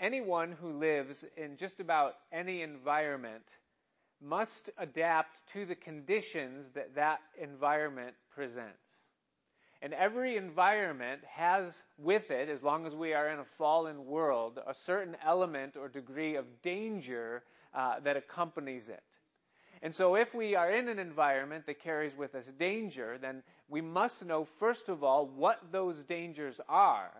anyone 0.00 0.52
who 0.52 0.78
lives 0.78 1.24
in 1.36 1.56
just 1.56 1.80
about 1.80 2.14
any 2.32 2.62
environment 2.62 3.44
must 4.20 4.70
adapt 4.78 5.46
to 5.48 5.66
the 5.66 5.74
conditions 5.74 6.70
that 6.70 6.94
that 6.94 7.20
environment 7.40 8.14
presents. 8.34 9.00
And 9.82 9.92
every 9.92 10.36
environment 10.36 11.20
has 11.28 11.82
with 11.98 12.30
it, 12.30 12.48
as 12.48 12.62
long 12.62 12.86
as 12.86 12.94
we 12.94 13.12
are 13.12 13.28
in 13.28 13.38
a 13.38 13.44
fallen 13.58 14.06
world, 14.06 14.58
a 14.66 14.74
certain 14.74 15.16
element 15.24 15.76
or 15.76 15.88
degree 15.88 16.36
of 16.36 16.62
danger 16.62 17.42
uh, 17.74 18.00
that 18.00 18.16
accompanies 18.16 18.88
it. 18.88 19.02
And 19.82 19.94
so, 19.94 20.16
if 20.16 20.34
we 20.34 20.54
are 20.54 20.70
in 20.70 20.88
an 20.88 20.98
environment 20.98 21.66
that 21.66 21.80
carries 21.80 22.16
with 22.16 22.34
us 22.34 22.46
danger, 22.58 23.18
then 23.18 23.42
we 23.68 23.82
must 23.82 24.24
know, 24.24 24.46
first 24.58 24.88
of 24.88 25.04
all, 25.04 25.26
what 25.26 25.60
those 25.70 26.00
dangers 26.00 26.58
are. 26.68 27.12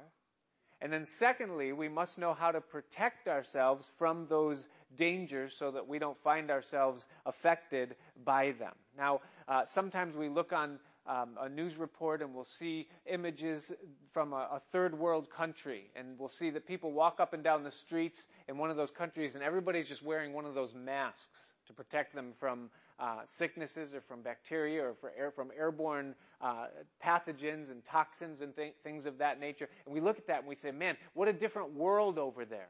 And 0.80 0.93
then, 0.93 1.04
secondly, 1.04 1.72
we 1.72 1.88
must 1.88 2.18
know 2.18 2.34
how 2.34 2.52
to 2.52 2.61
protect 2.61 3.29
ourselves 3.29 3.91
from 3.96 4.27
those 4.28 4.69
dangers 4.96 5.56
so 5.56 5.70
that 5.70 5.88
we 5.88 5.98
don't 5.98 6.18
find 6.23 6.51
ourselves 6.51 7.06
affected 7.24 7.96
by 8.24 8.52
them. 8.52 8.74
Now, 8.96 9.20
uh, 9.48 9.65
sometimes 9.66 10.15
we 10.15 10.28
look 10.28 10.52
on 10.52 10.78
um, 11.06 11.30
a 11.41 11.48
news 11.48 11.77
report 11.77 12.20
and 12.20 12.34
we'll 12.34 12.45
see 12.45 12.88
images 13.06 13.73
from 14.12 14.32
a, 14.32 14.48
a, 14.52 14.62
third 14.73 14.98
world 14.98 15.30
country 15.30 15.84
and 15.95 16.18
we'll 16.18 16.28
see 16.28 16.51
that 16.51 16.66
people 16.66 16.93
walk 16.93 17.20
up 17.20 17.32
and 17.32 17.45
down 17.45 17.62
the 17.62 17.70
streets 17.70 18.27
in 18.48 18.59
one 18.59 18.70
of 18.70 18.77
those 18.77 18.90
countries 18.90 19.34
and 19.37 19.45
everybody's 19.45 19.88
just 19.88 20.02
wearing 20.02 20.32
one 20.32 20.45
of 20.46 20.54
those 20.54 20.74
masks 20.74 21.52
to 21.66 21.73
protect 21.73 22.15
them 22.15 22.33
from 22.38 22.70
uh, 22.98 23.20
sicknesses 23.25 23.95
or 23.95 24.01
from 24.01 24.23
bacteria 24.23 24.83
or 24.83 24.97
air, 25.16 25.30
from 25.30 25.51
airborne 25.57 26.15
uh, 26.41 26.66
pathogens 27.05 27.70
and 27.70 27.84
toxins 27.84 28.41
and 28.41 28.55
th- 28.57 28.74
things 28.83 29.07
of 29.07 29.19
that 29.19 29.38
nature. 29.41 29.69
And 29.84 29.95
we 29.95 30.01
look 30.01 30.19
at 30.19 30.27
that 30.29 30.41
and 30.41 30.48
we 30.48 30.55
say, 30.55 30.71
man, 30.71 30.97
what 31.15 31.29
a 31.29 31.33
different 31.33 31.74
world 31.74 32.19
over 32.19 32.45
there. 32.45 32.69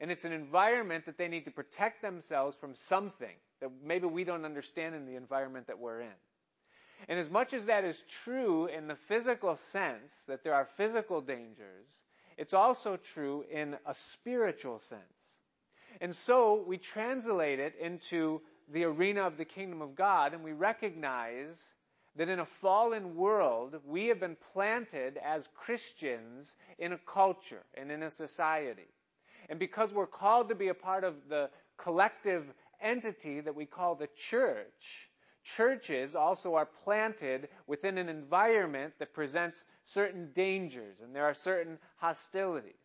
And 0.00 0.10
it's 0.10 0.24
an 0.24 0.32
environment 0.32 1.06
that 1.06 1.18
they 1.18 1.28
need 1.28 1.44
to 1.44 1.50
protect 1.50 2.00
themselves 2.00 2.56
from 2.56 2.74
something 2.74 3.36
that 3.60 3.70
maybe 3.84 4.06
we 4.06 4.24
don't 4.24 4.46
understand 4.46 4.94
in 4.94 5.04
the 5.04 5.16
environment 5.16 5.66
that 5.66 5.78
we're 5.78 6.00
in. 6.00 6.18
And 7.08 7.18
as 7.18 7.30
much 7.30 7.52
as 7.52 7.66
that 7.66 7.84
is 7.84 8.02
true 8.24 8.66
in 8.66 8.86
the 8.86 8.94
physical 8.94 9.56
sense, 9.56 10.24
that 10.24 10.42
there 10.42 10.54
are 10.54 10.64
physical 10.76 11.20
dangers, 11.20 11.88
it's 12.38 12.54
also 12.54 12.96
true 12.96 13.44
in 13.50 13.76
a 13.86 13.94
spiritual 13.94 14.78
sense. 14.78 15.29
And 16.00 16.14
so 16.14 16.64
we 16.66 16.78
translate 16.78 17.60
it 17.60 17.74
into 17.80 18.40
the 18.72 18.84
arena 18.84 19.22
of 19.22 19.36
the 19.36 19.44
kingdom 19.44 19.82
of 19.82 19.94
God, 19.94 20.32
and 20.32 20.42
we 20.42 20.52
recognize 20.52 21.62
that 22.16 22.28
in 22.28 22.40
a 22.40 22.46
fallen 22.46 23.16
world, 23.16 23.76
we 23.86 24.06
have 24.06 24.20
been 24.20 24.36
planted 24.52 25.18
as 25.18 25.48
Christians 25.54 26.56
in 26.78 26.92
a 26.92 26.98
culture 26.98 27.62
and 27.74 27.90
in 27.90 28.02
a 28.02 28.10
society. 28.10 28.88
And 29.48 29.58
because 29.58 29.92
we're 29.92 30.06
called 30.06 30.48
to 30.48 30.54
be 30.54 30.68
a 30.68 30.74
part 30.74 31.04
of 31.04 31.14
the 31.28 31.50
collective 31.76 32.44
entity 32.80 33.40
that 33.40 33.54
we 33.54 33.66
call 33.66 33.94
the 33.94 34.08
church, 34.16 35.10
churches 35.44 36.14
also 36.14 36.54
are 36.54 36.68
planted 36.84 37.48
within 37.66 37.98
an 37.98 38.08
environment 38.08 38.94
that 38.98 39.14
presents 39.14 39.64
certain 39.84 40.30
dangers 40.32 41.00
and 41.00 41.14
there 41.14 41.24
are 41.24 41.34
certain 41.34 41.78
hostilities. 41.96 42.79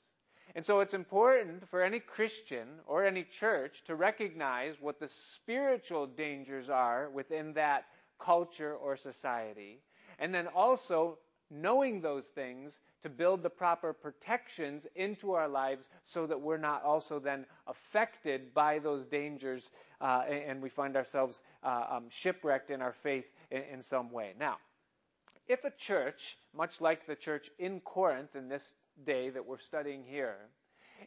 And 0.55 0.65
so 0.65 0.79
it's 0.79 0.93
important 0.93 1.67
for 1.67 1.83
any 1.83 1.99
Christian 1.99 2.67
or 2.87 3.05
any 3.05 3.23
church 3.23 3.83
to 3.85 3.95
recognize 3.95 4.75
what 4.79 5.01
the 5.01 5.09
spiritual 5.09 6.07
dangers 6.07 6.69
are 6.69 7.09
within 7.09 7.53
that 7.53 7.85
culture 8.19 8.73
or 8.73 8.95
society. 8.95 9.81
And 10.17 10.33
then 10.33 10.47
also 10.47 11.19
knowing 11.51 12.01
those 12.01 12.27
things 12.27 12.79
to 13.01 13.09
build 13.09 13.43
the 13.43 13.49
proper 13.49 13.91
protections 13.93 14.87
into 14.95 15.33
our 15.33 15.47
lives 15.47 15.89
so 16.05 16.25
that 16.25 16.39
we're 16.39 16.57
not 16.57 16.83
also 16.83 17.19
then 17.19 17.45
affected 17.67 18.53
by 18.53 18.79
those 18.79 19.05
dangers 19.05 19.71
uh, 20.01 20.23
and 20.27 20.61
we 20.61 20.69
find 20.69 20.95
ourselves 20.95 21.41
uh, 21.63 21.85
um, 21.89 22.05
shipwrecked 22.09 22.71
in 22.71 22.81
our 22.81 22.93
faith 22.93 23.25
in, 23.51 23.61
in 23.73 23.81
some 23.81 24.09
way. 24.09 24.33
Now, 24.39 24.57
if 25.47 25.63
a 25.65 25.71
church, 25.71 26.37
much 26.55 26.81
like 26.81 27.05
the 27.05 27.15
church 27.15 27.49
in 27.59 27.79
Corinth 27.81 28.35
in 28.35 28.47
this 28.47 28.73
day 29.03 29.29
that 29.29 29.45
we're 29.45 29.59
studying 29.59 30.03
here, 30.03 30.35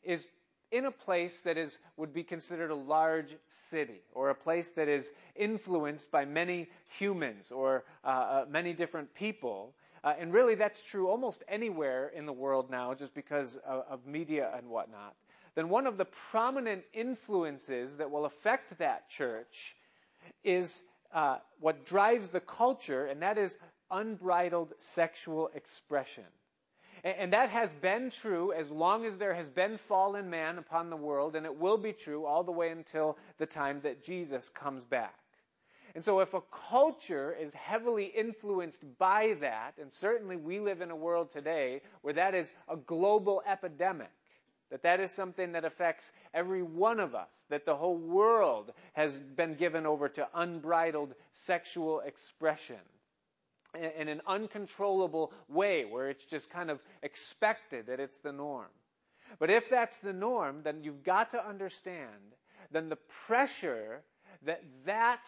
is 0.03 0.27
in 0.71 0.85
a 0.85 0.91
place 0.91 1.41
that 1.41 1.57
is 1.57 1.79
would 1.97 2.13
be 2.13 2.23
considered 2.23 2.71
a 2.71 2.75
large 2.75 3.35
city 3.49 4.01
or 4.13 4.31
a 4.31 4.35
place 4.35 4.73
that 4.73 4.89
is 4.89 5.13
influenced 5.35 6.11
by 6.11 6.25
many 6.25 6.69
humans 6.99 7.51
or 7.51 7.85
uh, 8.05 8.09
uh, 8.09 8.45
many 8.51 8.73
different 8.73 9.15
people. 9.15 9.75
Uh, 10.05 10.15
and 10.19 10.33
really 10.33 10.55
that's 10.55 10.83
true 10.83 11.09
almost 11.09 11.43
anywhere 11.49 12.09
in 12.15 12.27
the 12.27 12.33
world 12.33 12.71
now 12.71 12.95
just 12.95 13.15
because 13.15 13.57
of, 13.59 13.85
of 13.89 14.07
media 14.07 14.51
and 14.57 14.69
whatnot. 14.69 15.15
Then 15.55 15.71
one 15.71 15.87
of 15.87 15.97
the 15.97 16.05
prominent 16.05 16.85
influences 16.93 17.97
that 17.97 18.11
will 18.11 18.27
affect 18.27 18.79
that 18.79 19.09
church 19.09 19.75
is 20.45 20.81
uh, 21.13 21.39
what 21.61 21.87
drives 21.87 22.29
the 22.29 22.41
culture 22.41 23.07
and 23.07 23.23
that 23.23 23.39
is 23.39 23.57
unbridled 23.91 24.73
sexual 24.79 25.51
expression 25.55 26.25
and 27.17 27.33
that 27.33 27.51
has 27.51 27.73
been 27.73 28.11
true 28.11 28.53
as 28.53 28.71
long 28.71 29.05
as 29.05 29.17
there 29.17 29.35
has 29.35 29.49
been 29.49 29.79
fallen 29.79 30.31
man 30.31 30.59
upon 30.59 30.91
the 30.91 30.97
world, 30.97 31.37
and 31.37 31.47
it 31.47 31.59
will 31.59 31.79
be 31.79 31.93
true 31.93 32.27
all 32.27 32.45
the 32.45 32.53
way 32.53 32.71
until 32.71 33.17
the 33.39 33.47
time 33.47 33.81
that 33.83 34.03
Jesus 34.03 34.49
comes 34.49 34.85
back. 34.85 35.15
And 35.95 36.05
so 36.05 36.21
if 36.21 36.35
a 36.35 36.43
culture 36.71 37.35
is 37.41 37.53
heavily 37.55 38.05
influenced 38.05 38.85
by 38.99 39.37
that, 39.41 39.75
and 39.81 39.93
certainly 39.93 40.37
we 40.37 40.61
live 40.61 40.81
in 40.81 40.91
a 40.91 40.97
world 40.97 41.31
today 41.31 41.81
where 42.03 42.15
that 42.15 42.35
is 42.35 42.53
a 42.69 42.77
global 42.77 43.43
epidemic, 43.47 44.11
that 44.71 44.83
that 44.83 45.01
is 45.01 45.11
something 45.11 45.53
that 45.53 45.65
affects 45.65 46.13
every 46.35 46.63
one 46.63 47.01
of 47.01 47.15
us, 47.15 47.45
that 47.49 47.65
the 47.65 47.75
whole 47.75 47.97
world 47.97 48.71
has 48.93 49.19
been 49.19 49.55
given 49.55 49.87
over 49.87 50.09
to 50.11 50.29
unbridled 50.35 51.15
sexual 51.33 52.01
expression 52.01 52.77
in 53.75 54.09
an 54.09 54.21
uncontrollable 54.27 55.33
way 55.49 55.85
where 55.85 56.11
it's 56.11 56.25
just 56.25 56.51
kind 56.51 56.71
of 56.71 56.81
expected 57.03 57.87
that 57.87 58.01
it's 58.01 58.19
the 58.19 58.33
norm. 58.33 58.69
But 59.39 59.51
if 59.51 59.69
that's 59.69 59.99
the 59.99 60.13
norm, 60.13 60.63
then 60.63 60.83
you've 60.83 61.03
got 61.05 61.33
to 61.33 61.47
understand 61.47 62.35
then 62.71 62.89
the 62.89 62.99
pressure 63.27 64.03
that 64.45 64.63
that 64.85 65.25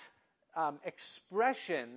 um, 0.56 0.78
expression 0.84 1.88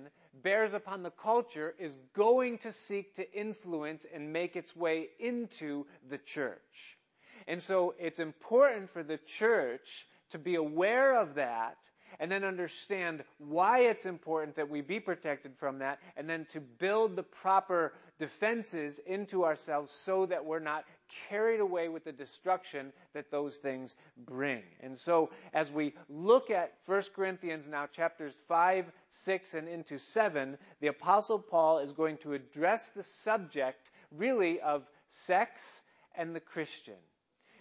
bears 0.42 0.72
upon 0.74 1.02
the 1.02 1.10
culture 1.10 1.74
is 1.78 1.96
going 2.14 2.58
to 2.58 2.72
seek 2.72 3.14
to 3.14 3.32
influence 3.38 4.06
and 4.12 4.32
make 4.32 4.56
its 4.56 4.74
way 4.74 5.08
into 5.18 5.86
the 6.08 6.18
church. 6.18 6.98
And 7.46 7.62
so 7.62 7.94
it's 7.98 8.20
important 8.20 8.90
for 8.90 9.02
the 9.02 9.18
church 9.18 10.06
to 10.30 10.38
be 10.38 10.54
aware 10.54 11.16
of 11.16 11.34
that 11.34 11.76
and 12.20 12.30
then 12.30 12.44
understand 12.44 13.24
why 13.38 13.80
it's 13.80 14.06
important 14.06 14.56
that 14.56 14.68
we 14.68 14.80
be 14.80 15.00
protected 15.00 15.52
from 15.56 15.78
that, 15.78 15.98
and 16.16 16.28
then 16.28 16.46
to 16.50 16.60
build 16.60 17.16
the 17.16 17.22
proper 17.22 17.92
defenses 18.18 19.00
into 19.06 19.44
ourselves 19.44 19.92
so 19.92 20.26
that 20.26 20.44
we're 20.44 20.58
not 20.58 20.84
carried 21.28 21.60
away 21.60 21.88
with 21.88 22.04
the 22.04 22.12
destruction 22.12 22.92
that 23.12 23.30
those 23.30 23.56
things 23.56 23.94
bring. 24.26 24.62
And 24.80 24.96
so, 24.96 25.30
as 25.52 25.70
we 25.70 25.94
look 26.08 26.50
at 26.50 26.74
1 26.86 27.02
Corinthians 27.14 27.66
now, 27.68 27.86
chapters 27.86 28.38
5, 28.48 28.86
6, 29.10 29.54
and 29.54 29.68
into 29.68 29.98
7, 29.98 30.56
the 30.80 30.88
Apostle 30.88 31.38
Paul 31.38 31.78
is 31.78 31.92
going 31.92 32.18
to 32.18 32.34
address 32.34 32.90
the 32.90 33.04
subject 33.04 33.90
really 34.12 34.60
of 34.60 34.88
sex 35.08 35.82
and 36.16 36.34
the 36.34 36.40
Christian. 36.40 36.94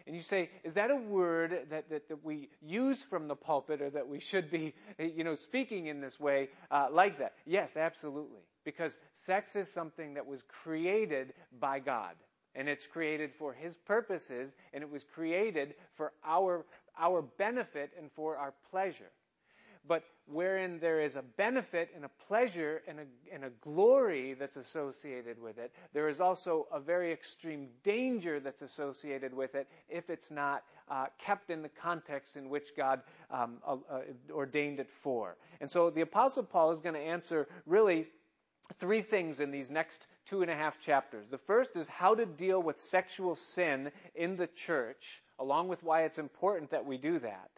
And 0.06 0.16
you 0.16 0.22
say, 0.22 0.50
is 0.64 0.74
that 0.74 0.92
a 0.92 0.96
word 0.96 1.68
that, 1.70 1.90
that, 1.90 2.10
that, 2.10 2.24
we 2.26 2.50
use 2.62 3.02
from 3.02 3.28
the 3.28 3.36
pulpit 3.36 3.82
or 3.82 3.90
that 3.92 4.08
we 4.08 4.20
should 4.20 4.52
be, 4.52 4.74
you 5.00 5.24
know, 5.24 5.36
speaking 5.36 5.88
in 5.88 6.02
this 6.02 6.20
way 6.20 6.50
uh, 6.72 6.88
like 6.92 7.20
that? 7.20 7.34
Yes, 7.46 7.78
absolutely. 7.78 8.42
Because 8.66 8.98
sex 9.14 9.56
is 9.56 9.72
something 9.72 10.16
that 10.16 10.26
was 10.26 10.44
created 10.44 11.34
by 11.60 11.80
God. 11.80 12.16
And 12.56 12.68
it's 12.68 12.86
created 12.86 13.32
for 13.34 13.54
His 13.54 13.76
purposes, 13.76 14.56
and 14.74 14.84
it 14.84 14.92
was 14.92 15.04
created 15.04 15.74
for 15.96 16.12
our, 16.24 16.66
our 17.00 17.22
benefit 17.22 17.92
and 17.98 18.12
for 18.12 18.38
our 18.38 18.54
pleasure 18.70 19.10
but 19.88 20.04
wherein 20.26 20.80
there 20.80 21.02
is 21.02 21.16
a 21.16 21.22
benefit 21.22 21.90
and 21.96 22.06
a 22.06 22.10
pleasure 22.28 22.82
and 22.88 23.00
a, 23.00 23.34
and 23.34 23.44
a 23.44 23.50
glory 23.62 24.34
that's 24.34 24.56
associated 24.56 25.42
with 25.42 25.58
it, 25.58 25.74
there 25.94 26.08
is 26.08 26.22
also 26.22 26.68
a 26.72 26.80
very 26.80 27.12
extreme 27.12 27.68
danger 27.84 28.40
that's 28.40 28.62
associated 28.62 29.34
with 29.34 29.56
it 29.56 29.68
if 29.90 30.10
it's 30.10 30.32
not 30.32 30.64
uh, 30.90 31.06
kept 31.18 31.50
in 31.50 31.62
the 31.62 31.70
context 31.70 32.36
in 32.36 32.50
which 32.50 32.76
God 32.76 33.02
um, 33.32 33.58
uh, 33.66 33.78
uh 33.90 34.02
ordained 34.32 34.80
it 34.80 34.90
for. 34.90 35.38
And 35.62 35.70
so 35.70 35.90
the 35.90 36.02
Apostle 36.02 36.44
Paul 36.44 36.72
is 36.72 36.80
going 36.80 36.96
to 36.96 37.02
answer 37.02 37.48
really 37.66 38.08
three 38.80 39.02
things 39.02 39.40
in 39.40 39.52
these 39.52 39.70
next 39.70 40.08
two 40.26 40.42
and 40.42 40.50
a 40.50 40.56
half 40.56 40.80
chapters. 40.80 41.30
The 41.30 41.38
first 41.38 41.76
is 41.76 41.88
how 41.88 42.16
to 42.16 42.26
deal 42.26 42.62
with 42.62 42.80
sexual 42.80 43.36
sin 43.36 43.92
in 44.16 44.36
the 44.36 44.48
church, 44.48 45.22
along 45.40 45.68
with 45.68 45.84
why 45.84 46.04
it's 46.04 46.18
important 46.18 46.72
that 46.72 46.86
we 46.86 46.98
do 46.98 47.20
that. 47.20 47.50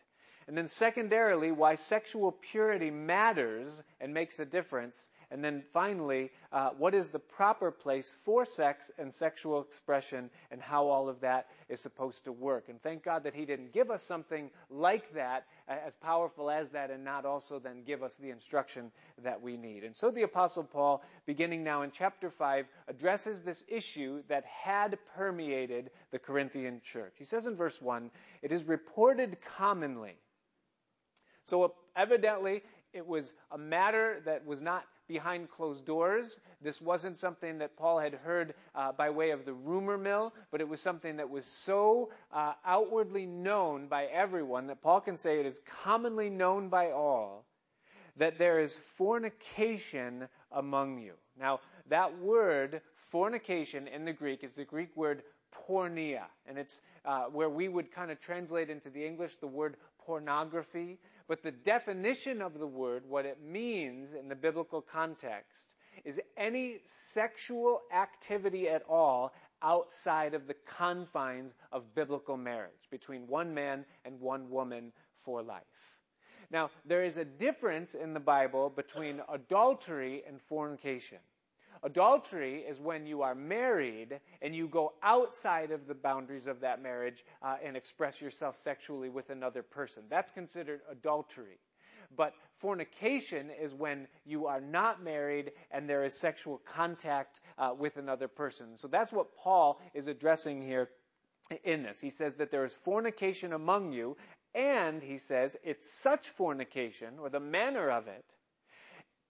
And 0.48 0.56
then 0.56 0.68
secondarily, 0.68 1.52
why 1.52 1.74
sexual 1.74 2.32
purity 2.32 2.92
matters 2.92 3.82
and 4.00 4.14
makes 4.14 4.40
a 4.40 4.46
difference. 4.46 5.10
And 5.32 5.44
then 5.44 5.64
finally, 5.74 6.30
uh, 6.52 6.70
what 6.78 6.94
is 6.94 7.08
the 7.08 7.18
proper 7.18 7.72
place 7.72 8.12
for 8.12 8.46
sex 8.46 8.92
and 9.00 9.12
sexual 9.12 9.62
expression 9.62 10.30
and 10.52 10.62
how 10.62 10.88
all 10.88 11.10
of 11.10 11.22
that 11.22 11.48
is 11.68 11.82
supposed 11.82 12.26
to 12.26 12.32
work. 12.32 12.70
And 12.70 12.80
thank 12.80 13.04
God 13.04 13.24
that 13.24 13.34
He 13.34 13.46
didn't 13.46 13.74
give 13.74 13.90
us 13.90 14.04
something 14.04 14.52
like 14.70 15.12
that, 15.16 15.48
as 15.68 15.96
powerful 15.96 16.52
as 16.52 16.70
that, 16.70 16.92
and 16.92 17.04
not 17.04 17.26
also 17.26 17.58
then 17.58 17.84
give 17.84 18.04
us 18.04 18.16
the 18.18 18.30
instruction 18.30 18.92
that 19.24 19.42
we 19.42 19.58
need. 19.58 19.84
And 19.84 19.96
so 19.96 20.12
the 20.12 20.24
Apostle 20.24 20.70
Paul, 20.72 21.04
beginning 21.26 21.64
now 21.64 21.82
in 21.82 21.90
chapter 21.90 22.30
5, 22.30 22.68
addresses 22.88 23.42
this 23.42 23.64
issue 23.68 24.22
that 24.28 24.46
had 24.46 25.00
permeated 25.16 25.90
the 26.12 26.20
Corinthian 26.20 26.82
church. 26.84 27.14
He 27.18 27.26
says 27.26 27.48
in 27.48 27.56
verse 27.56 27.82
1, 27.82 28.12
It 28.44 28.52
is 28.52 28.64
reported 28.64 29.38
commonly. 29.58 30.14
So 31.46 31.74
evidently, 31.96 32.64
it 32.92 33.06
was 33.06 33.34
a 33.52 33.58
matter 33.58 34.22
that 34.26 34.46
was 34.46 34.62
not 34.62 34.86
behind 35.08 35.50
closed 35.50 35.86
doors. 35.86 36.40
This 36.62 36.82
wasn't 36.82 37.18
something 37.18 37.60
that 37.60 37.78
Paul 37.78 38.00
had 38.00 38.16
heard 38.16 38.56
uh, 38.74 38.92
by 38.92 39.12
way 39.12 39.30
of 39.30 39.46
the 39.46 39.54
rumor 39.54 39.98
mill, 39.98 40.34
but 40.52 40.60
it 40.60 40.68
was 40.68 40.82
something 40.82 41.18
that 41.18 41.30
was 41.30 41.46
so 41.46 42.10
uh, 42.34 42.54
outwardly 42.66 43.26
known 43.26 43.88
by 43.88 44.06
everyone 44.06 44.68
that 44.68 44.82
Paul 44.82 45.02
can 45.02 45.18
say 45.18 45.40
it 45.40 45.46
is 45.46 45.62
commonly 45.84 46.30
known 46.30 46.70
by 46.70 46.92
all 46.92 47.46
that 48.18 48.38
there 48.38 48.60
is 48.60 48.76
fornication 48.76 50.28
among 50.52 51.00
you. 51.00 51.14
Now, 51.40 51.60
that 51.90 52.18
word 52.20 52.82
fornication 52.96 53.88
in 53.88 54.06
the 54.06 54.14
Greek 54.14 54.44
is 54.44 54.54
the 54.54 54.64
Greek 54.64 54.96
word 54.96 55.22
porneia, 55.54 56.24
and 56.48 56.58
it's 56.58 56.82
uh, 57.06 57.26
where 57.26 57.50
we 57.50 57.68
would 57.68 57.92
kind 57.92 58.12
of 58.12 58.20
translate 58.20 58.70
into 58.70 58.90
the 58.90 59.06
English 59.06 59.36
the 59.38 59.48
word 59.48 59.78
pornography. 60.06 61.00
But 61.28 61.42
the 61.42 61.52
definition 61.52 62.42
of 62.42 62.60
the 62.60 62.68
word, 62.68 63.04
what 63.08 63.26
it 63.26 63.42
means 63.42 64.14
in 64.14 64.30
the 64.30 64.36
biblical 64.36 64.82
context, 64.82 65.76
is 66.04 66.20
any 66.38 66.82
sexual 66.86 67.82
activity 67.92 68.70
at 68.70 68.84
all 68.88 69.34
outside 69.62 70.34
of 70.34 70.48
the 70.48 70.56
confines 70.78 71.56
of 71.72 71.96
biblical 71.96 72.38
marriage 72.38 72.90
between 72.92 73.28
one 73.28 73.54
man 73.54 73.86
and 74.04 74.20
one 74.20 74.50
woman 74.50 74.92
for 75.24 75.42
life. 75.42 75.64
Now, 76.52 76.70
there 76.86 77.04
is 77.04 77.18
a 77.18 77.26
difference 77.26 77.96
in 77.96 78.14
the 78.14 78.20
Bible 78.20 78.70
between 78.70 79.22
adultery 79.30 80.24
and 80.28 80.40
fornication. 80.42 81.18
Adultery 81.86 82.66
is 82.68 82.80
when 82.80 83.06
you 83.06 83.22
are 83.22 83.36
married 83.36 84.20
and 84.42 84.56
you 84.56 84.68
go 84.68 84.94
outside 85.04 85.70
of 85.70 85.86
the 85.86 85.94
boundaries 85.94 86.48
of 86.48 86.62
that 86.62 86.82
marriage 86.82 87.24
uh, 87.44 87.58
and 87.64 87.78
express 87.78 88.20
yourself 88.20 88.58
sexually 88.58 89.08
with 89.08 89.30
another 89.30 89.62
person. 89.62 90.02
That's 90.10 90.32
considered 90.32 90.82
adultery. 90.92 91.60
But 92.18 92.34
fornication 92.58 93.52
is 93.62 93.72
when 93.72 94.08
you 94.26 94.48
are 94.48 94.62
not 94.62 95.04
married 95.04 95.52
and 95.70 95.88
there 95.88 96.04
is 96.04 96.16
sexual 96.16 96.60
contact 96.74 97.40
uh, 97.60 97.76
with 97.78 97.98
another 97.98 98.28
person. 98.28 98.78
So 98.78 98.88
that's 98.88 99.12
what 99.12 99.36
Paul 99.38 99.80
is 99.94 100.08
addressing 100.08 100.64
here 100.64 100.90
in 101.64 101.84
this. 101.84 102.00
He 102.00 102.10
says 102.10 102.34
that 102.36 102.50
there 102.50 102.66
is 102.66 102.76
fornication 102.76 103.54
among 103.54 103.92
you, 103.92 104.18
and 104.56 105.04
he 105.04 105.20
says 105.20 105.56
it's 105.64 105.88
such 105.88 106.30
fornication, 106.30 107.20
or 107.20 107.30
the 107.30 107.40
manner 107.40 107.92
of 107.92 108.08
it, 108.08 108.26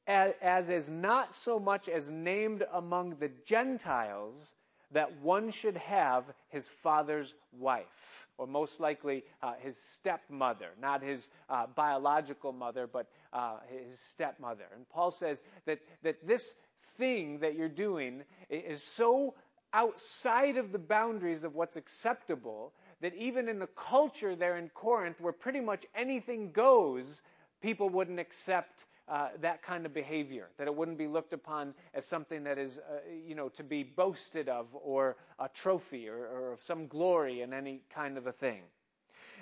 as 0.07 0.69
is 0.69 0.89
not 0.89 1.33
so 1.33 1.59
much 1.59 1.89
as 1.89 2.11
named 2.11 2.63
among 2.73 3.15
the 3.15 3.31
Gentiles 3.45 4.53
that 4.91 5.19
one 5.21 5.51
should 5.51 5.77
have 5.77 6.23
his 6.49 6.67
father's 6.67 7.33
wife, 7.59 8.27
or 8.37 8.47
most 8.47 8.79
likely 8.79 9.23
uh, 9.41 9.53
his 9.59 9.77
stepmother, 9.77 10.69
not 10.79 11.01
his 11.01 11.27
uh, 11.49 11.65
biological 11.75 12.53
mother, 12.53 12.87
but 12.87 13.07
uh, 13.33 13.57
his 13.67 13.99
stepmother. 13.99 14.65
And 14.75 14.87
Paul 14.89 15.11
says 15.11 15.41
that, 15.65 15.79
that 16.03 16.25
this 16.25 16.53
thing 16.97 17.39
that 17.39 17.55
you're 17.55 17.67
doing 17.67 18.23
is 18.49 18.83
so 18.83 19.33
outside 19.73 20.57
of 20.57 20.71
the 20.71 20.79
boundaries 20.79 21.43
of 21.43 21.55
what's 21.55 21.75
acceptable 21.75 22.71
that 23.01 23.13
even 23.15 23.49
in 23.49 23.59
the 23.59 23.67
culture 23.67 24.35
there 24.35 24.57
in 24.57 24.69
Corinth, 24.69 25.19
where 25.19 25.33
pretty 25.33 25.59
much 25.59 25.85
anything 25.93 26.51
goes, 26.51 27.21
people 27.61 27.89
wouldn't 27.89 28.19
accept 28.19 28.85
uh, 29.07 29.29
that 29.41 29.61
kind 29.61 29.85
of 29.85 29.93
behavior, 29.93 30.47
that 30.57 30.67
it 30.67 30.75
wouldn't 30.75 30.97
be 30.97 31.07
looked 31.07 31.33
upon 31.33 31.73
as 31.93 32.05
something 32.05 32.45
that 32.45 32.57
is, 32.57 32.77
uh, 32.77 32.97
you 33.27 33.35
know, 33.35 33.49
to 33.49 33.63
be 33.63 33.83
boasted 33.83 34.49
of 34.49 34.67
or 34.73 35.15
a 35.39 35.47
trophy 35.49 36.09
or, 36.09 36.17
or 36.17 36.53
of 36.53 36.63
some 36.63 36.87
glory 36.87 37.41
in 37.41 37.53
any 37.53 37.81
kind 37.93 38.17
of 38.17 38.25
a 38.25 38.31
thing. 38.31 38.61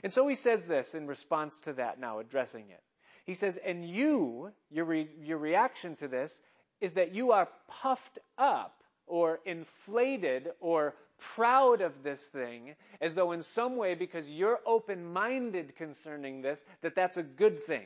And 0.03 0.11
so 0.11 0.27
he 0.27 0.35
says 0.35 0.65
this 0.65 0.95
in 0.95 1.07
response 1.07 1.59
to 1.61 1.73
that 1.73 1.99
now, 1.99 2.19
addressing 2.19 2.69
it. 2.69 2.81
He 3.25 3.35
says, 3.35 3.57
and 3.57 3.87
you, 3.87 4.51
your, 4.69 4.85
re- 4.85 5.09
your 5.21 5.37
reaction 5.37 5.95
to 5.97 6.09
this 6.09 6.41
is 6.81 6.93
that 6.93 7.15
you 7.15 7.31
are 7.31 7.47
puffed 7.69 8.19
up 8.37 8.83
or 9.07 9.39
inflated 9.45 10.49
or 10.59 10.93
proud 11.35 11.79
of 11.79 12.03
this 12.03 12.21
thing 12.21 12.75
as 12.99 13.15
though 13.15 13.31
in 13.31 13.43
some 13.43 13.77
way 13.77 13.95
because 13.95 14.27
you're 14.27 14.59
open-minded 14.65 15.75
concerning 15.77 16.41
this 16.41 16.61
that 16.81 16.95
that's 16.95 17.15
a 17.15 17.23
good 17.23 17.59
thing 17.59 17.85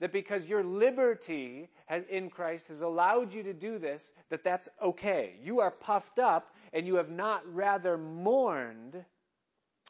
that 0.00 0.12
because 0.12 0.46
your 0.46 0.62
liberty 0.62 1.68
has, 1.86 2.04
in 2.08 2.30
Christ 2.30 2.68
has 2.68 2.80
allowed 2.80 3.32
you 3.32 3.42
to 3.42 3.52
do 3.52 3.78
this, 3.78 4.12
that 4.30 4.44
that's 4.44 4.68
okay. 4.82 5.34
You 5.42 5.60
are 5.60 5.70
puffed 5.70 6.18
up 6.18 6.54
and 6.72 6.86
you 6.86 6.96
have 6.96 7.10
not 7.10 7.42
rather 7.52 7.98
mourned 7.98 9.04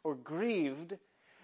or 0.03 0.15
grieved 0.15 0.97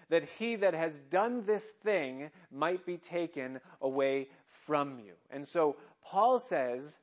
that 0.08 0.24
he 0.38 0.56
that 0.56 0.74
has 0.74 0.98
done 0.98 1.44
this 1.44 1.72
thing 1.72 2.30
might 2.52 2.86
be 2.86 2.96
taken 2.96 3.60
away 3.82 4.28
from 4.46 4.98
you. 5.00 5.12
And 5.30 5.46
so 5.46 5.76
Paul 6.04 6.38
says 6.38 7.00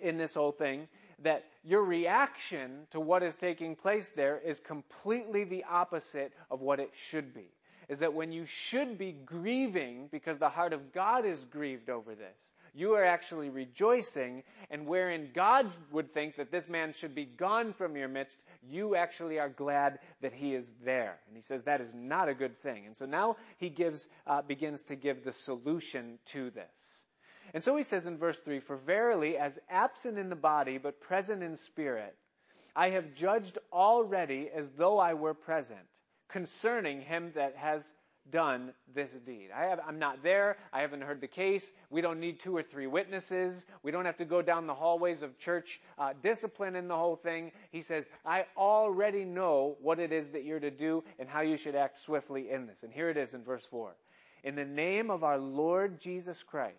in 0.00 0.18
this 0.18 0.34
whole 0.34 0.52
thing 0.52 0.86
that 1.22 1.44
your 1.64 1.84
reaction 1.84 2.86
to 2.90 3.00
what 3.00 3.22
is 3.22 3.34
taking 3.34 3.74
place 3.74 4.10
there 4.10 4.38
is 4.38 4.58
completely 4.58 5.44
the 5.44 5.64
opposite 5.64 6.32
of 6.50 6.60
what 6.60 6.80
it 6.80 6.90
should 6.94 7.34
be 7.34 7.48
is 7.90 7.98
that 7.98 8.14
when 8.14 8.30
you 8.30 8.46
should 8.46 8.96
be 8.96 9.10
grieving 9.10 10.08
because 10.12 10.38
the 10.38 10.48
heart 10.48 10.72
of 10.72 10.92
God 10.92 11.26
is 11.26 11.44
grieved 11.46 11.90
over 11.90 12.14
this, 12.14 12.52
you 12.72 12.94
are 12.94 13.04
actually 13.04 13.50
rejoicing, 13.50 14.44
and 14.70 14.86
wherein 14.86 15.30
God 15.34 15.68
would 15.90 16.14
think 16.14 16.36
that 16.36 16.52
this 16.52 16.68
man 16.68 16.92
should 16.92 17.16
be 17.16 17.24
gone 17.24 17.72
from 17.72 17.96
your 17.96 18.06
midst, 18.06 18.44
you 18.70 18.94
actually 18.94 19.40
are 19.40 19.48
glad 19.48 19.98
that 20.20 20.32
he 20.32 20.54
is 20.54 20.72
there. 20.84 21.18
And 21.26 21.36
he 21.36 21.42
says 21.42 21.64
that 21.64 21.80
is 21.80 21.92
not 21.92 22.28
a 22.28 22.34
good 22.34 22.56
thing. 22.62 22.86
And 22.86 22.96
so 22.96 23.06
now 23.06 23.36
he 23.58 23.68
gives, 23.68 24.08
uh, 24.24 24.42
begins 24.42 24.82
to 24.82 24.94
give 24.94 25.24
the 25.24 25.32
solution 25.32 26.20
to 26.26 26.50
this. 26.50 27.02
And 27.54 27.64
so 27.64 27.74
he 27.74 27.82
says 27.82 28.06
in 28.06 28.18
verse 28.18 28.40
3 28.40 28.60
For 28.60 28.76
verily, 28.76 29.36
as 29.36 29.58
absent 29.68 30.16
in 30.16 30.30
the 30.30 30.36
body, 30.36 30.78
but 30.78 31.00
present 31.00 31.42
in 31.42 31.56
spirit, 31.56 32.14
I 32.76 32.90
have 32.90 33.16
judged 33.16 33.58
already 33.72 34.48
as 34.54 34.70
though 34.70 35.00
I 35.00 35.14
were 35.14 35.34
present 35.34 35.80
concerning 36.32 37.00
him 37.00 37.32
that 37.34 37.56
has 37.56 37.92
done 38.30 38.72
this 38.94 39.12
deed. 39.12 39.48
I 39.54 39.64
have, 39.64 39.80
I'm 39.86 39.98
not 39.98 40.22
there. 40.22 40.56
I 40.72 40.82
haven't 40.82 41.02
heard 41.02 41.20
the 41.20 41.28
case. 41.28 41.70
We 41.90 42.00
don't 42.00 42.20
need 42.20 42.40
two 42.40 42.56
or 42.56 42.62
three 42.62 42.86
witnesses. 42.86 43.64
We 43.82 43.90
don't 43.90 44.04
have 44.04 44.18
to 44.18 44.24
go 44.24 44.42
down 44.42 44.66
the 44.66 44.74
hallways 44.74 45.22
of 45.22 45.38
church 45.38 45.80
uh, 45.98 46.12
discipline 46.22 46.76
in 46.76 46.88
the 46.88 46.96
whole 46.96 47.16
thing. 47.16 47.52
He 47.70 47.80
says, 47.80 48.08
I 48.24 48.46
already 48.56 49.24
know 49.24 49.76
what 49.80 49.98
it 49.98 50.12
is 50.12 50.30
that 50.30 50.44
you're 50.44 50.60
to 50.60 50.70
do 50.70 51.04
and 51.18 51.28
how 51.28 51.40
you 51.40 51.56
should 51.56 51.74
act 51.74 52.00
swiftly 52.00 52.50
in 52.50 52.66
this. 52.66 52.82
And 52.82 52.92
here 52.92 53.08
it 53.08 53.16
is 53.16 53.34
in 53.34 53.42
verse 53.42 53.66
4. 53.66 53.94
In 54.44 54.54
the 54.54 54.64
name 54.64 55.10
of 55.10 55.24
our 55.24 55.38
Lord 55.38 56.00
Jesus 56.00 56.42
Christ, 56.42 56.76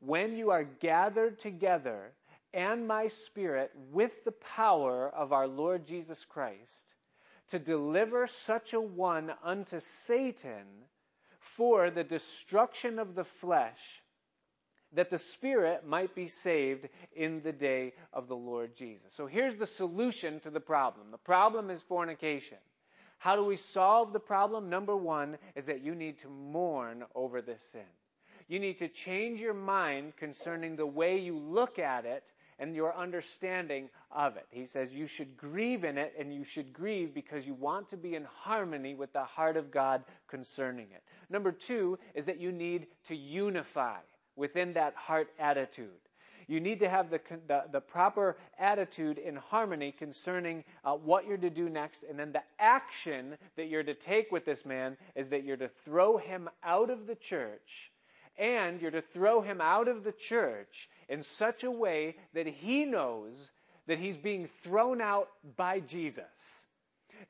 when 0.00 0.36
you 0.36 0.50
are 0.50 0.64
gathered 0.64 1.38
together 1.38 2.12
and 2.52 2.86
my 2.86 3.08
spirit 3.08 3.70
with 3.92 4.24
the 4.24 4.32
power 4.32 5.08
of 5.08 5.32
our 5.32 5.48
Lord 5.48 5.86
Jesus 5.86 6.24
Christ, 6.24 6.94
to 7.48 7.58
deliver 7.58 8.26
such 8.26 8.72
a 8.72 8.80
one 8.80 9.32
unto 9.42 9.80
Satan 9.80 10.66
for 11.40 11.90
the 11.90 12.04
destruction 12.04 12.98
of 12.98 13.14
the 13.14 13.24
flesh, 13.24 14.02
that 14.92 15.10
the 15.10 15.18
spirit 15.18 15.86
might 15.86 16.14
be 16.14 16.28
saved 16.28 16.88
in 17.14 17.42
the 17.42 17.52
day 17.52 17.92
of 18.12 18.28
the 18.28 18.36
Lord 18.36 18.74
Jesus. 18.74 19.12
So 19.14 19.26
here's 19.26 19.56
the 19.56 19.66
solution 19.66 20.40
to 20.40 20.50
the 20.50 20.60
problem. 20.60 21.10
The 21.10 21.18
problem 21.18 21.70
is 21.70 21.82
fornication. 21.82 22.58
How 23.18 23.36
do 23.36 23.44
we 23.44 23.56
solve 23.56 24.12
the 24.12 24.20
problem? 24.20 24.70
Number 24.70 24.96
one 24.96 25.38
is 25.54 25.66
that 25.66 25.82
you 25.82 25.94
need 25.94 26.18
to 26.20 26.28
mourn 26.28 27.04
over 27.14 27.42
this 27.42 27.62
sin. 27.62 27.82
You 28.48 28.58
need 28.58 28.78
to 28.80 28.88
change 28.88 29.40
your 29.40 29.54
mind 29.54 30.16
concerning 30.16 30.76
the 30.76 30.86
way 30.86 31.18
you 31.18 31.38
look 31.38 31.78
at 31.78 32.04
it 32.04 32.30
and 32.58 32.74
your 32.74 32.96
understanding 32.96 33.88
of 34.10 34.36
it. 34.36 34.46
He 34.50 34.66
says 34.66 34.94
you 34.94 35.06
should 35.06 35.36
grieve 35.36 35.84
in 35.84 35.98
it, 35.98 36.14
and 36.18 36.32
you 36.32 36.44
should 36.44 36.72
grieve 36.72 37.14
because 37.14 37.46
you 37.46 37.54
want 37.54 37.88
to 37.90 37.96
be 37.96 38.14
in 38.14 38.24
harmony 38.24 38.94
with 38.94 39.12
the 39.12 39.24
heart 39.24 39.56
of 39.56 39.70
God 39.70 40.04
concerning 40.28 40.86
it. 40.94 41.02
Number 41.30 41.52
two 41.52 41.98
is 42.14 42.26
that 42.26 42.40
you 42.40 42.52
need 42.52 42.86
to 43.08 43.16
unify 43.16 43.98
within 44.36 44.72
that 44.74 44.94
heart 44.94 45.28
attitude. 45.38 45.88
You 46.46 46.60
need 46.60 46.80
to 46.80 46.88
have 46.88 47.10
the, 47.10 47.20
the, 47.48 47.64
the 47.72 47.80
proper 47.80 48.36
attitude 48.58 49.18
in 49.18 49.36
harmony 49.36 49.92
concerning 49.92 50.64
uh, 50.84 50.92
what 50.92 51.26
you're 51.26 51.38
to 51.38 51.50
do 51.50 51.68
next, 51.68 52.02
and 52.02 52.18
then 52.18 52.32
the 52.32 52.42
action 52.58 53.38
that 53.56 53.68
you're 53.68 53.82
to 53.82 53.94
take 53.94 54.30
with 54.30 54.44
this 54.44 54.66
man 54.66 54.96
is 55.14 55.28
that 55.28 55.44
you're 55.44 55.56
to 55.56 55.68
throw 55.68 56.18
him 56.18 56.50
out 56.62 56.90
of 56.90 57.06
the 57.06 57.14
church 57.14 57.90
and 58.38 58.80
you're 58.80 58.90
to 58.90 59.02
throw 59.02 59.40
him 59.40 59.60
out 59.60 59.88
of 59.88 60.04
the 60.04 60.12
church 60.12 60.88
in 61.08 61.22
such 61.22 61.64
a 61.64 61.70
way 61.70 62.16
that 62.32 62.46
he 62.46 62.84
knows 62.84 63.50
that 63.86 63.98
he's 63.98 64.16
being 64.16 64.46
thrown 64.62 65.00
out 65.00 65.28
by 65.56 65.80
Jesus. 65.80 66.66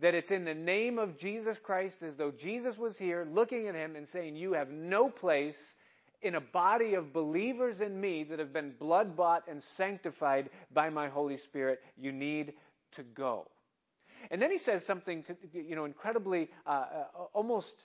That 0.00 0.14
it's 0.14 0.30
in 0.30 0.44
the 0.44 0.54
name 0.54 0.98
of 0.98 1.18
Jesus 1.18 1.58
Christ 1.58 2.02
as 2.02 2.16
though 2.16 2.30
Jesus 2.30 2.78
was 2.78 2.98
here 2.98 3.26
looking 3.30 3.68
at 3.68 3.74
him 3.74 3.96
and 3.96 4.08
saying, 4.08 4.36
You 4.36 4.54
have 4.54 4.70
no 4.70 5.08
place 5.08 5.74
in 6.22 6.34
a 6.34 6.40
body 6.40 6.94
of 6.94 7.12
believers 7.12 7.80
in 7.80 8.00
me 8.00 8.24
that 8.24 8.38
have 8.38 8.52
been 8.52 8.72
blood 8.78 9.14
bought 9.14 9.44
and 9.46 9.62
sanctified 9.62 10.48
by 10.72 10.88
my 10.88 11.08
Holy 11.08 11.36
Spirit. 11.36 11.80
You 11.98 12.12
need 12.12 12.54
to 12.92 13.02
go. 13.02 13.46
And 14.30 14.40
then 14.40 14.50
he 14.50 14.58
says 14.58 14.86
something, 14.86 15.22
you 15.52 15.76
know, 15.76 15.84
incredibly, 15.84 16.48
uh, 16.66 16.70
uh, 16.70 17.24
almost 17.34 17.84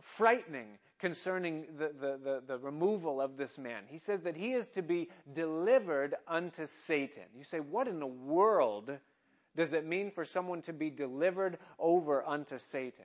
frightening 0.00 0.78
concerning 0.98 1.66
the, 1.78 1.88
the, 1.88 2.18
the, 2.22 2.42
the, 2.46 2.58
removal 2.58 3.20
of 3.20 3.36
this 3.36 3.58
man. 3.58 3.82
He 3.86 3.98
says 3.98 4.22
that 4.22 4.36
he 4.36 4.52
is 4.52 4.68
to 4.68 4.82
be 4.82 5.10
delivered 5.34 6.14
unto 6.26 6.66
Satan. 6.66 7.24
You 7.36 7.44
say, 7.44 7.60
what 7.60 7.86
in 7.86 8.00
the 8.00 8.06
world 8.06 8.90
does 9.56 9.72
it 9.72 9.86
mean 9.86 10.10
for 10.10 10.24
someone 10.24 10.62
to 10.62 10.72
be 10.72 10.90
delivered 10.90 11.58
over 11.78 12.24
unto 12.24 12.58
Satan? 12.58 13.04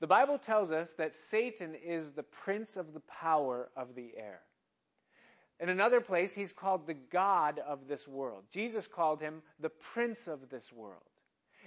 The 0.00 0.08
Bible 0.08 0.38
tells 0.38 0.72
us 0.72 0.92
that 0.94 1.14
Satan 1.14 1.76
is 1.76 2.10
the 2.10 2.24
prince 2.24 2.76
of 2.76 2.92
the 2.92 3.00
power 3.00 3.68
of 3.76 3.94
the 3.94 4.12
air. 4.16 4.40
In 5.60 5.68
another 5.68 6.00
place, 6.00 6.34
he's 6.34 6.52
called 6.52 6.88
the 6.88 6.94
God 6.94 7.60
of 7.60 7.86
this 7.86 8.08
world. 8.08 8.42
Jesus 8.50 8.88
called 8.88 9.20
him 9.20 9.42
the 9.60 9.68
prince 9.68 10.26
of 10.26 10.48
this 10.50 10.72
world. 10.72 11.02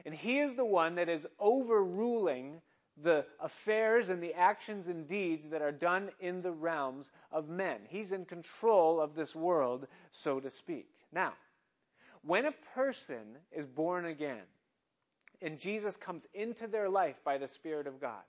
And 0.06 0.14
he 0.14 0.40
is 0.40 0.56
the 0.56 0.66
one 0.66 0.96
that 0.96 1.08
is 1.08 1.26
overruling 1.40 2.62
the 3.04 3.26
affairs 3.40 4.10
and 4.10 4.22
the 4.22 4.34
actions 4.34 4.88
and 4.88 5.08
deeds 5.08 5.48
that 5.50 5.62
are 5.62 5.72
done 5.72 6.10
in 6.20 6.42
the 6.42 6.52
realms 6.52 7.10
of 7.32 7.50
men. 7.50 7.80
He's 7.90 8.12
in 8.12 8.26
control 8.26 9.02
of 9.02 9.16
this 9.16 9.36
world, 9.36 9.88
so 10.12 10.40
to 10.40 10.50
speak. 10.50 10.88
Now, 11.12 11.34
when 12.24 12.46
a 12.46 12.54
person 12.74 13.38
is 13.52 13.66
born 13.66 14.06
again 14.06 14.44
and 15.42 15.60
Jesus 15.60 15.96
comes 15.96 16.26
into 16.34 16.68
their 16.68 16.90
life 16.90 17.18
by 17.24 17.38
the 17.38 17.48
Spirit 17.48 17.88
of 17.88 18.00
God, 18.00 18.24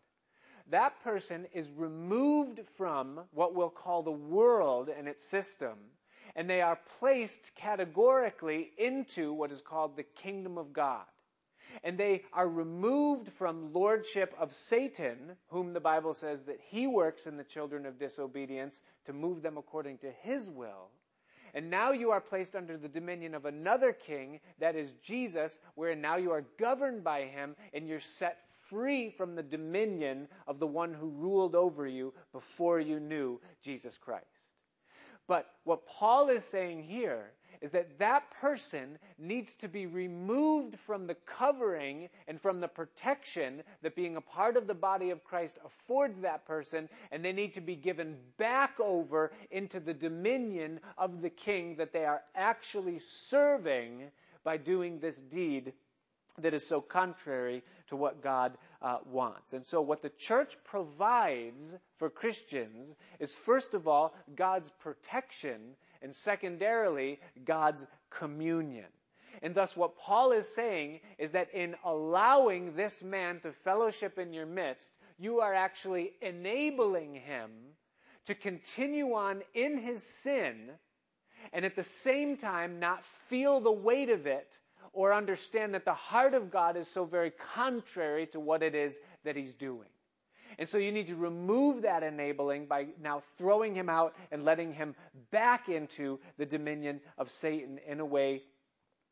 that 0.70 1.00
person 1.04 1.46
is 1.54 1.70
removed 1.70 2.60
from 2.76 3.20
what 3.32 3.54
we'll 3.54 3.70
call 3.70 4.02
the 4.02 4.10
world 4.10 4.88
and 4.88 5.06
its 5.06 5.24
system, 5.24 5.78
and 6.34 6.50
they 6.50 6.60
are 6.60 6.78
placed 6.98 7.54
categorically 7.54 8.72
into 8.76 9.32
what 9.32 9.52
is 9.52 9.60
called 9.60 9.96
the 9.96 10.02
kingdom 10.02 10.58
of 10.58 10.72
God 10.72 11.04
and 11.82 11.98
they 11.98 12.22
are 12.32 12.48
removed 12.48 13.28
from 13.30 13.72
lordship 13.72 14.34
of 14.38 14.54
Satan, 14.54 15.36
whom 15.48 15.72
the 15.72 15.80
Bible 15.80 16.14
says 16.14 16.44
that 16.44 16.60
he 16.68 16.86
works 16.86 17.26
in 17.26 17.36
the 17.36 17.44
children 17.44 17.86
of 17.86 17.98
disobedience 17.98 18.80
to 19.04 19.12
move 19.12 19.42
them 19.42 19.56
according 19.56 19.98
to 19.98 20.10
his 20.22 20.48
will. 20.48 20.90
And 21.54 21.70
now 21.70 21.92
you 21.92 22.10
are 22.10 22.20
placed 22.20 22.54
under 22.54 22.76
the 22.76 22.88
dominion 22.88 23.34
of 23.34 23.46
another 23.46 23.92
king, 23.92 24.40
that 24.58 24.76
is 24.76 24.92
Jesus, 25.02 25.58
wherein 25.74 26.02
now 26.02 26.16
you 26.16 26.32
are 26.32 26.44
governed 26.58 27.02
by 27.02 27.22
him 27.22 27.56
and 27.72 27.88
you're 27.88 28.00
set 28.00 28.36
free 28.68 29.10
from 29.10 29.34
the 29.34 29.42
dominion 29.42 30.28
of 30.46 30.58
the 30.58 30.66
one 30.66 30.92
who 30.92 31.08
ruled 31.08 31.54
over 31.54 31.86
you 31.86 32.12
before 32.32 32.80
you 32.80 33.00
knew 33.00 33.40
Jesus 33.62 33.96
Christ. 33.96 34.26
But 35.28 35.46
what 35.64 35.86
Paul 35.86 36.28
is 36.28 36.44
saying 36.44 36.82
here 36.84 37.32
is 37.60 37.70
that 37.72 37.98
that 37.98 38.30
person 38.40 38.98
needs 39.18 39.54
to 39.56 39.68
be 39.68 39.86
removed 39.86 40.78
from 40.86 41.06
the 41.06 41.16
covering 41.26 42.08
and 42.28 42.40
from 42.40 42.60
the 42.60 42.68
protection 42.68 43.62
that 43.82 43.96
being 43.96 44.16
a 44.16 44.20
part 44.20 44.56
of 44.56 44.66
the 44.66 44.74
body 44.74 45.10
of 45.10 45.24
Christ 45.24 45.58
affords 45.64 46.20
that 46.20 46.46
person, 46.46 46.88
and 47.10 47.24
they 47.24 47.32
need 47.32 47.54
to 47.54 47.60
be 47.60 47.76
given 47.76 48.16
back 48.38 48.78
over 48.80 49.32
into 49.50 49.80
the 49.80 49.94
dominion 49.94 50.80
of 50.98 51.22
the 51.22 51.30
king 51.30 51.76
that 51.76 51.92
they 51.92 52.04
are 52.04 52.22
actually 52.34 52.98
serving 52.98 54.10
by 54.44 54.56
doing 54.56 55.00
this 55.00 55.16
deed 55.16 55.72
that 56.38 56.54
is 56.54 56.66
so 56.66 56.80
contrary 56.80 57.62
to 57.88 57.96
what 57.96 58.22
God 58.22 58.56
uh, 58.82 58.98
wants. 59.06 59.52
And 59.52 59.64
so, 59.64 59.80
what 59.80 60.02
the 60.02 60.10
church 60.10 60.56
provides 60.64 61.74
for 61.98 62.10
Christians 62.10 62.94
is, 63.18 63.34
first 63.34 63.74
of 63.74 63.88
all, 63.88 64.14
God's 64.34 64.70
protection 64.80 65.60
and 66.02 66.14
secondarily, 66.14 67.20
God's 67.44 67.86
communion. 68.10 68.86
And 69.42 69.54
thus, 69.54 69.76
what 69.76 69.98
Paul 69.98 70.32
is 70.32 70.48
saying 70.54 71.00
is 71.18 71.32
that 71.32 71.52
in 71.52 71.76
allowing 71.84 72.74
this 72.74 73.02
man 73.02 73.40
to 73.40 73.52
fellowship 73.52 74.18
in 74.18 74.32
your 74.32 74.46
midst, 74.46 74.92
you 75.18 75.40
are 75.40 75.54
actually 75.54 76.12
enabling 76.22 77.14
him 77.14 77.50
to 78.26 78.34
continue 78.34 79.14
on 79.14 79.42
in 79.54 79.78
his 79.78 80.02
sin 80.02 80.70
and 81.52 81.64
at 81.64 81.76
the 81.76 81.82
same 81.82 82.36
time 82.36 82.80
not 82.80 83.04
feel 83.28 83.60
the 83.60 83.72
weight 83.72 84.10
of 84.10 84.26
it 84.26 84.58
or 84.92 85.12
understand 85.12 85.74
that 85.74 85.84
the 85.84 85.94
heart 85.94 86.34
of 86.34 86.50
God 86.50 86.76
is 86.76 86.88
so 86.88 87.04
very 87.04 87.32
contrary 87.54 88.26
to 88.28 88.40
what 88.40 88.62
it 88.62 88.74
is 88.74 88.98
that 89.24 89.36
he's 89.36 89.54
doing. 89.54 89.88
And 90.58 90.68
so 90.68 90.78
you 90.78 90.90
need 90.90 91.08
to 91.08 91.16
remove 91.16 91.82
that 91.82 92.02
enabling 92.02 92.66
by 92.66 92.86
now 93.02 93.22
throwing 93.36 93.74
him 93.74 93.88
out 93.88 94.14
and 94.30 94.44
letting 94.44 94.72
him 94.72 94.94
back 95.30 95.68
into 95.68 96.18
the 96.38 96.46
dominion 96.46 97.00
of 97.18 97.30
Satan 97.30 97.78
in 97.86 98.00
a 98.00 98.06
way 98.06 98.42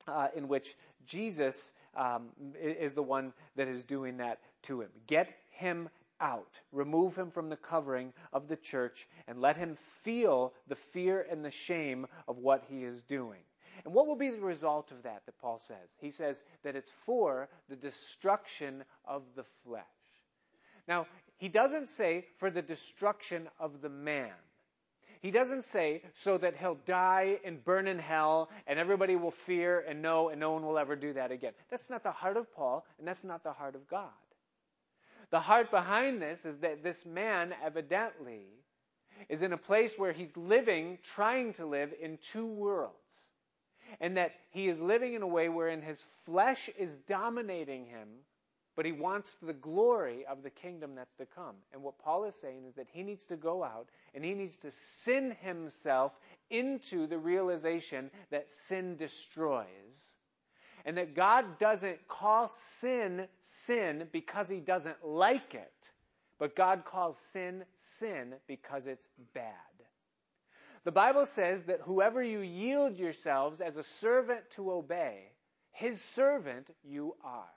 uh, 0.09 0.29
in 0.35 0.49
which 0.49 0.75
Jesus 1.07 1.73
um, 1.97 2.31
is 2.61 2.95
the 2.95 3.03
one 3.03 3.33
that 3.57 3.69
is 3.69 3.85
doing 3.85 4.19
that 4.19 4.39
to 4.63 4.81
him. 4.81 4.91
Get 5.07 5.29
him 5.51 5.89
out. 6.21 6.61
Remove 6.73 7.17
him 7.17 7.31
from 7.31 7.49
the 7.49 7.57
covering 7.57 8.13
of 8.33 8.49
the 8.49 8.57
church 8.57 9.07
and 9.29 9.41
let 9.41 9.57
him 9.57 9.77
feel 9.77 10.55
the 10.69 10.75
fear 10.75 11.27
and 11.31 11.45
the 11.45 11.51
shame 11.51 12.07
of 12.27 12.39
what 12.39 12.65
he 12.69 12.85
is 12.85 13.03
doing. 13.03 13.41
And 13.85 13.93
what 13.93 14.07
will 14.07 14.17
be 14.17 14.31
the 14.31 14.41
result 14.41 14.93
of 14.93 15.03
that 15.03 15.23
that 15.27 15.39
Paul 15.39 15.59
says? 15.59 15.97
He 16.01 16.11
says 16.11 16.43
that 16.63 16.77
it's 16.77 16.93
for 17.05 17.49
the 17.69 17.77
destruction 17.77 18.85
of 19.05 19.23
the 19.35 19.45
flesh. 19.65 19.85
Now, 20.87 21.07
he 21.37 21.49
doesn't 21.49 21.89
say 21.89 22.25
for 22.39 22.51
the 22.51 22.63
destruction 22.63 23.49
of 23.59 23.81
the 23.83 23.89
man. 23.89 24.33
He 25.21 25.31
doesn't 25.31 25.65
say 25.65 26.03
so 26.13 26.37
that 26.37 26.57
he'll 26.57 26.79
die 26.87 27.39
and 27.45 27.65
burn 27.65 27.89
in 27.89 27.99
hell 27.99 28.51
and 28.67 28.79
everybody 28.79 29.17
will 29.17 29.31
fear 29.31 29.83
and 29.89 30.03
know 30.03 30.29
and 30.29 30.39
no 30.39 30.53
one 30.53 30.67
will 30.67 30.79
ever 30.79 30.97
do 30.97 31.15
that 31.15 31.33
again. 31.33 31.55
That's 31.71 31.89
not 31.89 32.03
the 32.03 32.13
heart 32.13 32.37
of 32.37 32.53
Paul 32.55 32.85
and 32.99 33.09
that's 33.09 33.25
not 33.25 33.43
the 33.43 33.53
heart 33.53 33.75
of 33.75 33.89
God. 33.89 34.11
The 35.31 35.41
heart 35.41 35.71
behind 35.71 36.21
this 36.21 36.45
is 36.45 36.59
that 36.59 36.83
this 36.83 37.07
man 37.07 37.55
evidently 37.65 38.45
is 39.29 39.43
in 39.43 39.53
a 39.53 39.57
place 39.57 39.95
where 39.97 40.13
he's 40.13 40.37
living, 40.37 40.99
trying 41.03 41.55
to 41.55 41.67
live 41.67 41.95
in 42.01 42.19
two 42.19 42.47
worlds. 42.47 42.95
And 44.01 44.17
that 44.17 44.33
he 44.51 44.69
is 44.69 44.81
living 44.81 45.15
in 45.15 45.23
a 45.23 45.27
way 45.27 45.49
wherein 45.49 45.81
his 45.81 46.05
flesh 46.25 46.69
is 46.79 46.97
dominating 46.97 47.87
him 47.87 48.09
but 48.77 48.85
he 48.85 48.93
wants 48.93 49.37
the 49.37 49.53
glory 49.53 50.25
of 50.27 50.43
the 50.43 50.51
kingdom 50.51 50.97
that's 50.97 51.15
to 51.15 51.27
come. 51.27 51.55
And 51.73 51.83
what 51.83 51.99
Paul 51.99 52.25
is 52.25 52.35
saying 52.35 52.65
is 52.69 52.75
that 52.75 52.89
he 52.93 53.03
needs 53.03 53.25
to 53.27 53.37
go 53.37 53.63
out 53.63 53.89
and 54.15 54.25
he 54.25 54.35
needs 54.35 54.57
to 54.59 54.71
sin 54.71 55.37
himself 55.43 56.13
into 56.51 57.07
the 57.07 57.19
realization 57.19 58.11
that 58.31 58.53
sin 58.53 58.97
destroys. 58.97 60.15
And 60.85 60.99
that 60.99 61.15
God 61.15 61.59
doesn't 61.59 62.09
call 62.09 62.49
sin 62.49 63.27
sin 63.41 64.09
because 64.13 64.49
he 64.49 64.61
doesn't 64.61 65.05
like 65.05 65.55
it, 65.55 65.91
but 66.39 66.55
God 66.57 66.85
calls 66.85 67.17
sin 67.17 67.65
sin 67.79 68.35
because 68.47 68.87
it's 68.87 69.09
bad. 69.35 69.55
The 70.85 70.93
Bible 70.93 71.25
says 71.25 71.63
that 71.65 71.81
whoever 71.81 72.23
you 72.23 72.41
yield 72.41 72.99
yourselves 72.99 73.63
as 73.63 73.79
a 73.79 73.83
servant 73.83 74.51
to 74.51 74.71
obey, 74.71 75.31
his 75.71 76.01
servant 76.01 76.69
you 76.85 77.15
are. 77.25 77.49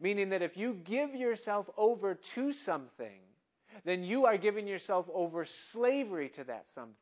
Meaning 0.00 0.30
that 0.30 0.42
if 0.42 0.56
you 0.56 0.74
give 0.84 1.14
yourself 1.14 1.68
over 1.76 2.14
to 2.14 2.52
something, 2.52 3.20
then 3.84 4.04
you 4.04 4.26
are 4.26 4.36
giving 4.36 4.66
yourself 4.66 5.06
over 5.12 5.44
slavery 5.44 6.28
to 6.30 6.44
that 6.44 6.68
something. 6.68 6.94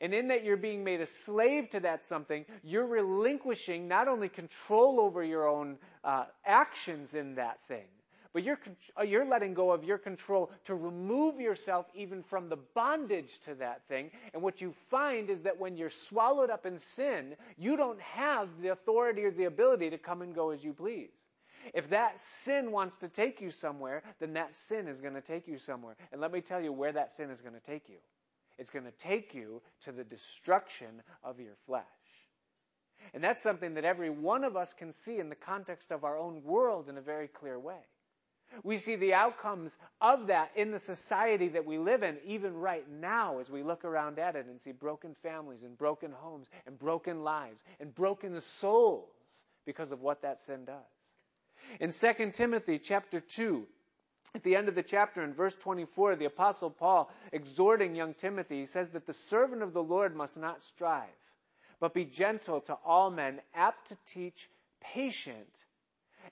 And 0.00 0.14
in 0.14 0.28
that 0.28 0.44
you're 0.44 0.56
being 0.56 0.84
made 0.84 1.00
a 1.00 1.06
slave 1.06 1.70
to 1.70 1.80
that 1.80 2.04
something, 2.04 2.46
you're 2.62 2.86
relinquishing 2.86 3.88
not 3.88 4.08
only 4.08 4.28
control 4.28 5.00
over 5.00 5.22
your 5.22 5.46
own 5.46 5.76
uh, 6.02 6.24
actions 6.46 7.14
in 7.14 7.34
that 7.34 7.58
thing, 7.68 7.86
but 8.32 8.42
you're, 8.42 8.58
uh, 8.98 9.02
you're 9.02 9.26
letting 9.26 9.52
go 9.52 9.70
of 9.70 9.84
your 9.84 9.98
control 9.98 10.50
to 10.64 10.74
remove 10.74 11.38
yourself 11.38 11.86
even 11.94 12.22
from 12.22 12.48
the 12.48 12.56
bondage 12.56 13.38
to 13.40 13.54
that 13.56 13.82
thing. 13.88 14.10
And 14.32 14.42
what 14.42 14.62
you 14.62 14.72
find 14.90 15.28
is 15.28 15.42
that 15.42 15.60
when 15.60 15.76
you're 15.76 15.90
swallowed 15.90 16.48
up 16.48 16.64
in 16.64 16.78
sin, 16.78 17.36
you 17.58 17.76
don't 17.76 18.00
have 18.00 18.48
the 18.62 18.68
authority 18.68 19.24
or 19.24 19.30
the 19.30 19.44
ability 19.44 19.90
to 19.90 19.98
come 19.98 20.22
and 20.22 20.34
go 20.34 20.50
as 20.50 20.64
you 20.64 20.72
please. 20.72 21.10
If 21.74 21.90
that 21.90 22.20
sin 22.20 22.72
wants 22.72 22.96
to 22.96 23.08
take 23.08 23.40
you 23.40 23.50
somewhere, 23.50 24.02
then 24.20 24.34
that 24.34 24.56
sin 24.56 24.88
is 24.88 25.00
going 25.00 25.14
to 25.14 25.20
take 25.20 25.48
you 25.48 25.58
somewhere. 25.58 25.96
And 26.12 26.20
let 26.20 26.32
me 26.32 26.40
tell 26.40 26.62
you 26.62 26.72
where 26.72 26.92
that 26.92 27.16
sin 27.16 27.30
is 27.30 27.40
going 27.40 27.54
to 27.54 27.60
take 27.60 27.88
you. 27.88 27.98
It's 28.58 28.70
going 28.70 28.84
to 28.84 28.92
take 28.92 29.34
you 29.34 29.62
to 29.82 29.92
the 29.92 30.04
destruction 30.04 31.02
of 31.24 31.40
your 31.40 31.54
flesh. 31.66 31.84
And 33.14 33.22
that's 33.22 33.42
something 33.42 33.74
that 33.74 33.84
every 33.84 34.10
one 34.10 34.44
of 34.44 34.56
us 34.56 34.72
can 34.72 34.92
see 34.92 35.18
in 35.18 35.28
the 35.28 35.34
context 35.34 35.90
of 35.90 36.04
our 36.04 36.16
own 36.16 36.42
world 36.44 36.88
in 36.88 36.96
a 36.96 37.02
very 37.02 37.28
clear 37.28 37.58
way. 37.58 37.80
We 38.62 38.76
see 38.76 38.96
the 38.96 39.14
outcomes 39.14 39.76
of 40.00 40.26
that 40.26 40.50
in 40.56 40.70
the 40.72 40.78
society 40.78 41.48
that 41.48 41.64
we 41.64 41.78
live 41.78 42.02
in, 42.02 42.18
even 42.26 42.54
right 42.54 42.84
now, 42.88 43.38
as 43.38 43.50
we 43.50 43.62
look 43.62 43.84
around 43.84 44.18
at 44.18 44.36
it 44.36 44.46
and 44.46 44.60
see 44.60 44.72
broken 44.72 45.16
families 45.22 45.62
and 45.62 45.76
broken 45.76 46.12
homes 46.12 46.48
and 46.66 46.78
broken 46.78 47.24
lives 47.24 47.62
and 47.80 47.94
broken 47.94 48.40
souls 48.40 49.08
because 49.64 49.90
of 49.90 50.02
what 50.02 50.22
that 50.22 50.40
sin 50.40 50.66
does. 50.66 51.01
In 51.80 51.90
2 51.92 52.30
Timothy 52.32 52.78
chapter 52.78 53.20
2, 53.20 53.66
at 54.34 54.42
the 54.42 54.56
end 54.56 54.68
of 54.68 54.74
the 54.74 54.82
chapter, 54.82 55.22
in 55.22 55.34
verse 55.34 55.54
24, 55.54 56.16
the 56.16 56.24
Apostle 56.26 56.70
Paul, 56.70 57.10
exhorting 57.32 57.94
young 57.94 58.14
Timothy, 58.14 58.60
he 58.60 58.66
says 58.66 58.90
that 58.90 59.06
the 59.06 59.12
servant 59.12 59.62
of 59.62 59.72
the 59.72 59.82
Lord 59.82 60.16
must 60.16 60.38
not 60.38 60.62
strive, 60.62 61.08
but 61.80 61.94
be 61.94 62.04
gentle 62.04 62.60
to 62.62 62.74
all 62.84 63.10
men, 63.10 63.40
apt 63.54 63.88
to 63.88 63.96
teach, 64.06 64.48
patient, 64.80 65.52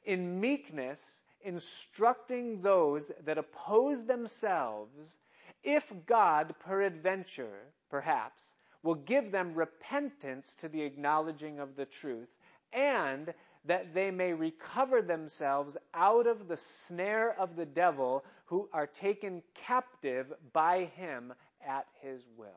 in 0.05 0.41
meekness, 0.41 1.23
instructing 1.43 2.63
those 2.63 3.11
that 3.25 3.39
oppose 3.39 4.05
themselves, 4.05 5.17
if 5.63 5.93
God, 6.07 6.55
peradventure, 6.61 7.59
perhaps, 7.91 8.43
will 8.83 8.95
give 8.95 9.31
them 9.31 9.55
repentance 9.55 10.55
to 10.57 10.69
the 10.69 10.83
acknowledging 10.83 11.59
of 11.59 11.77
the 11.77 11.87
truth, 11.87 12.29
and 12.73 13.35
that 13.65 13.95
they 13.95 14.11
may 14.11 14.33
recover 14.33 15.03
themselves 15.03 15.77
out 15.95 16.27
of 16.27 16.49
the 16.49 16.57
snare 16.57 17.39
of 17.39 17.57
the 17.57 17.67
devil, 17.67 18.25
who 18.47 18.69
are 18.73 18.87
taken 18.87 19.43
captive 19.55 20.33
by 20.53 20.85
him 20.97 21.33
at 21.67 21.87
his 22.01 22.23
will. 22.37 22.49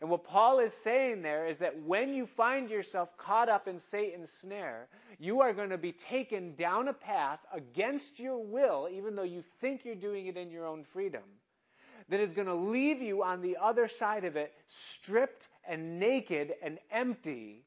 And 0.00 0.08
what 0.10 0.22
Paul 0.22 0.60
is 0.60 0.72
saying 0.72 1.22
there 1.22 1.46
is 1.46 1.58
that 1.58 1.82
when 1.82 2.14
you 2.14 2.26
find 2.26 2.70
yourself 2.70 3.16
caught 3.16 3.48
up 3.48 3.66
in 3.66 3.80
Satan's 3.80 4.30
snare, 4.30 4.86
you 5.18 5.40
are 5.40 5.52
going 5.52 5.70
to 5.70 5.78
be 5.78 5.90
taken 5.90 6.54
down 6.54 6.86
a 6.86 6.92
path 6.92 7.40
against 7.52 8.20
your 8.20 8.38
will, 8.38 8.88
even 8.92 9.16
though 9.16 9.24
you 9.24 9.42
think 9.60 9.84
you're 9.84 9.96
doing 9.96 10.28
it 10.28 10.36
in 10.36 10.50
your 10.50 10.66
own 10.66 10.84
freedom, 10.84 11.24
that 12.08 12.20
is 12.20 12.32
going 12.32 12.46
to 12.46 12.54
leave 12.54 13.02
you 13.02 13.24
on 13.24 13.42
the 13.42 13.56
other 13.60 13.88
side 13.88 14.24
of 14.24 14.36
it 14.36 14.54
stripped 14.68 15.48
and 15.66 15.98
naked 15.98 16.54
and 16.62 16.78
empty 16.92 17.64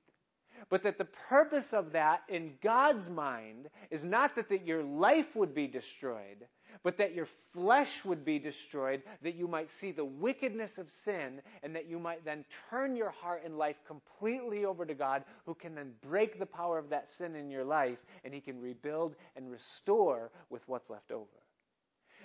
but 0.69 0.83
that 0.83 0.97
the 0.97 1.05
purpose 1.05 1.73
of 1.73 1.91
that 1.93 2.23
in 2.29 2.53
God's 2.61 3.09
mind 3.09 3.69
is 3.89 4.03
not 4.03 4.35
that, 4.35 4.49
that 4.49 4.65
your 4.65 4.83
life 4.83 5.35
would 5.35 5.53
be 5.53 5.67
destroyed, 5.67 6.45
but 6.83 6.97
that 6.97 7.13
your 7.13 7.27
flesh 7.53 8.03
would 8.05 8.25
be 8.25 8.39
destroyed, 8.39 9.03
that 9.21 9.35
you 9.35 9.47
might 9.47 9.69
see 9.69 9.91
the 9.91 10.05
wickedness 10.05 10.77
of 10.77 10.89
sin, 10.89 11.41
and 11.63 11.75
that 11.75 11.87
you 11.87 11.99
might 11.99 12.25
then 12.25 12.45
turn 12.69 12.95
your 12.95 13.11
heart 13.11 13.43
and 13.45 13.57
life 13.57 13.77
completely 13.85 14.65
over 14.65 14.85
to 14.85 14.93
God, 14.93 15.23
who 15.45 15.53
can 15.53 15.75
then 15.75 15.91
break 16.01 16.39
the 16.39 16.45
power 16.45 16.77
of 16.77 16.89
that 16.89 17.09
sin 17.09 17.35
in 17.35 17.49
your 17.49 17.65
life, 17.65 17.99
and 18.23 18.33
He 18.33 18.41
can 18.41 18.59
rebuild 18.59 19.15
and 19.35 19.51
restore 19.51 20.31
with 20.49 20.67
what's 20.67 20.89
left 20.89 21.11
over. 21.11 21.27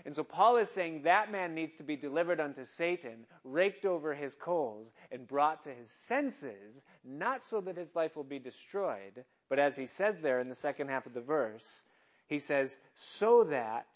And 0.05 0.15
so 0.15 0.25
Paul 0.25 0.59
is 0.59 0.71
saying 0.71 1.03
that 1.03 1.33
man 1.33 1.55
needs 1.55 1.77
to 1.79 1.83
be 1.83 1.97
delivered 1.97 2.41
unto 2.41 2.65
Satan, 2.65 3.27
raked 3.45 3.85
over 3.85 4.15
his 4.15 4.35
coals, 4.35 4.91
and 5.11 5.27
brought 5.27 5.63
to 5.65 5.71
his 5.71 5.91
senses, 5.91 6.83
not 7.05 7.45
so 7.45 7.61
that 7.61 7.77
his 7.77 7.95
life 7.95 8.17
will 8.17 8.25
be 8.25 8.39
destroyed, 8.39 9.25
but 9.49 9.59
as 9.59 9.77
he 9.77 9.87
says 9.87 10.21
there 10.21 10.41
in 10.41 10.49
the 10.49 10.55
second 10.55 10.89
half 10.89 11.07
of 11.07 11.15
the 11.15 11.21
verse, 11.21 11.85
he 12.29 12.39
says, 12.39 12.77
so 12.95 13.45
that 13.45 13.87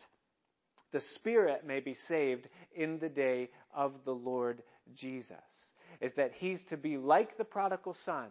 the 0.92 1.00
spirit 1.00 1.66
may 1.66 1.80
be 1.80 1.95
saved 1.95 2.49
in 2.75 2.99
the 2.99 3.09
day 3.09 3.50
of 3.75 4.04
the 4.04 4.14
Lord 4.14 4.62
Jesus. 4.95 5.73
Is 6.00 6.14
that 6.14 6.33
he's 6.35 6.64
to 6.66 6.76
be 6.76 6.97
like 6.97 7.37
the 7.37 7.45
prodigal 7.45 7.95
son 7.95 8.28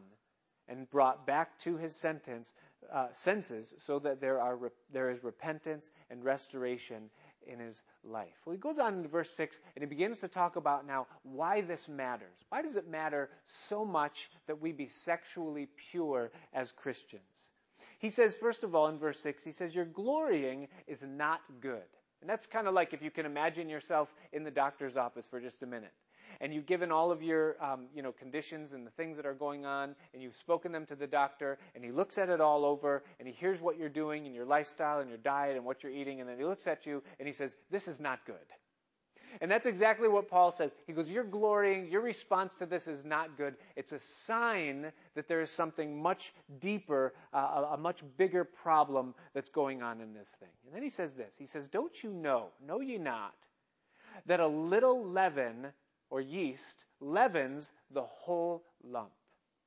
and 0.67 0.89
brought 0.89 1.25
back 1.25 1.57
to 1.59 1.77
his 1.77 1.95
sentence, 1.95 2.51
uh, 2.93 3.07
senses 3.13 3.75
so 3.79 3.99
that 3.99 4.21
there, 4.21 4.39
are, 4.39 4.71
there 4.91 5.09
is 5.09 5.23
repentance 5.23 5.89
and 6.09 6.23
restoration 6.23 7.09
in 7.51 7.59
his 7.59 7.81
life. 8.03 8.35
Well, 8.45 8.53
he 8.53 8.59
goes 8.59 8.79
on 8.79 8.95
into 8.95 9.09
verse 9.09 9.31
6 9.31 9.59
and 9.75 9.83
he 9.83 9.87
begins 9.87 10.19
to 10.19 10.27
talk 10.27 10.55
about 10.55 10.85
now 10.87 11.07
why 11.23 11.61
this 11.61 11.87
matters. 11.87 12.35
Why 12.49 12.61
does 12.61 12.75
it 12.75 12.87
matter 12.87 13.29
so 13.47 13.85
much 13.85 14.29
that 14.47 14.61
we 14.61 14.71
be 14.71 14.87
sexually 14.87 15.67
pure 15.91 16.31
as 16.53 16.71
Christians? 16.71 17.49
He 17.99 18.09
says, 18.09 18.37
first 18.37 18.63
of 18.63 18.75
all, 18.75 18.87
in 18.87 18.97
verse 18.97 19.19
6, 19.19 19.43
he 19.43 19.51
says, 19.51 19.75
Your 19.75 19.85
glorying 19.85 20.67
is 20.87 21.03
not 21.03 21.41
good. 21.59 21.83
And 22.21 22.29
that's 22.29 22.45
kind 22.45 22.67
of 22.67 22.73
like 22.73 22.93
if 22.93 23.01
you 23.01 23.11
can 23.11 23.25
imagine 23.25 23.69
yourself 23.69 24.13
in 24.31 24.43
the 24.43 24.51
doctor's 24.51 24.97
office 24.97 25.27
for 25.27 25.39
just 25.39 25.63
a 25.63 25.65
minute 25.65 25.93
and 26.41 26.53
you've 26.53 26.65
given 26.65 26.91
all 26.91 27.11
of 27.11 27.21
your 27.21 27.61
um, 27.63 27.87
you 27.95 28.01
know 28.01 28.11
conditions 28.11 28.73
and 28.73 28.85
the 28.85 28.91
things 28.91 29.17
that 29.17 29.25
are 29.25 29.33
going 29.33 29.65
on, 29.65 29.95
and 30.13 30.21
you've 30.21 30.35
spoken 30.35 30.71
them 30.71 30.85
to 30.87 30.95
the 30.95 31.07
doctor, 31.07 31.57
and 31.75 31.83
he 31.83 31.91
looks 31.91 32.17
at 32.17 32.29
it 32.29 32.41
all 32.41 32.65
over, 32.65 33.03
and 33.19 33.27
he 33.27 33.33
hears 33.33 33.61
what 33.61 33.77
you're 33.77 33.89
doing 33.89 34.25
and 34.25 34.35
your 34.35 34.45
lifestyle 34.45 34.99
and 34.99 35.09
your 35.09 35.17
diet 35.19 35.55
and 35.55 35.65
what 35.65 35.83
you're 35.83 35.91
eating, 35.91 36.19
and 36.19 36.29
then 36.29 36.37
he 36.37 36.45
looks 36.45 36.67
at 36.67 36.85
you 36.85 37.03
and 37.19 37.27
he 37.27 37.33
says, 37.33 37.57
"This 37.69 37.87
is 37.87 37.99
not 37.99 38.25
good." 38.25 38.35
And 39.41 39.49
that's 39.49 39.65
exactly 39.65 40.07
what 40.07 40.29
Paul 40.29 40.51
says. 40.51 40.75
He 40.87 40.93
goes, 40.93 41.09
You're 41.09 41.23
glorying, 41.23 41.87
your 41.87 42.01
response 42.01 42.53
to 42.55 42.65
this 42.65 42.87
is 42.87 43.05
not 43.05 43.37
good. 43.37 43.55
It's 43.75 43.91
a 43.91 43.99
sign 43.99 44.91
that 45.15 45.27
there 45.27 45.41
is 45.41 45.49
something 45.49 46.01
much 46.01 46.33
deeper, 46.59 47.13
uh, 47.33 47.67
a, 47.73 47.77
much 47.77 48.03
bigger 48.17 48.43
problem 48.43 49.13
that's 49.33 49.49
going 49.49 49.81
on 49.81 50.01
in 50.01 50.13
this 50.13 50.29
thing. 50.39 50.49
And 50.65 50.75
then 50.75 50.83
he 50.83 50.89
says 50.89 51.13
this 51.13 51.35
He 51.37 51.47
says, 51.47 51.67
Don't 51.67 52.03
you 52.03 52.11
know, 52.11 52.47
know 52.65 52.81
ye 52.81 52.97
not, 52.97 53.35
that 54.25 54.39
a 54.39 54.47
little 54.47 55.05
leaven 55.05 55.67
or 56.09 56.21
yeast 56.21 56.85
leavens 56.99 57.71
the 57.91 58.03
whole 58.03 58.63
lump. 58.83 59.11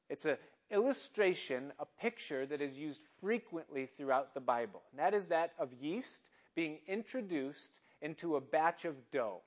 It's 0.08 0.24
an 0.24 0.36
illustration, 0.70 1.72
a 1.78 1.86
picture 2.00 2.46
that 2.46 2.60
is 2.60 2.76
used 2.76 3.02
frequently 3.20 3.86
throughout 3.86 4.34
the 4.34 4.40
Bible. 4.40 4.82
And 4.90 5.00
that 5.00 5.14
is 5.14 5.26
that 5.26 5.52
of 5.58 5.72
yeast 5.72 6.28
being 6.54 6.78
introduced 6.86 7.80
into 8.00 8.36
a 8.36 8.40
batch 8.40 8.84
of 8.84 8.96
dough. 9.10 9.42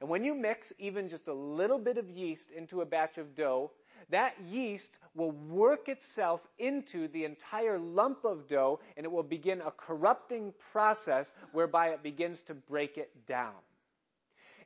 And 0.00 0.10
when 0.10 0.24
you 0.24 0.34
mix 0.34 0.72
even 0.78 1.08
just 1.08 1.26
a 1.26 1.32
little 1.32 1.78
bit 1.78 1.96
of 1.96 2.10
yeast 2.10 2.50
into 2.50 2.82
a 2.82 2.86
batch 2.86 3.16
of 3.18 3.34
dough, 3.34 3.70
that 4.10 4.34
yeast 4.40 4.98
will 5.14 5.32
work 5.32 5.88
itself 5.88 6.46
into 6.58 7.08
the 7.08 7.24
entire 7.24 7.78
lump 7.78 8.24
of 8.24 8.46
dough 8.46 8.78
and 8.96 9.04
it 9.04 9.10
will 9.10 9.22
begin 9.22 9.60
a 9.62 9.70
corrupting 9.70 10.52
process 10.70 11.32
whereby 11.52 11.88
it 11.88 12.02
begins 12.02 12.42
to 12.42 12.54
break 12.54 12.98
it 12.98 13.10
down. 13.26 13.54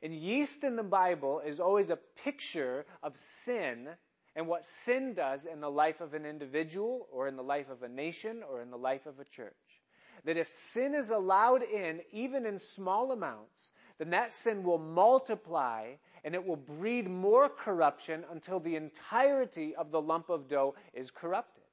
And 0.03 0.13
yeast 0.13 0.63
in 0.63 0.75
the 0.75 0.83
Bible 0.83 1.41
is 1.45 1.59
always 1.59 1.89
a 1.89 1.99
picture 2.23 2.85
of 3.03 3.17
sin 3.17 3.87
and 4.35 4.47
what 4.47 4.67
sin 4.67 5.13
does 5.13 5.45
in 5.45 5.59
the 5.59 5.69
life 5.69 6.01
of 6.01 6.13
an 6.13 6.25
individual 6.25 7.07
or 7.11 7.27
in 7.27 7.35
the 7.35 7.43
life 7.43 7.69
of 7.69 7.83
a 7.83 7.89
nation 7.89 8.41
or 8.49 8.61
in 8.61 8.71
the 8.71 8.77
life 8.77 9.05
of 9.05 9.19
a 9.19 9.25
church. 9.25 9.53
That 10.25 10.37
if 10.37 10.49
sin 10.49 10.95
is 10.95 11.09
allowed 11.09 11.63
in, 11.63 12.01
even 12.11 12.45
in 12.45 12.57
small 12.57 13.11
amounts, 13.11 13.71
then 13.97 14.11
that 14.11 14.33
sin 14.33 14.63
will 14.63 14.77
multiply 14.77 15.93
and 16.23 16.33
it 16.33 16.45
will 16.45 16.55
breed 16.55 17.09
more 17.09 17.49
corruption 17.49 18.23
until 18.31 18.59
the 18.59 18.75
entirety 18.75 19.75
of 19.75 19.91
the 19.91 20.01
lump 20.01 20.29
of 20.29 20.47
dough 20.47 20.75
is 20.93 21.11
corrupted. 21.11 21.63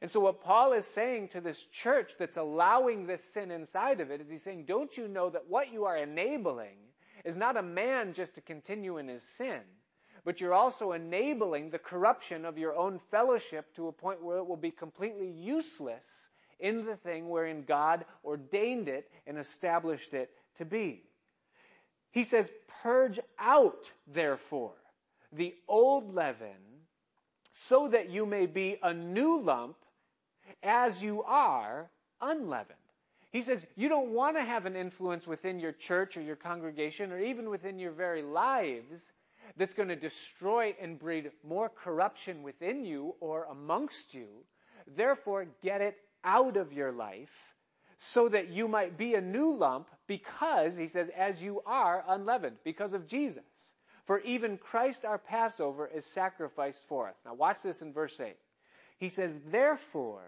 And 0.00 0.10
so 0.10 0.20
what 0.20 0.42
Paul 0.42 0.72
is 0.72 0.86
saying 0.86 1.28
to 1.28 1.40
this 1.40 1.62
church 1.64 2.12
that's 2.18 2.36
allowing 2.36 3.06
this 3.06 3.24
sin 3.24 3.50
inside 3.50 4.00
of 4.00 4.10
it 4.10 4.20
is 4.20 4.30
he's 4.30 4.42
saying, 4.42 4.64
don't 4.66 4.96
you 4.96 5.08
know 5.08 5.30
that 5.30 5.48
what 5.48 5.72
you 5.72 5.86
are 5.86 5.96
enabling 5.96 6.76
is 7.24 7.36
not 7.36 7.56
a 7.56 7.62
man 7.62 8.12
just 8.12 8.34
to 8.36 8.40
continue 8.40 8.98
in 8.98 9.08
his 9.08 9.22
sin, 9.22 9.60
but 10.24 10.40
you're 10.40 10.54
also 10.54 10.92
enabling 10.92 11.70
the 11.70 11.78
corruption 11.78 12.44
of 12.44 12.58
your 12.58 12.74
own 12.76 12.98
fellowship 13.10 13.74
to 13.74 13.88
a 13.88 13.92
point 13.92 14.22
where 14.22 14.38
it 14.38 14.46
will 14.46 14.56
be 14.56 14.70
completely 14.70 15.30
useless 15.30 16.04
in 16.58 16.84
the 16.84 16.96
thing 16.96 17.28
wherein 17.28 17.62
God 17.62 18.04
ordained 18.24 18.88
it 18.88 19.10
and 19.26 19.38
established 19.38 20.14
it 20.14 20.30
to 20.56 20.64
be. 20.64 21.02
He 22.12 22.24
says, 22.24 22.52
Purge 22.82 23.20
out, 23.38 23.90
therefore, 24.06 24.74
the 25.32 25.54
old 25.68 26.14
leaven, 26.14 26.48
so 27.52 27.88
that 27.88 28.10
you 28.10 28.26
may 28.26 28.46
be 28.46 28.78
a 28.82 28.92
new 28.92 29.40
lump, 29.40 29.76
as 30.62 31.02
you 31.02 31.22
are 31.22 31.88
unleavened. 32.20 32.76
He 33.30 33.42
says 33.42 33.64
you 33.76 33.88
don't 33.88 34.10
want 34.10 34.36
to 34.36 34.42
have 34.42 34.66
an 34.66 34.76
influence 34.76 35.26
within 35.26 35.60
your 35.60 35.72
church 35.72 36.16
or 36.16 36.22
your 36.22 36.36
congregation 36.36 37.12
or 37.12 37.20
even 37.20 37.48
within 37.48 37.78
your 37.78 37.92
very 37.92 38.22
lives 38.22 39.12
that's 39.56 39.74
going 39.74 39.88
to 39.88 39.96
destroy 39.96 40.74
and 40.80 40.98
breed 40.98 41.30
more 41.46 41.68
corruption 41.68 42.42
within 42.42 42.84
you 42.84 43.14
or 43.20 43.44
amongst 43.44 44.14
you. 44.14 44.28
Therefore, 44.96 45.46
get 45.62 45.80
it 45.80 45.96
out 46.24 46.56
of 46.56 46.72
your 46.72 46.92
life 46.92 47.54
so 47.98 48.28
that 48.28 48.48
you 48.48 48.66
might 48.66 48.96
be 48.96 49.14
a 49.14 49.20
new 49.20 49.52
lump 49.52 49.88
because, 50.06 50.76
he 50.76 50.86
says, 50.86 51.10
as 51.10 51.42
you 51.42 51.60
are 51.66 52.02
unleavened, 52.08 52.56
because 52.64 52.94
of 52.94 53.06
Jesus. 53.06 53.44
For 54.06 54.20
even 54.20 54.56
Christ 54.56 55.04
our 55.04 55.18
Passover 55.18 55.86
is 55.86 56.04
sacrificed 56.04 56.82
for 56.88 57.08
us. 57.08 57.16
Now 57.24 57.34
watch 57.34 57.62
this 57.62 57.82
in 57.82 57.92
verse 57.92 58.18
8. 58.18 58.34
He 58.98 59.08
says, 59.08 59.38
Therefore, 59.50 60.24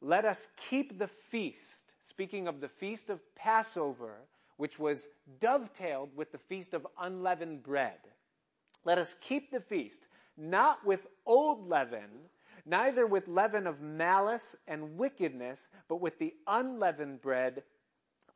let 0.00 0.24
us 0.24 0.48
keep 0.56 0.98
the 0.98 1.06
feast 1.06 1.89
speaking 2.02 2.48
of 2.48 2.60
the 2.60 2.68
feast 2.68 3.10
of 3.10 3.20
Passover, 3.34 4.14
which 4.56 4.78
was 4.78 5.08
dovetailed 5.40 6.14
with 6.16 6.32
the 6.32 6.38
feast 6.38 6.74
of 6.74 6.86
unleavened 6.98 7.62
bread. 7.62 7.98
Let 8.84 8.98
us 8.98 9.16
keep 9.20 9.50
the 9.50 9.60
feast, 9.60 10.06
not 10.36 10.84
with 10.84 11.06
old 11.26 11.68
leaven, 11.68 12.08
neither 12.66 13.06
with 13.06 13.28
leaven 13.28 13.66
of 13.66 13.80
malice 13.80 14.56
and 14.66 14.96
wickedness, 14.96 15.68
but 15.88 16.00
with 16.00 16.18
the 16.18 16.34
unleavened 16.46 17.20
bread 17.20 17.62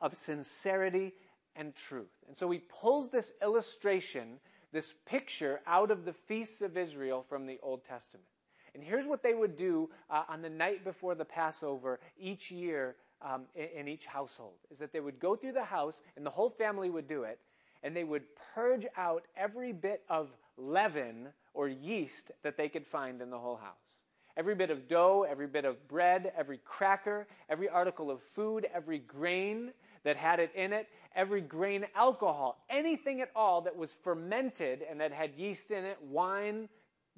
of 0.01 0.15
sincerity 0.15 1.13
and 1.55 1.75
truth. 1.75 2.11
And 2.27 2.35
so 2.35 2.49
he 2.51 2.59
pulls 2.59 3.09
this 3.09 3.33
illustration, 3.41 4.39
this 4.71 4.93
picture 5.05 5.61
out 5.65 5.91
of 5.91 6.05
the 6.05 6.13
feasts 6.13 6.61
of 6.61 6.77
Israel 6.77 7.25
from 7.29 7.45
the 7.45 7.59
Old 7.61 7.83
Testament. 7.85 8.27
And 8.73 8.83
here's 8.83 9.07
what 9.07 9.23
they 9.23 9.33
would 9.33 9.55
do 9.55 9.89
uh, 10.09 10.23
on 10.27 10.41
the 10.41 10.49
night 10.49 10.83
before 10.83 11.15
the 11.15 11.23
Passover 11.23 11.99
each 12.19 12.51
year 12.51 12.95
um, 13.21 13.43
in, 13.55 13.67
in 13.79 13.87
each 13.87 14.05
household 14.05 14.55
is 14.71 14.79
that 14.79 14.91
they 14.93 14.99
would 14.99 15.19
go 15.19 15.35
through 15.35 15.53
the 15.53 15.63
house, 15.63 16.01
and 16.15 16.25
the 16.25 16.29
whole 16.29 16.49
family 16.49 16.89
would 16.89 17.07
do 17.07 17.23
it, 17.23 17.39
and 17.83 17.95
they 17.95 18.03
would 18.03 18.23
purge 18.53 18.85
out 18.97 19.23
every 19.37 19.71
bit 19.71 20.03
of 20.09 20.29
leaven 20.57 21.27
or 21.53 21.67
yeast 21.67 22.31
that 22.43 22.57
they 22.57 22.69
could 22.69 22.85
find 22.85 23.21
in 23.21 23.29
the 23.29 23.37
whole 23.37 23.57
house. 23.57 23.97
Every 24.37 24.55
bit 24.55 24.69
of 24.69 24.87
dough, 24.87 25.25
every 25.29 25.47
bit 25.47 25.63
of 25.63 25.87
bread, 25.87 26.33
every 26.37 26.59
cracker, 26.65 27.27
every 27.49 27.69
article 27.69 28.11
of 28.11 28.21
food, 28.21 28.67
every 28.73 28.99
grain 28.99 29.71
that 30.03 30.17
had 30.17 30.39
it 30.39 30.51
in 30.55 30.73
it, 30.73 30.87
every 31.15 31.41
grain 31.41 31.85
alcohol, 31.95 32.63
anything 32.69 33.21
at 33.21 33.31
all 33.35 33.61
that 33.61 33.75
was 33.75 33.93
fermented 33.93 34.83
and 34.89 34.99
that 34.99 35.11
had 35.11 35.31
yeast 35.35 35.71
in 35.71 35.85
it, 35.85 35.97
wine, 36.03 36.67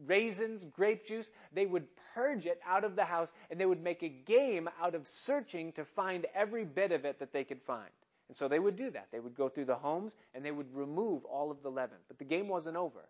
raisins, 0.06 0.64
grape 0.64 1.06
juice, 1.06 1.32
they 1.54 1.66
would 1.66 1.88
purge 2.14 2.46
it 2.46 2.60
out 2.66 2.84
of 2.84 2.96
the 2.96 3.06
house 3.06 3.32
and 3.50 3.60
they 3.60 3.66
would 3.66 3.82
make 3.82 4.04
a 4.04 4.10
game 4.10 4.70
out 4.82 4.96
of 4.96 5.08
searching 5.08 5.72
to 5.74 5.86
find 5.86 6.26
every 6.36 6.66
bit 6.66 6.92
of 6.92 7.06
it 7.06 7.20
that 7.20 7.34
they 7.34 7.44
could 7.44 7.62
find. 7.64 7.90
And 8.28 8.38
so 8.38 8.48
they 8.48 8.60
would 8.60 8.76
do 8.76 8.90
that. 8.92 9.08
They 9.12 9.20
would 9.20 9.36
go 9.36 9.50
through 9.50 9.66
the 9.66 9.76
homes 9.76 10.16
and 10.34 10.44
they 10.44 10.52
would 10.52 10.74
remove 10.76 11.26
all 11.26 11.52
of 11.52 11.64
the 11.64 11.72
leaven. 11.72 11.98
But 12.08 12.20
the 12.20 12.26
game 12.26 12.48
wasn't 12.48 12.78
over. 12.78 13.08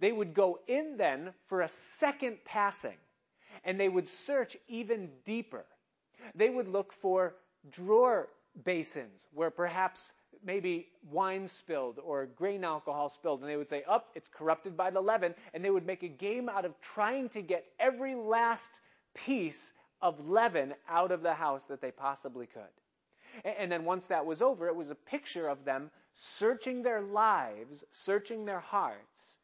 They 0.00 0.12
would 0.12 0.34
go 0.34 0.60
in 0.68 0.96
then 0.96 1.32
for 1.48 1.62
a 1.62 1.68
second 1.68 2.38
passing 2.44 2.96
and 3.64 3.78
they 3.78 3.88
would 3.88 4.06
search 4.06 4.56
even 4.68 5.10
deeper. 5.24 5.64
They 6.34 6.48
would 6.48 6.68
look 6.68 6.92
for 6.92 7.34
drawer 7.70 8.28
basins 8.64 9.26
where 9.32 9.50
perhaps 9.50 10.12
maybe 10.44 10.88
wine 11.10 11.48
spilled 11.48 11.98
or 11.98 12.26
grain 12.26 12.64
alcohol 12.64 13.08
spilled, 13.08 13.40
and 13.40 13.48
they 13.48 13.56
would 13.56 13.68
say, 13.68 13.82
Up, 13.84 14.06
oh, 14.08 14.12
it's 14.14 14.28
corrupted 14.28 14.76
by 14.76 14.90
the 14.90 15.00
leaven, 15.00 15.34
and 15.54 15.64
they 15.64 15.70
would 15.70 15.86
make 15.86 16.02
a 16.02 16.08
game 16.08 16.48
out 16.48 16.64
of 16.64 16.80
trying 16.80 17.28
to 17.30 17.42
get 17.42 17.64
every 17.78 18.14
last 18.14 18.80
piece 19.14 19.72
of 20.00 20.28
leaven 20.28 20.74
out 20.88 21.10
of 21.10 21.22
the 21.22 21.34
house 21.34 21.64
that 21.64 21.80
they 21.80 21.90
possibly 21.90 22.46
could. 22.46 22.62
And 23.44 23.70
then 23.70 23.84
once 23.84 24.06
that 24.06 24.24
was 24.24 24.42
over, 24.42 24.68
it 24.68 24.76
was 24.76 24.90
a 24.90 24.94
picture 24.94 25.48
of 25.48 25.64
them 25.64 25.90
searching 26.14 26.82
their 26.82 27.00
lives, 27.00 27.84
searching 27.92 28.44
their 28.44 28.60
hearts, 28.60 29.36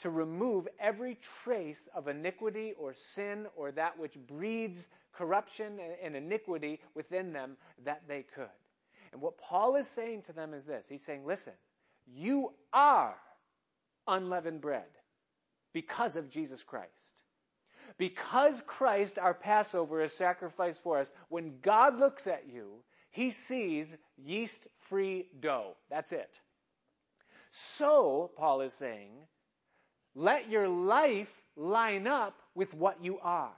to 0.00 0.10
remove 0.10 0.68
every 0.78 1.16
trace 1.16 1.88
of 1.94 2.08
iniquity 2.08 2.72
or 2.78 2.94
sin 2.94 3.46
or 3.56 3.72
that 3.72 3.98
which 3.98 4.14
breeds 4.26 4.88
corruption 5.18 5.78
and 6.02 6.16
iniquity 6.16 6.80
within 6.94 7.32
them 7.32 7.56
that 7.84 8.02
they 8.08 8.24
could. 8.34 8.46
And 9.12 9.20
what 9.20 9.38
Paul 9.38 9.76
is 9.76 9.88
saying 9.88 10.22
to 10.22 10.32
them 10.32 10.54
is 10.54 10.64
this 10.64 10.86
He's 10.88 11.04
saying, 11.04 11.26
listen, 11.26 11.52
you 12.06 12.52
are 12.72 13.16
unleavened 14.06 14.60
bread 14.60 14.88
because 15.72 16.16
of 16.16 16.30
Jesus 16.30 16.62
Christ. 16.62 17.20
Because 17.98 18.62
Christ, 18.66 19.18
our 19.18 19.34
Passover, 19.34 20.02
is 20.02 20.12
sacrificed 20.12 20.82
for 20.82 20.98
us, 20.98 21.10
when 21.28 21.58
God 21.62 21.98
looks 21.98 22.26
at 22.26 22.44
you, 22.52 22.84
he 23.10 23.30
sees 23.30 23.96
yeast 24.16 24.68
free 24.88 25.26
dough. 25.40 25.74
That's 25.90 26.12
it. 26.12 26.40
So, 27.50 28.30
Paul 28.36 28.60
is 28.60 28.74
saying, 28.74 29.10
let 30.14 30.50
your 30.50 30.68
life 30.68 31.32
line 31.56 32.06
up 32.06 32.34
with 32.54 32.74
what 32.74 33.02
you 33.02 33.18
are. 33.20 33.56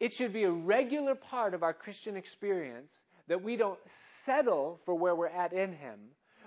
It 0.00 0.14
should 0.14 0.32
be 0.32 0.44
a 0.44 0.50
regular 0.50 1.14
part 1.14 1.52
of 1.52 1.62
our 1.62 1.74
Christian 1.74 2.16
experience 2.16 2.92
that 3.28 3.42
we 3.42 3.56
don't 3.56 3.78
settle 3.86 4.80
for 4.84 4.94
where 4.94 5.14
we're 5.14 5.28
at 5.28 5.52
in 5.52 5.74
Him, 5.74 6.00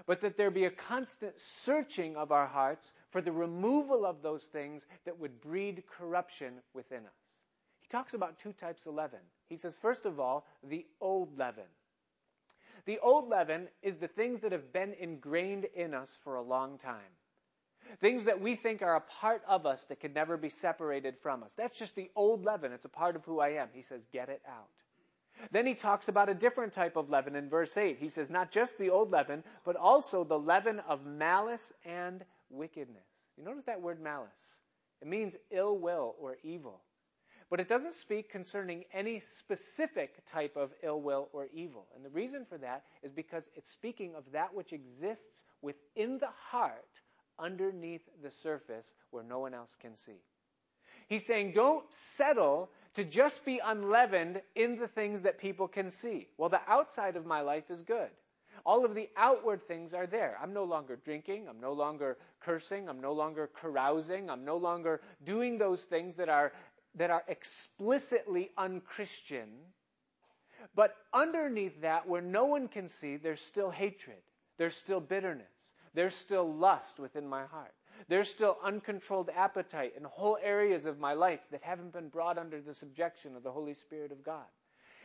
but 0.08 0.22
that 0.22 0.36
there 0.36 0.52
be 0.52 0.66
a 0.66 0.72
constant 0.72 1.40
searching 1.40 2.18
of 2.18 2.32
our 2.32 2.48
hearts 2.48 2.92
for 3.12 3.22
the 3.22 3.32
removal 3.32 4.06
of 4.06 4.22
those 4.22 4.46
things 4.48 4.86
that 5.06 5.20
would 5.20 5.40
breed 5.40 5.84
corruption 5.88 6.56
within 6.74 7.06
us. 7.06 7.14
He 7.80 7.88
talks 7.90 8.16
about 8.16 8.40
two 8.40 8.54
types 8.54 8.88
of 8.88 8.96
leaven. 8.96 9.20
He 9.48 9.58
says, 9.58 9.78
first 9.78 10.06
of 10.06 10.20
all, 10.20 10.48
the 10.64 10.86
old 11.00 11.38
leaven. 11.38 11.64
The 12.86 13.00
old 13.00 13.30
leaven 13.30 13.68
is 13.82 13.98
the 13.98 14.08
things 14.08 14.42
that 14.42 14.52
have 14.52 14.74
been 14.74 14.94
ingrained 15.00 15.66
in 15.76 15.94
us 15.94 16.18
for 16.24 16.36
a 16.36 16.42
long 16.42 16.80
time. 16.80 17.14
Things 18.00 18.26
that 18.26 18.42
we 18.42 18.56
think 18.56 18.82
are 18.82 18.96
a 18.96 19.02
part 19.02 19.44
of 19.48 19.66
us 19.66 19.86
that 19.86 20.00
can 20.00 20.14
never 20.14 20.38
be 20.38 20.50
separated 20.50 21.16
from 21.22 21.44
us. 21.44 21.52
That's 21.56 21.78
just 21.78 21.96
the 21.96 22.10
old 22.16 22.44
leaven. 22.44 22.72
It's 22.72 22.86
a 22.86 22.90
part 22.90 23.16
of 23.16 23.26
who 23.26 23.40
I 23.40 23.50
am. 23.50 23.70
He 23.74 23.82
says, 23.82 24.02
get 24.12 24.30
it 24.30 24.42
out. 24.48 24.70
Then 25.52 25.66
he 25.66 25.74
talks 25.74 26.08
about 26.08 26.30
a 26.30 26.34
different 26.34 26.74
type 26.74 26.96
of 26.96 27.10
leaven 27.10 27.36
in 27.36 27.50
verse 27.50 27.76
8. 27.76 27.98
He 28.00 28.10
says, 28.10 28.30
not 28.30 28.52
just 28.52 28.78
the 28.78 28.90
old 28.90 29.12
leaven, 29.12 29.44
but 29.66 29.76
also 29.76 30.24
the 30.24 30.38
leaven 30.40 30.80
of 30.82 31.06
malice 31.06 31.74
and 31.86 32.24
wickedness. 32.50 33.04
You 33.38 33.44
notice 33.44 33.66
that 33.66 33.82
word 33.82 34.02
malice. 34.02 34.60
It 35.02 35.08
means 35.08 35.38
ill 35.52 35.78
will 35.78 36.16
or 36.20 36.38
evil. 36.44 36.82
But 37.50 37.60
it 37.60 37.70
doesn't 37.70 37.94
speak 37.94 38.32
concerning 38.32 38.86
any 38.94 39.20
specific 39.20 40.26
type 40.28 40.56
of 40.56 40.72
ill 40.82 41.02
will 41.02 41.30
or 41.34 41.48
evil. 41.54 41.88
And 41.96 42.04
the 42.04 42.10
reason 42.10 42.46
for 42.48 42.58
that 42.60 42.84
is 43.04 43.12
because 43.12 43.48
it's 43.56 43.70
speaking 43.70 44.16
of 44.16 44.24
that 44.32 44.54
which 44.54 44.74
exists 44.74 45.46
within 45.62 46.20
the 46.20 46.32
heart 46.50 47.02
underneath 47.40 48.08
the 48.22 48.32
surface 48.32 48.94
where 49.12 49.24
no 49.24 49.40
one 49.40 49.54
else 49.54 49.76
can 49.82 49.96
see. 49.96 50.22
He's 51.08 51.26
saying, 51.26 51.52
don't 51.54 51.86
settle 51.94 52.70
to 52.96 53.04
just 53.04 53.44
be 53.46 53.60
unleavened 53.64 54.42
in 54.56 54.78
the 54.78 54.88
things 54.88 55.24
that 55.24 55.40
people 55.40 55.68
can 55.68 55.90
see. 55.90 56.28
Well, 56.38 56.50
the 56.50 56.62
outside 56.68 57.16
of 57.16 57.26
my 57.26 57.42
life 57.42 57.70
is 57.70 57.82
good. 57.82 58.10
All 58.66 58.86
of 58.86 58.96
the 58.96 59.10
outward 59.18 59.68
things 59.68 59.94
are 59.94 60.08
there. 60.08 60.38
I'm 60.42 60.54
no 60.54 60.64
longer 60.64 60.96
drinking. 60.96 61.48
I'm 61.50 61.60
no 61.60 61.74
longer 61.74 62.18
cursing. 62.40 62.88
I'm 62.88 63.02
no 63.02 63.14
longer 63.14 63.50
carousing. 63.62 64.30
I'm 64.30 64.46
no 64.46 64.58
longer 64.58 65.02
doing 65.24 65.58
those 65.58 65.84
things 65.84 66.16
that 66.16 66.30
are, 66.30 66.54
that 66.96 67.10
are 67.10 67.24
explicitly 67.28 68.52
unchristian. 68.58 69.50
But 70.76 70.96
underneath 71.14 71.82
that, 71.82 72.08
where 72.08 72.22
no 72.22 72.46
one 72.46 72.70
can 72.70 72.88
see, 72.88 73.18
there's 73.18 73.42
still 73.42 73.70
hatred. 73.70 74.22
There's 74.58 74.76
still 74.76 75.02
bitterness. 75.02 75.73
There's 75.94 76.16
still 76.16 76.52
lust 76.52 77.00
within 77.00 77.28
my 77.28 77.46
heart. 77.46 77.74
There's 78.08 78.30
still 78.30 78.58
uncontrolled 78.64 79.30
appetite 79.36 79.94
in 79.96 80.04
whole 80.04 80.38
areas 80.42 80.86
of 80.86 81.00
my 81.00 81.14
life 81.14 81.42
that 81.52 81.64
haven't 81.64 81.94
been 81.94 82.10
brought 82.10 82.38
under 82.38 82.60
the 82.60 82.74
subjection 82.74 83.36
of 83.36 83.44
the 83.44 83.52
Holy 83.52 83.74
Spirit 83.74 84.12
of 84.12 84.24
God. 84.24 84.46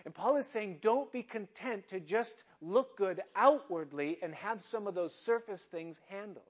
And 0.04 0.14
Paul 0.14 0.36
is 0.36 0.46
saying, 0.46 0.78
don't 0.80 1.12
be 1.12 1.22
content 1.22 1.88
to 1.88 2.00
just 2.00 2.44
look 2.60 2.96
good 2.96 3.20
outwardly 3.36 4.18
and 4.22 4.34
have 4.34 4.62
some 4.62 4.86
of 4.86 4.94
those 4.94 5.14
surface 5.14 5.64
things 5.64 6.00
handled. 6.08 6.46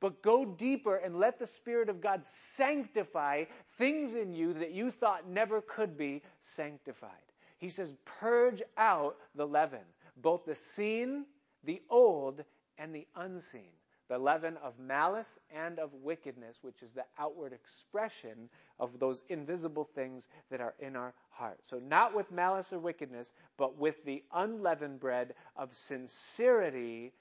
But 0.00 0.22
go 0.22 0.44
deeper 0.44 0.96
and 0.96 1.18
let 1.18 1.38
the 1.38 1.46
Spirit 1.46 1.88
of 1.88 2.00
God 2.00 2.24
sanctify 2.24 3.44
things 3.78 4.14
in 4.14 4.32
you 4.32 4.52
that 4.54 4.72
you 4.72 4.90
thought 4.90 5.28
never 5.28 5.60
could 5.60 5.96
be 5.96 6.22
sanctified. 6.40 7.10
He 7.58 7.68
says, 7.68 7.94
purge 8.04 8.62
out 8.76 9.16
the 9.34 9.46
leaven, 9.46 9.80
both 10.16 10.44
the 10.44 10.54
seen, 10.54 11.24
the 11.64 11.80
old, 11.88 12.44
and 12.78 12.94
the 12.94 13.06
unseen 13.16 13.72
the 14.08 14.18
leaven 14.18 14.56
of 14.58 14.78
malice 14.78 15.38
and 15.50 15.78
of 15.78 15.92
wickedness, 15.94 16.58
which 16.62 16.82
is 16.82 16.92
the 16.92 17.04
outward 17.18 17.52
expression 17.52 18.50
of 18.78 18.98
those 18.98 19.22
invisible 19.28 19.88
things 19.94 20.28
that 20.50 20.60
are 20.60 20.74
in 20.78 20.94
our 20.94 21.14
heart. 21.30 21.58
So, 21.62 21.78
not 21.78 22.14
with 22.14 22.30
malice 22.30 22.72
or 22.72 22.78
wickedness, 22.78 23.32
but 23.56 23.78
with 23.78 24.04
the 24.04 24.22
unleavened 24.32 25.00
bread 25.00 25.34
of 25.56 25.74
sincerity 25.74 27.12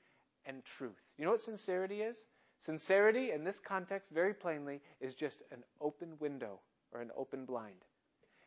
and 0.46 0.64
truth. 0.66 1.02
You 1.18 1.26
know 1.26 1.32
what 1.32 1.42
sincerity 1.42 2.02
is? 2.02 2.26
Sincerity, 2.58 3.32
in 3.32 3.44
this 3.44 3.60
context, 3.60 4.12
very 4.12 4.34
plainly, 4.34 4.82
is 5.00 5.16
just 5.16 5.42
an 5.52 5.64
open 5.80 6.14
window 6.20 6.60
or 6.92 7.02
an 7.02 7.12
open 7.16 7.46
blind. 7.46 7.86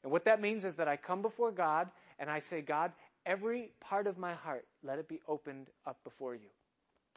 And 0.02 0.12
what 0.12 0.24
that 0.26 0.40
means 0.40 0.64
is 0.64 0.76
that 0.76 0.88
I 0.88 0.96
come 0.96 1.22
before 1.22 1.50
God 1.50 1.90
and 2.18 2.30
I 2.30 2.38
say, 2.38 2.60
God, 2.60 2.92
every 3.24 3.70
part 3.80 4.06
of 4.06 4.18
my 4.18 4.34
heart, 4.34 4.66
let 4.82 4.98
it 4.98 5.08
be 5.08 5.20
opened 5.26 5.68
up 5.86 5.98
before 6.04 6.34
you. 6.34 6.48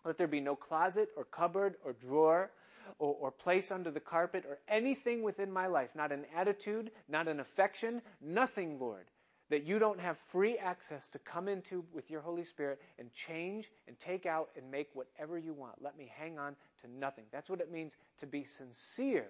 Let 0.06 0.18
there 0.18 0.28
be 0.28 0.40
no 0.40 0.56
closet 0.56 1.10
or 1.16 1.26
cupboard 1.26 1.76
or 1.84 1.94
drawer 1.94 2.52
or, 2.98 3.16
or, 3.20 3.32
place 3.32 3.72
under 3.72 3.92
the 3.92 4.00
carpet 4.00 4.46
or 4.48 4.60
anything 4.68 5.22
within 5.22 5.52
my 5.52 5.68
life, 5.68 5.90
not 5.96 6.12
an 6.12 6.26
attitude, 6.36 6.92
not 7.08 7.28
an 7.28 7.40
affection, 7.40 8.02
nothing, 8.20 8.80
Lord, 8.80 9.06
that 9.50 9.64
you 9.64 9.80
don't 9.80 10.00
have 10.00 10.18
free 10.30 10.58
access 10.58 11.10
to 11.10 11.20
come 11.20 11.48
into 11.48 11.86
with 11.94 12.10
your 12.10 12.22
Holy 12.22 12.44
Spirit 12.44 12.82
and 12.98 13.14
change 13.14 13.70
and 13.88 14.00
take 14.00 14.26
out 14.26 14.50
and 14.56 14.72
make 14.72 14.90
whatever 14.94 15.38
you 15.38 15.54
want. 15.54 15.76
Let 15.82 15.98
me 15.98 16.12
hang 16.18 16.40
on 16.40 16.56
to 16.82 16.92
nothing. 16.92 17.26
That's 17.32 17.50
what 17.50 17.62
it 17.62 17.72
means 17.72 17.96
to 18.20 18.26
be 18.26 18.44
sincere. 18.44 19.28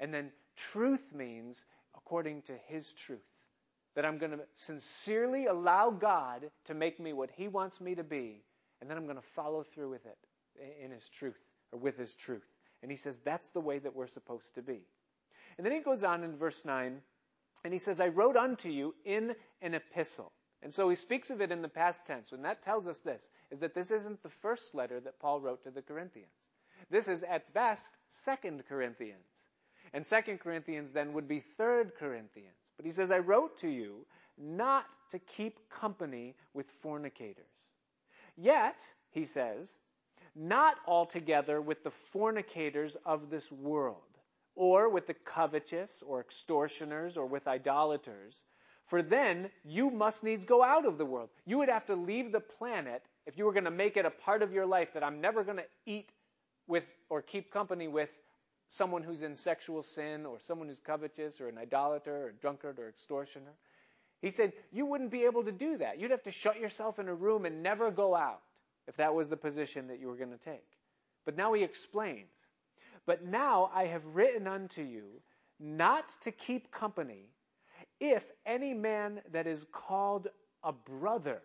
And 0.00 0.12
then 0.12 0.30
truth 0.56 1.12
means 1.14 1.64
according 1.96 2.42
to 2.42 2.52
His 2.66 2.92
truth. 2.92 3.20
That 3.94 4.04
I'm 4.04 4.18
going 4.18 4.32
to 4.32 4.40
sincerely 4.56 5.46
allow 5.46 5.90
God 5.90 6.50
to 6.64 6.74
make 6.74 6.98
me 6.98 7.12
what 7.12 7.30
He 7.30 7.48
wants 7.48 7.80
me 7.80 7.94
to 7.94 8.02
be 8.02 8.42
and 8.84 8.90
then 8.90 8.98
I'm 8.98 9.04
going 9.04 9.16
to 9.16 9.22
follow 9.22 9.62
through 9.62 9.88
with 9.88 10.04
it 10.04 10.18
in 10.84 10.90
his 10.90 11.08
truth 11.08 11.40
or 11.72 11.78
with 11.78 11.96
his 11.96 12.14
truth. 12.14 12.44
And 12.82 12.90
he 12.90 12.98
says 12.98 13.18
that's 13.24 13.48
the 13.48 13.60
way 13.60 13.78
that 13.78 13.96
we're 13.96 14.06
supposed 14.06 14.56
to 14.56 14.62
be. 14.62 14.82
And 15.56 15.64
then 15.64 15.72
he 15.72 15.80
goes 15.80 16.04
on 16.04 16.22
in 16.22 16.36
verse 16.36 16.66
9 16.66 17.00
and 17.64 17.72
he 17.72 17.78
says, 17.78 17.98
I 17.98 18.08
wrote 18.08 18.36
unto 18.36 18.68
you 18.68 18.94
in 19.06 19.34
an 19.62 19.72
epistle. 19.72 20.32
And 20.62 20.70
so 20.70 20.90
he 20.90 20.96
speaks 20.96 21.30
of 21.30 21.40
it 21.40 21.50
in 21.50 21.62
the 21.62 21.68
past 21.68 22.04
tense. 22.06 22.32
And 22.32 22.44
that 22.44 22.62
tells 22.62 22.86
us 22.86 22.98
this, 22.98 23.22
is 23.50 23.60
that 23.60 23.74
this 23.74 23.90
isn't 23.90 24.22
the 24.22 24.28
first 24.28 24.74
letter 24.74 25.00
that 25.00 25.18
Paul 25.18 25.40
wrote 25.40 25.64
to 25.64 25.70
the 25.70 25.80
Corinthians. 25.80 26.28
This 26.90 27.08
is 27.08 27.22
at 27.22 27.54
best 27.54 27.96
Second 28.12 28.64
Corinthians. 28.68 29.46
And 29.94 30.04
Second 30.04 30.40
Corinthians 30.40 30.92
then 30.92 31.14
would 31.14 31.26
be 31.26 31.40
Third 31.40 31.92
Corinthians. 31.98 32.58
But 32.76 32.84
he 32.84 32.92
says, 32.92 33.10
I 33.10 33.20
wrote 33.20 33.56
to 33.60 33.68
you 33.68 34.04
not 34.36 34.84
to 35.12 35.18
keep 35.18 35.70
company 35.70 36.34
with 36.52 36.66
fornicators. 36.82 37.53
Yet, 38.36 38.86
he 39.10 39.24
says, 39.24 39.78
not 40.34 40.76
altogether 40.86 41.60
with 41.60 41.84
the 41.84 41.90
fornicators 41.90 42.96
of 43.04 43.30
this 43.30 43.50
world, 43.52 44.02
or 44.56 44.88
with 44.88 45.06
the 45.06 45.14
covetous, 45.14 46.02
or 46.02 46.20
extortioners, 46.20 47.16
or 47.16 47.26
with 47.26 47.46
idolaters, 47.46 48.42
for 48.86 49.02
then 49.02 49.50
you 49.64 49.90
must 49.90 50.24
needs 50.24 50.44
go 50.44 50.62
out 50.62 50.84
of 50.84 50.98
the 50.98 51.06
world. 51.06 51.30
You 51.46 51.58
would 51.58 51.68
have 51.68 51.86
to 51.86 51.94
leave 51.94 52.32
the 52.32 52.40
planet 52.40 53.02
if 53.26 53.38
you 53.38 53.44
were 53.44 53.52
going 53.52 53.64
to 53.64 53.70
make 53.70 53.96
it 53.96 54.04
a 54.04 54.10
part 54.10 54.42
of 54.42 54.52
your 54.52 54.66
life 54.66 54.92
that 54.92 55.02
I'm 55.02 55.20
never 55.20 55.42
going 55.44 55.56
to 55.56 55.66
eat 55.86 56.10
with 56.66 56.84
or 57.08 57.22
keep 57.22 57.50
company 57.50 57.88
with 57.88 58.10
someone 58.68 59.02
who's 59.02 59.22
in 59.22 59.36
sexual 59.36 59.82
sin 59.82 60.26
or 60.26 60.38
someone 60.40 60.68
who's 60.68 60.80
covetous 60.80 61.40
or 61.40 61.48
an 61.48 61.58
idolater 61.58 62.26
or 62.26 62.32
drunkard 62.32 62.78
or 62.78 62.88
extortioner. 62.88 63.52
He 64.24 64.30
said 64.30 64.54
you 64.72 64.86
wouldn't 64.86 65.10
be 65.10 65.24
able 65.24 65.44
to 65.44 65.52
do 65.52 65.76
that. 65.76 66.00
You'd 66.00 66.10
have 66.10 66.22
to 66.22 66.30
shut 66.30 66.58
yourself 66.58 66.98
in 66.98 67.08
a 67.08 67.14
room 67.14 67.44
and 67.44 67.62
never 67.62 67.90
go 67.90 68.14
out 68.14 68.40
if 68.88 68.96
that 68.96 69.14
was 69.14 69.28
the 69.28 69.36
position 69.36 69.88
that 69.88 70.00
you 70.00 70.08
were 70.08 70.16
going 70.16 70.30
to 70.30 70.38
take. 70.38 70.64
But 71.26 71.36
now 71.36 71.52
he 71.52 71.62
explains. 71.62 72.32
But 73.04 73.26
now 73.26 73.70
I 73.74 73.84
have 73.84 74.02
written 74.14 74.46
unto 74.46 74.80
you 74.80 75.20
not 75.60 76.08
to 76.22 76.32
keep 76.32 76.72
company 76.72 77.28
if 78.00 78.24
any 78.46 78.72
man 78.72 79.20
that 79.32 79.46
is 79.46 79.66
called 79.70 80.28
a 80.62 80.72
brother 80.72 81.42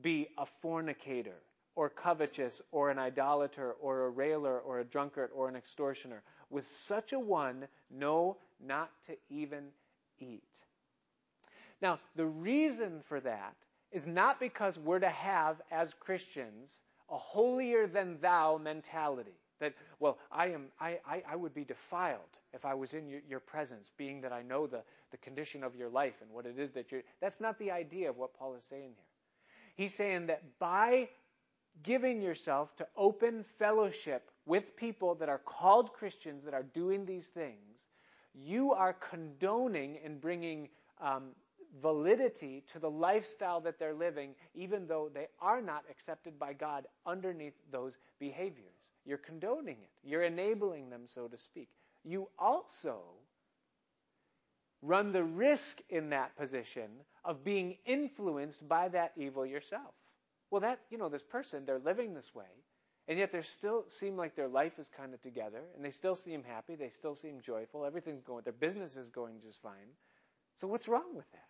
be 0.00 0.28
a 0.38 0.46
fornicator 0.62 1.42
or 1.76 1.90
covetous 1.90 2.62
or 2.72 2.88
an 2.88 2.98
idolater 2.98 3.72
or 3.82 4.06
a 4.06 4.08
railer 4.08 4.58
or 4.58 4.78
a 4.78 4.84
drunkard 4.84 5.28
or 5.34 5.46
an 5.46 5.56
extortioner, 5.56 6.22
with 6.48 6.66
such 6.66 7.12
a 7.12 7.18
one, 7.18 7.68
no, 7.90 8.38
not 8.64 8.90
to 9.08 9.16
even 9.28 9.64
eat. 10.20 10.62
Now, 11.80 12.00
the 12.16 12.26
reason 12.26 13.00
for 13.08 13.20
that 13.20 13.54
is 13.92 14.06
not 14.06 14.40
because 14.40 14.78
we're 14.78 14.98
to 14.98 15.08
have, 15.08 15.60
as 15.70 15.94
Christians, 15.94 16.80
a 17.10 17.16
holier 17.16 17.86
than 17.86 18.20
thou 18.20 18.58
mentality. 18.58 19.38
That, 19.60 19.74
well, 19.98 20.18
I 20.30 20.48
am, 20.48 20.66
I, 20.80 20.98
I, 21.06 21.22
I 21.32 21.36
would 21.36 21.54
be 21.54 21.64
defiled 21.64 22.20
if 22.52 22.64
I 22.64 22.74
was 22.74 22.94
in 22.94 23.08
your, 23.08 23.20
your, 23.28 23.40
presence, 23.40 23.90
being 23.96 24.20
that 24.20 24.32
I 24.32 24.42
know 24.42 24.66
the, 24.66 24.82
the 25.10 25.16
condition 25.16 25.64
of 25.64 25.74
your 25.74 25.88
life 25.88 26.14
and 26.20 26.30
what 26.30 26.46
it 26.46 26.58
is 26.58 26.72
that 26.72 26.92
you're. 26.92 27.02
That's 27.20 27.40
not 27.40 27.58
the 27.58 27.72
idea 27.72 28.10
of 28.10 28.16
what 28.16 28.34
Paul 28.34 28.54
is 28.54 28.64
saying 28.64 28.92
here. 28.94 29.04
He's 29.74 29.94
saying 29.94 30.26
that 30.26 30.42
by 30.60 31.08
giving 31.82 32.22
yourself 32.22 32.74
to 32.76 32.86
open 32.96 33.44
fellowship 33.58 34.30
with 34.46 34.76
people 34.76 35.16
that 35.16 35.28
are 35.28 35.38
called 35.38 35.92
Christians 35.92 36.44
that 36.44 36.54
are 36.54 36.62
doing 36.62 37.04
these 37.04 37.28
things, 37.28 37.86
you 38.34 38.72
are 38.72 38.92
condoning 38.92 39.98
and 40.04 40.20
bringing 40.20 40.68
um, 41.00 41.30
validity 41.80 42.64
to 42.72 42.78
the 42.78 42.90
lifestyle 42.90 43.60
that 43.60 43.78
they're 43.78 43.94
living, 43.94 44.34
even 44.54 44.86
though 44.86 45.10
they 45.12 45.28
are 45.40 45.60
not 45.60 45.84
accepted 45.90 46.38
by 46.38 46.52
God 46.52 46.86
underneath 47.06 47.54
those 47.70 47.96
behaviors. 48.18 48.74
You're 49.04 49.18
condoning 49.18 49.76
it. 49.82 49.90
You're 50.02 50.24
enabling 50.24 50.90
them, 50.90 51.02
so 51.06 51.28
to 51.28 51.38
speak. 51.38 51.68
You 52.04 52.28
also 52.38 53.00
run 54.82 55.12
the 55.12 55.24
risk 55.24 55.80
in 55.88 56.10
that 56.10 56.36
position 56.36 56.88
of 57.24 57.44
being 57.44 57.76
influenced 57.84 58.66
by 58.68 58.88
that 58.88 59.12
evil 59.16 59.44
yourself. 59.44 59.94
Well, 60.50 60.60
that, 60.60 60.80
you 60.90 60.98
know, 60.98 61.08
this 61.08 61.22
person, 61.22 61.64
they're 61.66 61.78
living 61.78 62.14
this 62.14 62.34
way, 62.34 62.46
and 63.08 63.18
yet 63.18 63.32
they 63.32 63.42
still 63.42 63.84
seem 63.88 64.16
like 64.16 64.36
their 64.36 64.48
life 64.48 64.78
is 64.78 64.88
kind 64.96 65.14
of 65.14 65.20
together, 65.20 65.62
and 65.74 65.84
they 65.84 65.90
still 65.90 66.14
seem 66.14 66.42
happy, 66.44 66.74
they 66.74 66.88
still 66.88 67.14
seem 67.14 67.40
joyful, 67.40 67.84
everything's 67.84 68.22
going, 68.22 68.44
their 68.44 68.52
business 68.52 68.96
is 68.96 69.10
going 69.10 69.40
just 69.44 69.60
fine. 69.62 69.88
So 70.56 70.68
what's 70.68 70.88
wrong 70.88 71.14
with 71.14 71.30
that? 71.32 71.48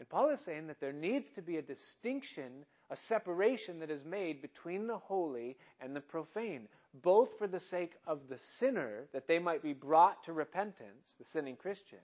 And 0.00 0.08
Paul 0.08 0.30
is 0.30 0.40
saying 0.40 0.66
that 0.66 0.80
there 0.80 0.92
needs 0.92 1.30
to 1.30 1.42
be 1.42 1.58
a 1.58 1.62
distinction, 1.62 2.64
a 2.88 2.96
separation 2.96 3.78
that 3.80 3.90
is 3.90 4.04
made 4.04 4.42
between 4.42 4.88
the 4.88 4.98
holy 4.98 5.56
and 5.80 5.94
the 5.94 6.00
profane 6.00 6.66
both 6.94 7.38
for 7.38 7.46
the 7.46 7.60
sake 7.60 7.94
of 8.06 8.28
the 8.28 8.38
sinner, 8.38 9.06
that 9.12 9.26
they 9.26 9.38
might 9.38 9.62
be 9.62 9.72
brought 9.72 10.24
to 10.24 10.32
repentance, 10.32 11.14
the 11.18 11.24
sinning 11.24 11.56
Christian, 11.56 12.00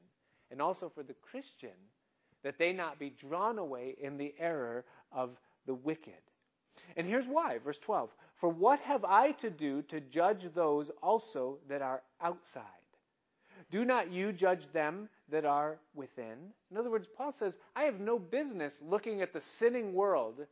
and 0.50 0.62
also 0.62 0.88
for 0.88 1.02
the 1.02 1.14
Christian, 1.14 1.74
that 2.42 2.58
they 2.58 2.72
not 2.72 2.98
be 2.98 3.10
drawn 3.10 3.58
away 3.58 3.96
in 4.00 4.16
the 4.16 4.34
error 4.38 4.84
of 5.10 5.36
the 5.66 5.74
wicked. 5.74 6.14
And 6.96 7.06
here's 7.06 7.26
why, 7.26 7.58
verse 7.58 7.78
12. 7.78 8.14
For 8.36 8.48
what 8.48 8.80
have 8.80 9.04
I 9.04 9.32
to 9.32 9.50
do 9.50 9.82
to 9.82 10.00
judge 10.00 10.44
those 10.54 10.90
also 11.02 11.58
that 11.68 11.82
are 11.82 12.02
outside? 12.20 12.62
Do 13.70 13.84
not 13.84 14.12
you 14.12 14.32
judge 14.32 14.68
them 14.68 15.08
that 15.28 15.44
are 15.44 15.78
within? 15.94 16.52
In 16.70 16.76
other 16.76 16.90
words, 16.90 17.08
Paul 17.16 17.32
says, 17.32 17.58
I 17.74 17.84
have 17.84 18.00
no 18.00 18.18
business 18.18 18.80
looking 18.82 19.22
at 19.22 19.32
the 19.32 19.40
sinning 19.40 19.92
world 19.92 20.46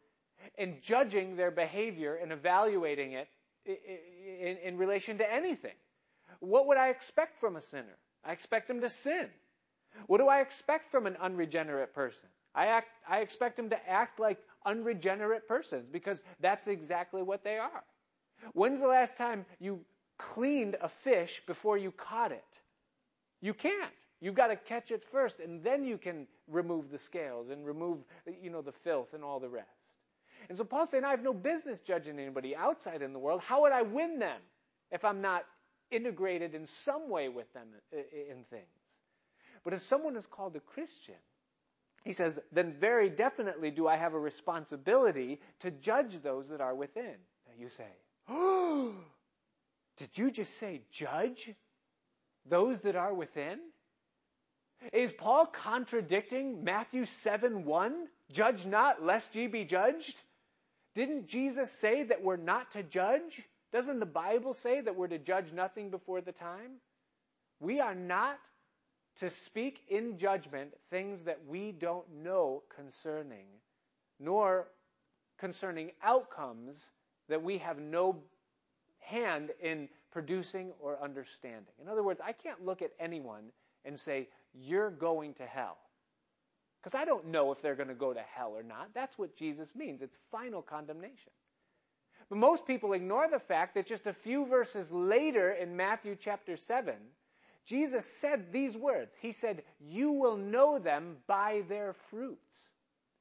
and 0.59 0.83
judging 0.83 1.37
their 1.37 1.50
behavior 1.50 2.16
and 2.16 2.33
evaluating 2.33 3.12
it 3.12 3.29
in, 3.64 4.57
in 4.59 4.77
relation 4.77 5.18
to 5.18 5.33
anything. 5.33 5.74
What 6.40 6.66
would 6.66 6.77
I 6.77 6.88
expect 6.88 7.38
from 7.38 7.57
a 7.57 7.61
sinner? 7.61 7.96
I 8.24 8.33
expect 8.33 8.68
him 8.68 8.81
to 8.81 8.88
sin. 8.88 9.29
What 10.07 10.18
do 10.18 10.29
I 10.29 10.40
expect 10.40 10.90
from 10.90 11.07
an 11.07 11.16
unregenerate 11.20 11.94
person? 11.94 12.29
I, 12.55 12.66
act, 12.66 12.88
I 13.09 13.20
expect 13.20 13.57
them 13.57 13.70
to 13.70 13.88
act 13.88 14.18
like 14.18 14.38
unregenerate 14.66 15.46
persons 15.46 15.88
because 15.90 16.22
that's 16.40 16.66
exactly 16.66 17.22
what 17.22 17.44
they 17.44 17.59
are. 17.59 17.85
When's 18.53 18.81
the 18.81 18.88
last 18.88 19.16
time 19.16 19.46
you 19.61 19.81
cleaned 20.18 20.77
a 20.81 20.88
fish 20.88 21.42
before 21.46 21.79
you 21.79 21.90
caught 21.92 22.33
it? 22.33 22.61
You 23.45 23.53
can't. 23.53 23.93
You've 24.23 24.35
got 24.35 24.47
to 24.47 24.57
catch 24.57 24.91
it 24.91 25.05
first, 25.13 25.39
and 25.39 25.63
then 25.63 25.85
you 25.85 25.99
can 25.99 26.27
remove 26.49 26.91
the 26.91 26.99
scales 26.99 27.51
and 27.51 27.67
remove, 27.67 27.99
you 28.41 28.49
know, 28.49 28.63
the 28.63 28.73
filth 28.73 29.13
and 29.13 29.23
all 29.23 29.39
the 29.39 29.51
rest. 29.51 29.69
And 30.49 30.57
so 30.57 30.65
Paul's 30.65 30.89
saying, 30.89 31.05
I 31.05 31.11
have 31.11 31.23
no 31.23 31.35
business 31.35 31.81
judging 31.81 32.19
anybody 32.19 32.57
outside 32.57 33.03
in 33.03 33.13
the 33.13 33.19
world. 33.19 33.43
How 33.43 33.61
would 33.61 33.73
I 33.73 33.83
win 33.83 34.19
them 34.19 34.41
if 34.91 35.05
I'm 35.05 35.21
not 35.21 35.45
integrated 35.91 36.55
in 36.55 36.65
some 36.65 37.11
way 37.11 37.29
with 37.29 37.53
them 37.53 37.69
in 37.93 38.45
things? 38.49 38.65
But 39.63 39.75
if 39.75 39.83
someone 39.83 40.17
is 40.17 40.27
called 40.27 40.57
a 40.57 40.61
Christian, 40.61 41.21
he 42.03 42.13
says, 42.13 42.39
then 42.51 42.73
very 42.81 43.11
definitely 43.11 43.71
do 43.71 43.87
I 43.87 43.97
have 43.97 44.15
a 44.15 44.19
responsibility 44.19 45.39
to 45.61 45.71
judge 45.71 46.23
those 46.23 46.49
that 46.49 46.63
are 46.63 46.75
within. 46.75 47.17
Now 47.47 47.53
you 47.59 47.69
say, 47.69 47.89
oh, 48.27 48.95
did 49.99 50.17
you 50.17 50.31
just 50.31 50.57
say 50.57 50.81
judge 50.91 51.55
those 52.47 52.81
that 52.81 52.97
are 52.97 53.15
within? 53.15 53.59
Is 54.93 55.13
Paul 55.13 55.47
contradicting 55.47 56.65
Matthew 56.65 57.05
7 57.05 57.65
1? 57.65 58.09
Judge 58.33 58.67
not, 58.67 59.03
lest 59.03 59.35
ye 59.35 59.47
be 59.47 59.65
judged? 59.65 60.21
Didn't 60.95 61.29
Jesus 61.29 61.71
say 61.71 62.05
that 62.05 62.23
we're 62.23 62.37
not 62.37 62.73
to 62.73 62.83
judge? 62.83 63.43
Doesn't 63.73 63.99
the 63.99 64.07
Bible 64.07 64.55
say 64.55 64.81
that 64.81 64.95
we're 64.95 65.09
to 65.09 65.19
judge 65.19 65.53
nothing 65.53 65.91
before 65.91 66.21
the 66.21 66.33
time? 66.33 66.81
We 67.61 67.81
are 67.81 67.95
not 67.95 68.39
to 69.17 69.31
speak 69.31 69.81
in 69.89 70.19
judgment 70.19 70.73
things 70.91 71.23
that 71.23 71.41
we 71.47 71.73
don't 71.73 72.23
know 72.23 72.63
concerning, 72.77 73.47
nor 74.21 74.69
concerning 75.39 75.93
outcomes 76.03 76.79
that 77.29 77.43
we 77.43 77.59
have 77.59 77.79
no 77.79 78.23
hand 79.01 79.51
in 79.61 79.89
producing 80.14 80.70
or 80.81 80.96
understanding. 81.03 81.74
In 81.83 81.88
other 81.88 82.05
words, 82.05 82.20
I 82.24 82.33
can't 82.33 82.64
look 82.64 82.81
at 82.81 82.92
anyone 83.00 83.50
and 83.85 83.98
say, 83.98 84.29
You're 84.55 84.90
going 84.90 85.35
to 85.35 85.44
hell. 85.44 85.77
Because 86.81 86.94
I 86.94 87.05
don't 87.05 87.27
know 87.27 87.50
if 87.50 87.61
they're 87.61 87.74
going 87.74 87.88
to 87.88 87.94
go 87.94 88.14
to 88.14 88.20
hell 88.20 88.53
or 88.57 88.62
not. 88.62 88.90
That's 88.94 89.18
what 89.18 89.37
Jesus 89.37 89.74
means. 89.74 90.03
It's 90.03 90.16
final 90.31 90.62
condemnation. 90.62 91.33
But 92.29 92.38
most 92.38 92.66
people 92.66 92.92
ignore 92.92 93.29
the 93.29 93.40
fact 93.40 93.74
that 93.74 93.87
just 93.87 94.07
a 94.07 94.12
few 94.12 94.46
verses 94.46 94.90
later 94.90 95.50
in 95.50 95.77
Matthew 95.77 96.16
chapter 96.18 96.57
7, 96.57 96.94
Jesus 97.66 98.07
said 98.07 98.53
these 98.53 98.77
words. 98.77 99.16
He 99.20 99.33
said, 99.33 99.62
You 99.81 100.12
will 100.12 100.37
know 100.37 100.79
them 100.79 101.16
by 101.27 101.62
their 101.68 101.94
fruits. 102.11 102.70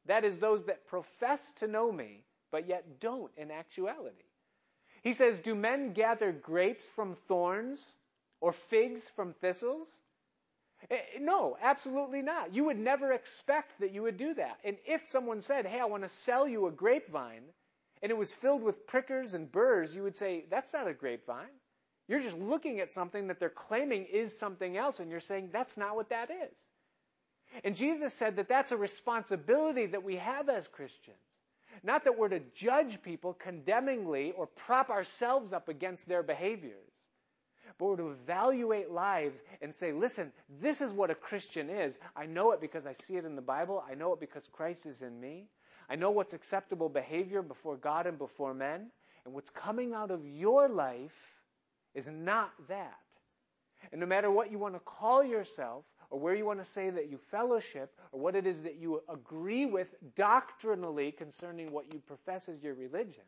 That 0.05 0.25
is, 0.25 0.37
those 0.37 0.65
that 0.65 0.85
profess 0.85 1.53
to 1.53 1.67
know 1.67 1.91
me, 1.91 2.23
but 2.51 2.67
yet 2.67 2.99
don't 2.99 3.31
in 3.35 3.49
actuality. 3.49 4.25
He 5.03 5.13
says, 5.13 5.39
Do 5.39 5.53
men 5.53 5.93
gather 5.93 6.31
grapes 6.31 6.87
from 6.87 7.15
thorns 7.27 7.91
or 8.41 8.53
figs 8.53 9.07
from 9.09 9.33
thistles? 9.33 9.99
Eh, 10.89 10.99
no, 11.19 11.57
absolutely 11.61 12.21
not. 12.21 12.53
You 12.53 12.65
would 12.65 12.79
never 12.79 13.11
expect 13.13 13.79
that 13.79 13.91
you 13.91 14.03
would 14.03 14.17
do 14.17 14.33
that. 14.33 14.59
And 14.63 14.77
if 14.85 15.07
someone 15.07 15.41
said, 15.41 15.65
Hey, 15.65 15.79
I 15.79 15.85
want 15.85 16.03
to 16.03 16.09
sell 16.09 16.47
you 16.47 16.67
a 16.67 16.71
grapevine, 16.71 17.43
and 18.01 18.11
it 18.11 18.17
was 18.17 18.33
filled 18.33 18.63
with 18.63 18.87
prickers 18.87 19.33
and 19.33 19.51
burrs, 19.51 19.93
you 19.93 20.03
would 20.03 20.17
say, 20.17 20.45
That's 20.49 20.73
not 20.73 20.87
a 20.87 20.93
grapevine. 20.93 21.59
You're 22.07 22.19
just 22.19 22.37
looking 22.37 22.79
at 22.79 22.91
something 22.91 23.27
that 23.27 23.39
they're 23.39 23.49
claiming 23.49 24.05
is 24.05 24.37
something 24.37 24.77
else, 24.77 24.99
and 24.99 25.09
you're 25.11 25.19
saying, 25.19 25.49
That's 25.51 25.77
not 25.77 25.95
what 25.95 26.09
that 26.09 26.29
is. 26.31 26.69
And 27.63 27.75
Jesus 27.75 28.13
said 28.13 28.37
that 28.37 28.47
that's 28.47 28.71
a 28.71 28.77
responsibility 28.77 29.87
that 29.87 30.03
we 30.03 30.15
have 30.15 30.49
as 30.49 30.67
Christians. 30.67 31.17
Not 31.81 32.03
that 32.03 32.17
we're 32.17 32.29
to 32.29 32.41
judge 32.55 33.01
people 33.01 33.33
condemningly 33.33 34.31
or 34.31 34.47
prop 34.47 34.89
ourselves 34.89 35.53
up 35.53 35.69
against 35.69 36.07
their 36.07 36.23
behaviors, 36.23 36.91
but 37.77 37.85
we're 37.85 37.97
to 37.97 38.11
evaluate 38.11 38.91
lives 38.91 39.41
and 39.61 39.73
say, 39.73 39.91
listen, 39.91 40.31
this 40.61 40.81
is 40.81 40.91
what 40.91 41.09
a 41.09 41.15
Christian 41.15 41.69
is. 41.69 41.97
I 42.15 42.25
know 42.27 42.51
it 42.51 42.61
because 42.61 42.85
I 42.85 42.93
see 42.93 43.15
it 43.15 43.25
in 43.25 43.35
the 43.35 43.41
Bible. 43.41 43.83
I 43.89 43.95
know 43.95 44.13
it 44.13 44.19
because 44.19 44.47
Christ 44.51 44.85
is 44.85 45.01
in 45.01 45.19
me. 45.19 45.47
I 45.89 45.95
know 45.95 46.11
what's 46.11 46.33
acceptable 46.33 46.89
behavior 46.89 47.41
before 47.41 47.77
God 47.77 48.05
and 48.05 48.17
before 48.17 48.53
men. 48.53 48.91
And 49.25 49.33
what's 49.33 49.49
coming 49.49 49.93
out 49.93 50.11
of 50.11 50.25
your 50.25 50.67
life 50.67 51.15
is 51.95 52.07
not 52.07 52.51
that. 52.67 52.99
And 53.91 53.99
no 53.99 54.07
matter 54.07 54.29
what 54.31 54.51
you 54.51 54.57
want 54.57 54.75
to 54.75 54.79
call 54.79 55.23
yourself, 55.23 55.83
or 56.09 56.19
where 56.19 56.35
you 56.35 56.45
want 56.45 56.59
to 56.59 56.65
say 56.65 56.89
that 56.89 57.09
you 57.09 57.17
fellowship, 57.31 57.93
or 58.11 58.19
what 58.19 58.35
it 58.35 58.45
is 58.45 58.63
that 58.63 58.75
you 58.75 59.01
agree 59.09 59.65
with 59.65 59.93
doctrinally 60.15 61.11
concerning 61.11 61.71
what 61.71 61.93
you 61.93 61.99
profess 61.99 62.49
as 62.49 62.61
your 62.63 62.73
religion, 62.73 63.23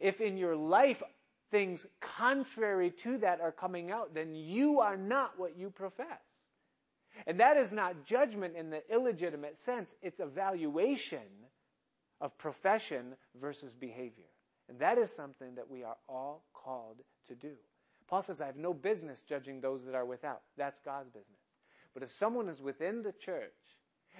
if 0.00 0.20
in 0.20 0.36
your 0.36 0.56
life 0.56 1.02
things 1.50 1.86
contrary 2.00 2.90
to 2.90 3.18
that 3.18 3.40
are 3.40 3.52
coming 3.52 3.90
out, 3.90 4.14
then 4.14 4.34
you 4.34 4.80
are 4.80 4.96
not 4.96 5.38
what 5.38 5.56
you 5.56 5.70
profess. 5.70 6.06
And 7.26 7.40
that 7.40 7.56
is 7.56 7.72
not 7.72 8.04
judgment 8.04 8.56
in 8.56 8.70
the 8.70 8.82
illegitimate 8.92 9.58
sense, 9.58 9.94
it's 10.02 10.20
evaluation 10.20 11.20
of 12.20 12.36
profession 12.38 13.14
versus 13.40 13.74
behavior. 13.74 14.24
And 14.68 14.80
that 14.80 14.98
is 14.98 15.12
something 15.12 15.54
that 15.54 15.70
we 15.70 15.84
are 15.84 15.96
all 16.08 16.44
called 16.52 16.96
to 17.28 17.34
do. 17.34 17.52
Paul 18.08 18.22
says, 18.22 18.40
I 18.40 18.46
have 18.46 18.56
no 18.56 18.74
business 18.74 19.22
judging 19.22 19.60
those 19.60 19.84
that 19.84 19.94
are 19.94 20.04
without. 20.04 20.42
That's 20.56 20.78
God's 20.80 21.10
business. 21.10 21.45
But 21.96 22.02
if 22.02 22.10
someone 22.10 22.50
is 22.50 22.60
within 22.60 23.02
the 23.02 23.12
church 23.12 23.54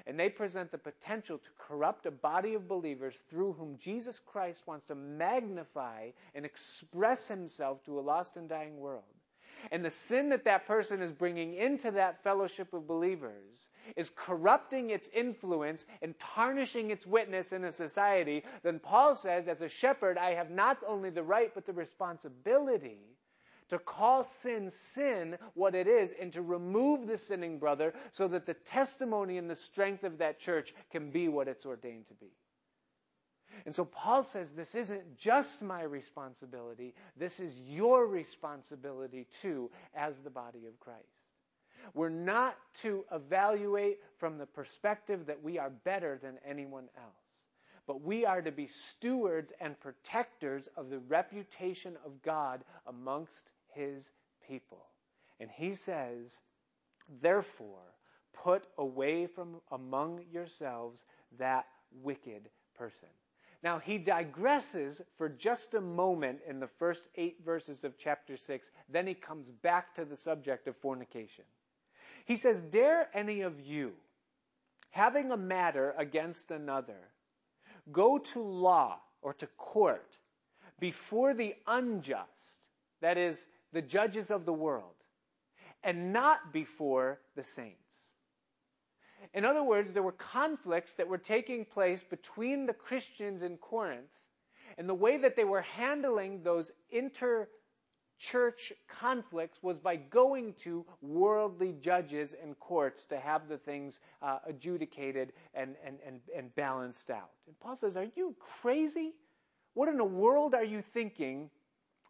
and 0.06 0.18
they 0.18 0.30
present 0.30 0.70
the 0.70 0.78
potential 0.78 1.36
to 1.36 1.50
corrupt 1.58 2.06
a 2.06 2.10
body 2.10 2.54
of 2.54 2.66
believers 2.66 3.22
through 3.28 3.52
whom 3.52 3.76
Jesus 3.76 4.18
Christ 4.18 4.66
wants 4.66 4.86
to 4.86 4.94
magnify 4.94 6.12
and 6.34 6.46
express 6.46 7.28
himself 7.28 7.84
to 7.84 7.98
a 7.98 8.00
lost 8.00 8.38
and 8.38 8.48
dying 8.48 8.78
world, 8.78 9.04
and 9.70 9.84
the 9.84 9.90
sin 9.90 10.30
that 10.30 10.44
that 10.44 10.66
person 10.66 11.02
is 11.02 11.12
bringing 11.12 11.52
into 11.52 11.90
that 11.90 12.22
fellowship 12.22 12.72
of 12.72 12.86
believers 12.86 13.68
is 13.94 14.10
corrupting 14.16 14.88
its 14.88 15.08
influence 15.08 15.84
and 16.00 16.18
tarnishing 16.18 16.90
its 16.90 17.06
witness 17.06 17.52
in 17.52 17.62
a 17.62 17.72
society, 17.72 18.42
then 18.62 18.78
Paul 18.78 19.14
says, 19.14 19.48
as 19.48 19.60
a 19.60 19.68
shepherd, 19.68 20.16
I 20.16 20.30
have 20.30 20.50
not 20.50 20.78
only 20.88 21.10
the 21.10 21.22
right 21.22 21.52
but 21.54 21.66
the 21.66 21.74
responsibility 21.74 23.15
to 23.68 23.79
call 23.79 24.24
sin 24.24 24.70
sin 24.70 25.37
what 25.55 25.74
it 25.74 25.87
is 25.87 26.12
and 26.12 26.33
to 26.33 26.42
remove 26.42 27.07
the 27.07 27.18
sinning 27.18 27.59
brother 27.59 27.94
so 28.12 28.29
that 28.29 28.46
the 28.46 28.55
testimony 28.55 29.38
and 29.38 29.50
the 29.50 29.57
strength 29.57 30.05
of 30.05 30.18
that 30.18 30.38
church 30.38 30.74
can 30.92 31.11
be 31.11 31.29
what 31.29 31.48
it's 31.48 31.66
ordained 31.66 32.07
to 32.09 32.14
be. 32.14 32.31
And 33.64 33.74
so 33.74 33.85
Paul 33.85 34.22
says 34.22 34.52
this 34.52 34.74
isn't 34.74 35.18
just 35.18 35.62
my 35.62 35.83
responsibility, 35.83 36.94
this 37.16 37.40
is 37.40 37.59
your 37.59 38.07
responsibility 38.07 39.26
too 39.40 39.70
as 39.94 40.18
the 40.18 40.31
body 40.31 40.66
of 40.66 40.79
Christ. 40.79 41.00
We're 41.94 42.09
not 42.09 42.57
to 42.83 43.05
evaluate 43.12 43.98
from 44.18 44.38
the 44.38 44.46
perspective 44.46 45.26
that 45.26 45.42
we 45.42 45.59
are 45.59 45.70
better 45.70 46.18
than 46.20 46.38
anyone 46.44 46.88
else 46.96 47.26
but 47.87 48.02
we 48.02 48.26
are 48.26 48.42
to 48.42 48.50
be 48.50 48.66
stewards 48.66 49.52
and 49.61 49.79
protectors 49.79 50.68
of 50.76 50.90
the 50.90 50.98
reputation 50.98 51.96
of 52.05 52.20
God 52.22 52.64
amongst 52.87 53.48
his 53.76 54.08
people. 54.48 54.84
And 55.38 55.50
he 55.50 55.74
says, 55.74 56.40
Therefore, 57.20 57.94
put 58.32 58.64
away 58.78 59.26
from 59.26 59.60
among 59.70 60.24
yourselves 60.32 61.04
that 61.38 61.66
wicked 62.02 62.48
person. 62.76 63.08
Now, 63.62 63.78
he 63.78 63.98
digresses 63.98 65.00
for 65.16 65.28
just 65.28 65.74
a 65.74 65.80
moment 65.80 66.40
in 66.46 66.60
the 66.60 66.68
first 66.78 67.08
eight 67.16 67.38
verses 67.44 67.84
of 67.84 67.98
chapter 67.98 68.36
6. 68.36 68.70
Then 68.88 69.06
he 69.06 69.14
comes 69.14 69.50
back 69.50 69.94
to 69.94 70.04
the 70.04 70.16
subject 70.16 70.68
of 70.68 70.76
fornication. 70.76 71.44
He 72.26 72.36
says, 72.36 72.60
Dare 72.60 73.08
any 73.14 73.42
of 73.42 73.60
you, 73.60 73.92
having 74.90 75.30
a 75.30 75.36
matter 75.36 75.94
against 75.96 76.50
another, 76.50 76.98
go 77.90 78.18
to 78.18 78.40
law 78.40 78.98
or 79.22 79.32
to 79.34 79.46
court 79.56 80.16
before 80.78 81.34
the 81.34 81.54
unjust, 81.66 82.66
that 83.00 83.16
is, 83.16 83.46
the 83.72 83.83
judges 83.83 84.31
of 84.31 84.44
the 84.44 84.52
world, 84.52 84.94
and 85.83 86.12
not 86.12 86.52
before 86.52 87.20
the 87.35 87.42
saints. 87.42 87.76
In 89.35 89.44
other 89.44 89.62
words, 89.62 89.92
there 89.92 90.02
were 90.02 90.12
conflicts 90.12 90.94
that 90.94 91.09
were 91.09 91.18
taking 91.18 91.64
place 91.64 92.02
between 92.02 92.66
the 92.66 92.74
Christians 92.74 93.42
in 93.42 93.57
Corinth, 93.57 94.11
and 94.79 94.88
the 94.88 94.94
way 94.94 95.16
that 95.18 95.37
they 95.37 95.44
were 95.44 95.62
handling 95.62 96.42
those 96.42 96.72
inter 96.90 97.48
church 98.18 98.72
conflicts 98.88 99.62
was 99.62 99.79
by 99.79 99.96
going 99.96 100.55
to 100.55 100.85
worldly 101.02 101.74
judges 101.81 102.35
and 102.42 102.59
courts 102.59 103.05
to 103.05 103.18
have 103.18 103.48
the 103.48 103.59
things 103.59 104.00
uh, 104.22 104.38
adjudicated 104.46 105.33
and, 105.55 105.76
and, 105.85 105.98
and, 106.07 106.20
and 106.35 106.55
balanced 106.55 107.11
out. 107.11 107.31
And 107.46 107.59
Paul 107.61 107.76
says, 107.76 107.96
Are 107.96 108.09
you 108.16 108.35
crazy? 108.38 109.12
What 109.74 109.88
in 109.88 109.98
the 109.98 110.05
world 110.05 110.55
are 110.55 110.64
you 110.64 110.81
thinking 110.81 111.50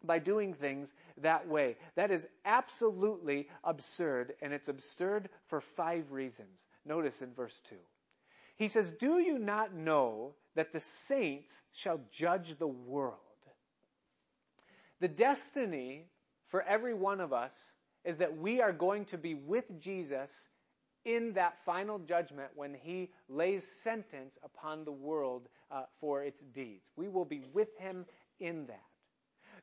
by 0.03 0.19
doing 0.19 0.53
things 0.53 0.93
that 1.17 1.47
way. 1.47 1.77
That 1.95 2.11
is 2.11 2.27
absolutely 2.45 3.47
absurd, 3.63 4.33
and 4.41 4.53
it's 4.53 4.69
absurd 4.69 5.29
for 5.47 5.61
five 5.61 6.11
reasons. 6.11 6.65
Notice 6.85 7.21
in 7.21 7.33
verse 7.33 7.59
2. 7.61 7.75
He 8.57 8.67
says, 8.67 8.93
Do 8.93 9.19
you 9.19 9.37
not 9.37 9.73
know 9.73 10.33
that 10.55 10.73
the 10.73 10.79
saints 10.79 11.63
shall 11.73 12.01
judge 12.11 12.57
the 12.57 12.67
world? 12.67 13.13
The 14.99 15.07
destiny 15.07 16.05
for 16.47 16.63
every 16.63 16.93
one 16.93 17.21
of 17.21 17.33
us 17.33 17.53
is 18.03 18.17
that 18.17 18.37
we 18.37 18.61
are 18.61 18.73
going 18.73 19.05
to 19.05 19.17
be 19.17 19.35
with 19.35 19.79
Jesus 19.79 20.47
in 21.05 21.33
that 21.33 21.57
final 21.65 21.99
judgment 21.99 22.49
when 22.55 22.73
he 22.73 23.09
lays 23.29 23.65
sentence 23.65 24.37
upon 24.43 24.83
the 24.83 24.91
world 24.91 25.47
uh, 25.71 25.83
for 25.99 26.23
its 26.23 26.41
deeds. 26.41 26.89
We 26.95 27.07
will 27.07 27.25
be 27.25 27.41
with 27.53 27.77
him 27.77 28.05
in 28.39 28.65
that. 28.67 28.86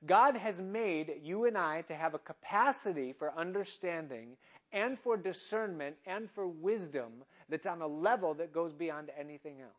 God 0.07 0.37
has 0.37 0.61
made 0.61 1.21
you 1.23 1.45
and 1.45 1.57
I 1.57 1.83
to 1.83 1.95
have 1.95 2.15
a 2.15 2.19
capacity 2.19 3.13
for 3.13 3.33
understanding 3.37 4.37
and 4.73 4.99
for 4.99 5.17
discernment 5.17 5.97
and 6.07 6.31
for 6.31 6.47
wisdom 6.47 7.13
that's 7.49 7.67
on 7.67 7.81
a 7.81 7.87
level 7.87 8.35
that 8.35 8.53
goes 8.53 8.73
beyond 8.73 9.11
anything 9.19 9.61
else. 9.61 9.73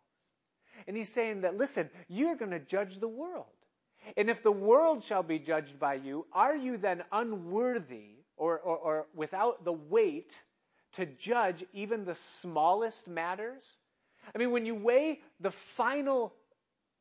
And 0.87 0.95
he's 0.95 1.09
saying 1.09 1.41
that, 1.41 1.57
listen, 1.57 1.89
you're 2.07 2.35
going 2.35 2.51
to 2.51 2.59
judge 2.59 2.97
the 2.99 3.07
world. 3.07 3.45
And 4.17 4.29
if 4.29 4.43
the 4.43 4.51
world 4.51 5.03
shall 5.03 5.23
be 5.23 5.39
judged 5.39 5.79
by 5.79 5.95
you, 5.95 6.25
are 6.31 6.55
you 6.55 6.77
then 6.77 7.03
unworthy 7.11 8.17
or, 8.37 8.59
or, 8.59 8.77
or 8.77 9.07
without 9.15 9.63
the 9.63 9.73
weight 9.73 10.39
to 10.93 11.05
judge 11.05 11.63
even 11.73 12.05
the 12.05 12.15
smallest 12.15 13.07
matters? 13.07 13.77
I 14.33 14.37
mean, 14.37 14.51
when 14.51 14.65
you 14.65 14.75
weigh 14.75 15.21
the 15.39 15.51
final 15.51 16.33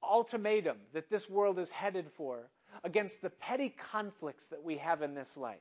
ultimatum 0.05 0.79
that 0.93 1.11
this 1.11 1.29
world 1.29 1.59
is 1.59 1.71
headed 1.71 2.11
for 2.17 2.51
against 2.85 3.23
the 3.23 3.31
petty 3.31 3.71
conflicts 3.93 4.49
that 4.49 4.63
we 4.63 4.79
have 4.79 5.03
in 5.03 5.15
this 5.15 5.37
life. 5.37 5.61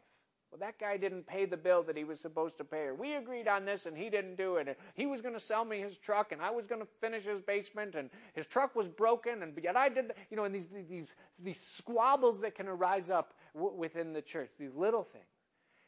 Well, 0.52 0.60
that 0.60 0.78
guy 0.78 0.98
didn't 0.98 1.26
pay 1.26 1.46
the 1.46 1.58
bill 1.58 1.82
that 1.84 1.98
he 1.98 2.04
was 2.04 2.20
supposed 2.20 2.58
to 2.60 2.64
pay, 2.64 2.84
or 2.84 2.94
we 2.94 3.16
agreed 3.16 3.48
on 3.48 3.66
this 3.66 3.88
and 3.88 3.98
he 3.98 4.12
didn't 4.12 4.36
do 4.36 4.58
it. 4.58 4.78
he 4.94 5.08
was 5.08 5.22
going 5.22 5.34
to 5.34 5.40
sell 5.40 5.66
me 5.66 5.80
his 5.80 5.98
truck, 5.98 6.32
and 6.32 6.40
I 6.40 6.52
was 6.52 6.68
going 6.68 6.82
to 6.82 6.88
finish 7.02 7.24
his 7.24 7.42
basement, 7.42 7.96
and 7.96 8.12
his 8.36 8.46
truck 8.46 8.76
was 8.76 8.88
broken, 8.88 9.42
and 9.42 9.58
yet 9.64 9.76
I 9.76 9.90
did, 9.90 10.14
you 10.30 10.38
know, 10.38 10.44
and 10.44 10.54
these 10.54 10.68
these 10.88 11.16
these 11.40 11.60
squabbles 11.60 12.42
that 12.42 12.54
can 12.54 12.68
arise 12.68 13.10
up 13.10 13.34
w- 13.56 13.76
within 13.76 14.14
the 14.14 14.22
church, 14.22 14.52
these 14.60 14.76
little 14.76 15.04
things. 15.04 15.26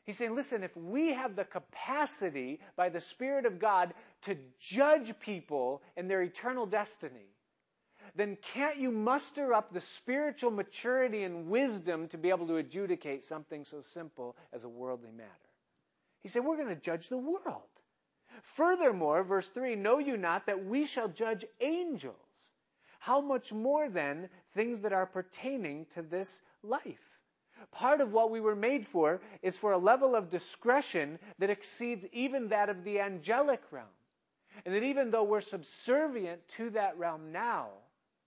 He's 0.06 0.18
saying, 0.18 0.36
listen, 0.36 0.63
if 0.63 0.76
we 0.76 1.13
have 1.13 1.36
the 1.36 1.46
capacity 1.46 2.60
by 2.76 2.89
the 2.89 3.02
Spirit 3.02 3.46
of 3.46 3.60
God 3.60 3.94
to 4.24 4.38
judge 4.60 5.20
people 5.20 5.84
and 5.96 6.10
their 6.10 6.24
eternal 6.24 6.65
destiny, 6.65 7.28
then 8.15 8.38
can't 8.54 8.78
you 8.78 8.91
muster 8.91 9.54
up 9.54 9.74
the 9.74 9.82
spiritual 9.82 10.52
maturity 10.52 11.24
and 11.24 11.50
wisdom 11.50 12.08
to 12.10 12.18
be 12.18 12.30
able 12.30 12.48
to 12.48 12.58
adjudicate 12.58 13.26
something 13.26 13.65
so 13.65 13.82
simple 13.82 14.36
as 14.54 14.63
a 14.63 14.70
worldly 14.70 15.12
matter? 15.12 15.30
He 16.22 16.30
said, 16.30 16.43
We're 16.43 16.58
going 16.58 16.70
to 16.70 16.76
judge 16.76 17.10
the 17.10 17.18
world. 17.18 17.64
Furthermore, 18.41 19.24
verse 19.24 19.47
3 19.49 19.76
Know 19.76 19.99
you 19.99 20.18
not 20.18 20.47
that 20.47 20.66
we 20.66 20.86
shall 20.86 21.08
judge 21.08 21.45
angels? 21.62 22.16
How 22.99 23.22
much 23.22 23.53
more 23.53 23.89
then 23.89 24.30
things 24.53 24.82
that 24.82 24.93
are 24.93 25.06
pertaining 25.06 25.86
to 25.91 26.01
this 26.01 26.41
life? 26.64 27.20
Part 27.72 28.01
of 28.01 28.12
what 28.12 28.32
we 28.32 28.41
were 28.41 28.56
made 28.56 28.86
for 28.86 29.22
is 29.41 29.58
for 29.58 29.72
a 29.72 29.78
level 29.78 30.16
of 30.16 30.30
discretion 30.30 31.20
that 31.39 31.49
exceeds 31.49 32.08
even 32.12 32.49
that 32.49 32.70
of 32.70 32.84
the 32.84 32.99
angelic 32.99 33.62
realm. 33.72 33.88
And 34.66 34.74
that 34.74 34.84
even 34.84 35.12
though 35.12 35.24
we're 35.24 35.41
subservient 35.41 36.47
to 36.49 36.72
that 36.72 36.97
realm 36.97 37.32
now, 37.32 37.70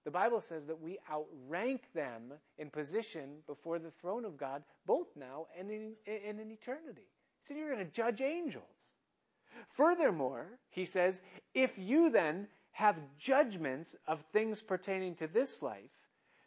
the 0.05 0.11
Bible 0.11 0.41
says 0.41 0.67
that 0.67 0.81
we 0.81 0.99
outrank 1.11 1.83
them 1.95 2.33
in 2.57 2.71
position 2.71 3.39
before 3.47 3.79
the 3.79 3.91
throne 3.91 4.25
of 4.25 4.39
God, 4.39 4.63
both 4.87 5.09
now 5.17 5.47
and 5.59 5.71
in, 5.71 5.93
in, 6.07 6.41
in 6.41 6.51
eternity. 6.51 7.07
So 7.43 7.55
you're 7.55 7.73
going 7.75 7.85
to 7.85 7.93
judge 7.93 8.21
angels. 8.21 8.65
Furthermore, 9.69 10.47
he 10.71 10.85
says, 10.85 11.21
if 11.55 11.77
you 11.79 12.11
then 12.11 12.49
have 12.73 12.97
judgments 13.19 13.97
of 14.07 14.21
things 14.33 14.63
pertaining 14.63 15.17
to 15.17 15.27
this 15.27 15.63
life, 15.63 15.91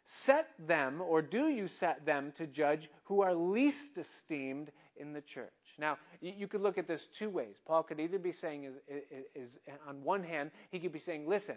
set 0.04 0.48
them, 0.66 1.00
or 1.00 1.22
do 1.22 1.48
you 1.48 1.68
set 1.68 2.04
them 2.06 2.32
to 2.36 2.46
judge 2.46 2.88
who 3.04 3.22
are 3.22 3.34
least 3.34 3.98
esteemed 3.98 4.70
in 4.96 5.12
the 5.12 5.20
church? 5.20 5.50
Now, 5.78 5.98
you 6.20 6.46
could 6.48 6.60
look 6.60 6.78
at 6.78 6.86
this 6.86 7.06
two 7.06 7.30
ways. 7.30 7.56
Paul 7.66 7.82
could 7.82 8.00
either 8.00 8.18
be 8.18 8.32
saying, 8.32 8.64
is, 8.64 8.74
is, 8.88 9.24
is, 9.34 9.58
on 9.88 10.02
one 10.02 10.22
hand, 10.22 10.50
he 10.70 10.78
could 10.78 10.92
be 10.92 10.98
saying, 10.98 11.28
listen, 11.28 11.56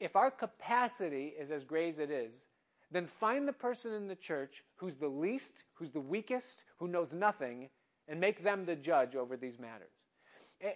if 0.00 0.16
our 0.16 0.30
capacity 0.30 1.32
is 1.38 1.50
as 1.50 1.64
great 1.64 1.88
as 1.88 1.98
it 1.98 2.10
is, 2.10 2.46
then 2.90 3.06
find 3.06 3.48
the 3.48 3.52
person 3.52 3.92
in 3.92 4.06
the 4.06 4.16
church 4.16 4.62
who's 4.76 4.96
the 4.96 5.08
least, 5.08 5.64
who's 5.74 5.90
the 5.90 6.00
weakest, 6.00 6.64
who 6.78 6.88
knows 6.88 7.12
nothing, 7.12 7.68
and 8.08 8.20
make 8.20 8.42
them 8.42 8.64
the 8.64 8.76
judge 8.76 9.16
over 9.16 9.36
these 9.36 9.58
matters. 9.58 9.92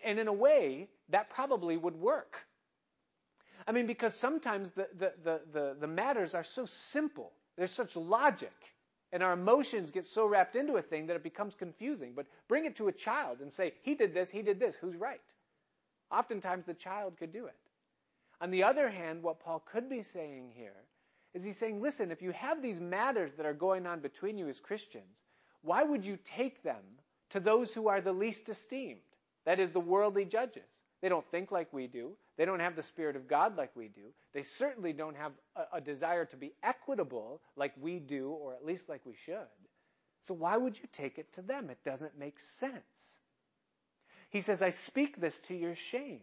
And 0.04 0.18
in 0.18 0.28
a 0.28 0.32
way, 0.32 0.88
that 1.10 1.30
probably 1.30 1.76
would 1.76 1.96
work. 1.96 2.36
I 3.66 3.72
mean, 3.72 3.86
because 3.86 4.14
sometimes 4.14 4.70
the, 4.70 4.88
the, 4.98 5.12
the, 5.22 5.40
the, 5.52 5.76
the 5.80 5.86
matters 5.86 6.34
are 6.34 6.44
so 6.44 6.66
simple, 6.66 7.32
there's 7.56 7.70
such 7.70 7.94
logic, 7.94 8.52
and 9.12 9.22
our 9.22 9.32
emotions 9.32 9.90
get 9.90 10.06
so 10.06 10.26
wrapped 10.26 10.56
into 10.56 10.76
a 10.76 10.82
thing 10.82 11.06
that 11.06 11.16
it 11.16 11.22
becomes 11.22 11.54
confusing. 11.54 12.12
But 12.14 12.26
bring 12.48 12.64
it 12.64 12.76
to 12.76 12.88
a 12.88 12.92
child 12.92 13.40
and 13.40 13.52
say, 13.52 13.74
he 13.82 13.94
did 13.94 14.14
this, 14.14 14.30
he 14.30 14.42
did 14.42 14.58
this, 14.58 14.74
who's 14.76 14.96
right? 14.96 15.20
Oftentimes 16.10 16.66
the 16.66 16.74
child 16.74 17.16
could 17.18 17.32
do 17.32 17.46
it. 17.46 17.56
On 18.41 18.51
the 18.51 18.62
other 18.62 18.88
hand, 18.88 19.22
what 19.22 19.41
Paul 19.41 19.61
could 19.61 19.88
be 19.88 20.03
saying 20.03 20.53
here 20.55 20.84
is 21.34 21.45
he's 21.45 21.59
saying, 21.59 21.80
listen, 21.80 22.11
if 22.11 22.22
you 22.22 22.32
have 22.32 22.62
these 22.62 22.80
matters 22.80 23.32
that 23.36 23.47
are 23.47 23.55
going 23.55 23.86
on 23.86 24.01
between 24.01 24.38
you 24.38 24.49
as 24.49 24.59
Christians, 24.59 25.20
why 25.62 25.82
would 25.82 26.05
you 26.05 26.18
take 26.24 26.62
them 26.62 26.82
to 27.30 27.41
those 27.41 27.72
who 27.72 27.88
are 27.88 28.01
the 28.01 28.12
least 28.12 28.49
esteemed? 28.49 29.01
That 29.45 29.61
is, 29.61 29.70
the 29.70 29.80
worldly 29.80 30.24
judges. 30.24 30.70
They 31.01 31.09
don't 31.09 31.26
think 31.30 31.51
like 31.51 31.72
we 31.72 31.86
do. 31.86 32.12
They 32.36 32.45
don't 32.45 32.61
have 32.61 32.76
the 32.76 32.82
Spirit 32.82 33.16
of 33.16 33.28
God 33.28 33.57
like 33.57 33.74
we 33.74 33.88
do. 33.88 34.12
They 34.32 34.43
certainly 34.43 34.93
don't 34.93 35.16
have 35.16 35.32
a, 35.57 35.76
a, 35.76 35.80
desire 35.80 36.24
to 36.26 36.36
be 36.36 36.53
equitable 36.62 37.41
like 37.57 37.72
we 37.80 37.99
do, 37.99 38.30
or 38.30 38.55
at 38.55 38.64
least 38.64 38.88
like 38.88 39.05
we 39.07 39.14
should. 39.14 39.49
So 40.22 40.34
why 40.34 40.57
would 40.57 40.78
you 40.78 40.88
take 40.93 41.18
it 41.18 41.32
to 41.34 41.43
them? 41.43 41.70
It 41.70 41.82
doesn't 41.84 42.18
make 42.18 42.38
sense. 42.38 43.18
He 44.28 44.41
says, 44.41 44.62
I 44.62 44.70
speak 44.70 45.18
this 45.18 45.41
to 45.43 45.57
your 45.57 45.74
shame. 45.74 46.20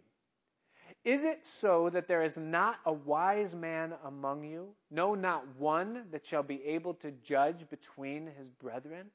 Is 1.04 1.24
it 1.24 1.48
so 1.48 1.90
that 1.90 2.08
there 2.08 2.24
is 2.24 2.38
not 2.38 2.80
a 2.86 2.92
wise 2.92 3.56
man 3.56 3.94
among 4.04 4.44
you? 4.44 4.76
No, 4.92 5.16
not 5.16 5.48
one 5.58 6.06
that 6.12 6.26
shall 6.26 6.44
be 6.44 6.64
able 6.66 6.96
to 6.96 7.12
judge 7.12 7.70
between 7.70 8.28
his 8.28 8.50
brethren? 8.50 9.12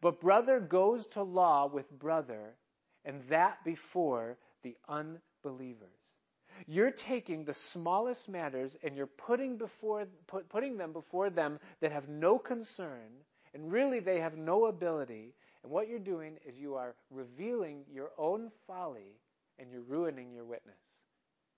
But 0.00 0.20
brother 0.20 0.58
goes 0.58 1.06
to 1.08 1.22
law 1.22 1.66
with 1.66 1.90
brother, 1.90 2.56
and 3.04 3.22
that 3.28 3.62
before 3.64 4.36
the 4.62 4.76
unbelievers. 4.88 6.18
You're 6.66 6.90
taking 6.90 7.44
the 7.44 7.54
smallest 7.54 8.28
matters 8.28 8.76
and 8.82 8.96
you're 8.96 9.06
putting 9.06 9.58
before 9.58 10.06
put, 10.26 10.48
putting 10.48 10.76
them 10.76 10.92
before 10.92 11.30
them 11.30 11.60
that 11.80 11.92
have 11.92 12.08
no 12.08 12.38
concern 12.38 13.12
and 13.54 13.70
really 13.70 14.00
they 14.00 14.20
have 14.20 14.36
no 14.36 14.66
ability. 14.66 15.34
And 15.62 15.70
what 15.70 15.88
you're 15.88 15.98
doing 15.98 16.38
is 16.46 16.58
you 16.58 16.74
are 16.76 16.94
revealing 17.10 17.84
your 17.92 18.10
own 18.18 18.50
folly 18.66 19.16
and 19.58 19.70
you're 19.70 19.82
ruining 19.82 20.32
your 20.32 20.44
witness. 20.44 20.78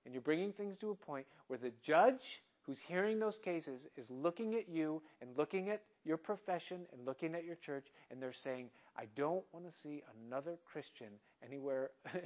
And 0.05 0.14
you're 0.14 0.22
bringing 0.22 0.53
things 0.53 0.76
to 0.78 0.90
a 0.90 0.94
point 0.94 1.26
where 1.49 1.59
the 1.59 1.72
judge 1.82 2.42
who's 2.62 2.80
hearing 2.80 3.18
those 3.18 3.38
cases 3.38 3.86
is 3.96 4.11
looking 4.11 4.55
at 4.55 4.68
you 4.68 5.03
and 5.22 5.30
looking 5.36 5.70
at 5.70 5.82
your 6.05 6.18
profession 6.18 6.86
and 6.92 7.07
looking 7.07 7.34
at 7.34 7.44
your 7.44 7.57
church 7.57 7.86
and 8.11 8.22
they're 8.22 8.32
saying, 8.32 8.68
I 8.96 9.05
don't 9.14 9.44
want 9.53 9.64
to 9.64 9.72
see 9.72 10.03
another 10.26 10.59
Christian 10.70 11.09
anywhere 11.44 11.90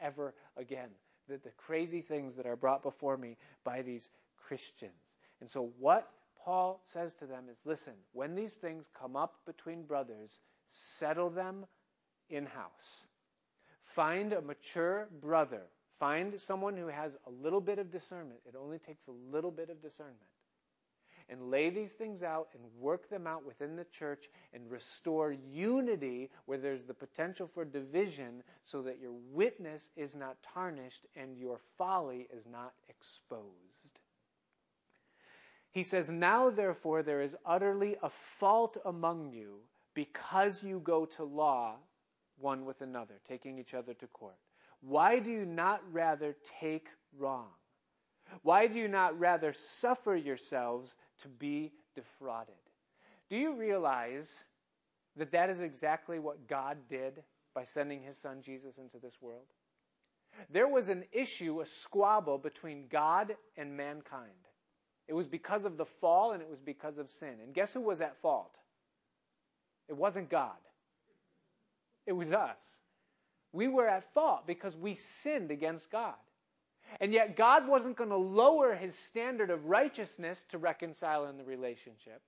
ever 0.00 0.34
again. 0.56 0.90
The, 1.28 1.38
the 1.38 1.52
crazy 1.56 2.02
things 2.02 2.36
that 2.36 2.46
are 2.46 2.56
brought 2.56 2.82
before 2.82 3.16
me 3.16 3.36
by 3.64 3.82
these 3.82 4.10
Christians. 4.36 4.92
And 5.40 5.48
so, 5.48 5.72
what 5.78 6.10
Paul 6.44 6.82
says 6.86 7.14
to 7.14 7.26
them 7.26 7.44
is 7.50 7.58
listen, 7.64 7.92
when 8.12 8.34
these 8.34 8.54
things 8.54 8.86
come 8.98 9.16
up 9.16 9.36
between 9.46 9.84
brothers, 9.84 10.40
settle 10.68 11.30
them 11.30 11.66
in 12.30 12.46
house. 12.46 13.06
Find 13.98 14.32
a 14.32 14.40
mature 14.40 15.08
brother. 15.20 15.62
Find 15.98 16.40
someone 16.40 16.76
who 16.76 16.86
has 16.86 17.16
a 17.26 17.30
little 17.42 17.60
bit 17.60 17.80
of 17.80 17.90
discernment. 17.90 18.38
It 18.46 18.54
only 18.54 18.78
takes 18.78 19.08
a 19.08 19.32
little 19.32 19.50
bit 19.50 19.70
of 19.70 19.82
discernment 19.82 20.20
and 21.28 21.50
lay 21.50 21.70
these 21.70 21.94
things 21.94 22.22
out 22.22 22.46
and 22.54 22.62
work 22.80 23.10
them 23.10 23.26
out 23.26 23.44
within 23.44 23.74
the 23.74 23.86
church 23.86 24.28
and 24.54 24.70
restore 24.70 25.32
unity 25.52 26.30
where 26.46 26.58
there's 26.58 26.84
the 26.84 26.94
potential 26.94 27.50
for 27.52 27.64
division 27.64 28.44
so 28.64 28.82
that 28.82 29.00
your 29.00 29.14
witness 29.32 29.90
is 29.96 30.14
not 30.14 30.36
tarnished 30.54 31.04
and 31.16 31.36
your 31.36 31.58
folly 31.76 32.28
is 32.32 32.46
not 32.46 32.74
exposed. 32.88 34.00
He 35.72 35.82
says, 35.82 36.08
Now 36.08 36.50
therefore 36.50 37.02
there 37.02 37.20
is 37.20 37.34
utterly 37.44 37.96
a 38.00 38.10
fault 38.10 38.76
among 38.84 39.32
you 39.32 39.56
because 39.92 40.62
you 40.62 40.78
go 40.78 41.04
to 41.04 41.24
law 41.24 41.74
one 42.40 42.64
with 42.64 42.80
another, 42.80 43.14
taking 43.28 43.58
each 43.58 43.74
other 43.74 43.94
to 43.94 44.06
court. 44.08 44.36
Why 44.80 45.18
do 45.18 45.30
you 45.30 45.44
not 45.44 45.82
rather 45.92 46.36
take 46.60 46.88
wrong? 47.18 47.48
Why 48.42 48.66
do 48.66 48.78
you 48.78 48.88
not 48.88 49.18
rather 49.18 49.52
suffer 49.52 50.14
yourselves 50.14 50.94
to 51.22 51.28
be 51.28 51.72
defrauded? 51.94 52.54
Do 53.30 53.36
you 53.36 53.54
realize 53.54 54.38
that 55.16 55.32
that 55.32 55.50
is 55.50 55.60
exactly 55.60 56.18
what 56.18 56.46
God 56.46 56.76
did 56.88 57.22
by 57.54 57.64
sending 57.64 58.02
his 58.02 58.16
son 58.16 58.42
Jesus 58.42 58.78
into 58.78 58.98
this 58.98 59.20
world? 59.20 59.46
There 60.50 60.68
was 60.68 60.88
an 60.88 61.04
issue, 61.12 61.60
a 61.60 61.66
squabble 61.66 62.38
between 62.38 62.86
God 62.88 63.34
and 63.56 63.76
mankind. 63.76 64.30
It 65.08 65.14
was 65.14 65.26
because 65.26 65.64
of 65.64 65.76
the 65.76 65.86
fall 65.86 66.32
and 66.32 66.42
it 66.42 66.48
was 66.48 66.60
because 66.60 66.98
of 66.98 67.10
sin. 67.10 67.36
And 67.42 67.54
guess 67.54 67.72
who 67.72 67.80
was 67.80 68.00
at 68.00 68.20
fault? 68.20 68.56
It 69.88 69.96
wasn't 69.96 70.28
God. 70.28 70.58
It 72.08 72.16
was 72.16 72.32
us. 72.32 72.56
We 73.52 73.68
were 73.68 73.86
at 73.86 74.14
fault 74.14 74.46
because 74.46 74.74
we 74.74 74.94
sinned 74.94 75.50
against 75.50 75.90
God. 75.90 76.14
And 77.00 77.12
yet 77.12 77.36
God 77.36 77.68
wasn't 77.68 77.98
going 77.98 78.08
to 78.08 78.16
lower 78.16 78.74
his 78.74 78.98
standard 78.98 79.50
of 79.50 79.66
righteousness 79.66 80.42
to 80.50 80.58
reconcile 80.58 81.26
in 81.26 81.36
the 81.36 81.44
relationship. 81.44 82.22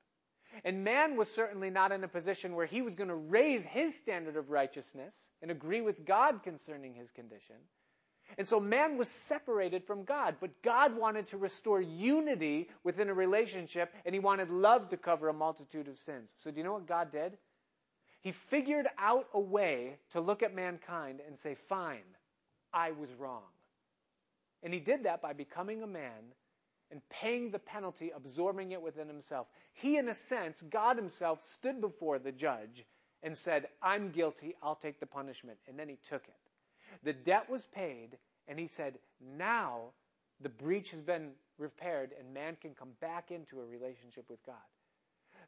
And 0.67 0.85
man 0.85 1.17
was 1.17 1.31
certainly 1.33 1.71
not 1.71 1.93
in 1.93 2.05
a 2.05 2.09
position 2.09 2.55
where 2.55 2.67
he 2.67 2.83
was 2.83 2.95
going 2.95 3.09
to 3.09 3.15
raise 3.15 3.65
his 3.65 3.97
standard 3.97 4.37
of 4.37 4.51
righteousness 4.51 5.29
and 5.41 5.51
agree 5.51 5.81
with 5.81 6.05
God 6.05 6.43
concerning 6.43 6.93
his 6.93 7.11
condition. 7.13 7.57
And 8.37 8.47
so 8.47 8.61
man 8.61 8.99
was 8.99 9.09
separated 9.09 9.87
from 9.87 10.05
God, 10.05 10.37
but 10.43 10.63
God 10.63 10.95
wanted 10.95 11.29
to 11.29 11.39
restore 11.39 11.81
unity 11.81 12.69
within 12.85 13.09
a 13.09 13.15
relationship 13.15 13.95
and 14.05 14.15
he 14.15 14.19
wanted 14.19 14.51
love 14.51 14.91
to 14.91 14.99
cover 14.99 15.31
a 15.31 15.33
multitude 15.33 15.89
of 15.89 15.99
sins. 15.99 16.31
So 16.37 16.51
do 16.51 16.59
you 16.59 16.65
know 16.65 16.75
what 16.75 16.87
God 16.87 17.13
did? 17.13 17.39
He 18.21 18.33
figured 18.33 18.87
out 18.99 19.27
a 19.33 19.41
way 19.41 19.97
to 20.13 20.21
look 20.21 20.43
at 20.43 20.55
mankind 20.55 21.21
and 21.27 21.39
say, 21.39 21.57
fine, 21.69 22.05
I 22.73 22.93
was 22.93 23.13
wrong. 23.15 23.43
And 24.63 24.75
he 24.75 24.81
did 24.81 25.05
that 25.05 25.23
by 25.23 25.33
becoming 25.33 25.83
a 25.83 25.87
man 25.87 26.35
and 26.91 27.01
paying 27.09 27.51
the 27.51 27.59
penalty, 27.59 28.11
absorbing 28.15 28.73
it 28.73 28.83
within 28.83 29.09
himself. 29.09 29.47
He, 29.73 29.97
in 29.97 30.09
a 30.09 30.15
sense, 30.15 30.61
God 30.61 30.97
himself 30.97 31.41
stood 31.41 31.81
before 31.81 32.19
the 32.19 32.33
judge 32.33 32.85
and 33.23 33.37
said, 33.37 33.69
I'm 33.83 34.11
guilty, 34.11 34.55
I'll 34.63 34.75
take 34.75 35.01
the 35.01 35.07
punishment. 35.07 35.59
And 35.69 35.79
then 35.79 35.89
he 35.89 35.99
took 36.09 36.25
it. 36.27 36.35
The 37.05 37.13
debt 37.13 37.49
was 37.49 37.65
paid, 37.65 38.19
and 38.49 38.59
he 38.59 38.67
said, 38.67 38.99
now 39.37 39.93
the 40.41 40.49
breach 40.49 40.91
has 40.91 41.01
been 41.01 41.31
repaired, 41.59 42.11
and 42.19 42.35
man 42.35 42.57
can 42.61 42.75
come 42.75 42.91
back 43.01 43.31
into 43.31 43.61
a 43.61 43.67
relationship 43.67 44.25
with 44.29 44.45
God. 44.45 44.57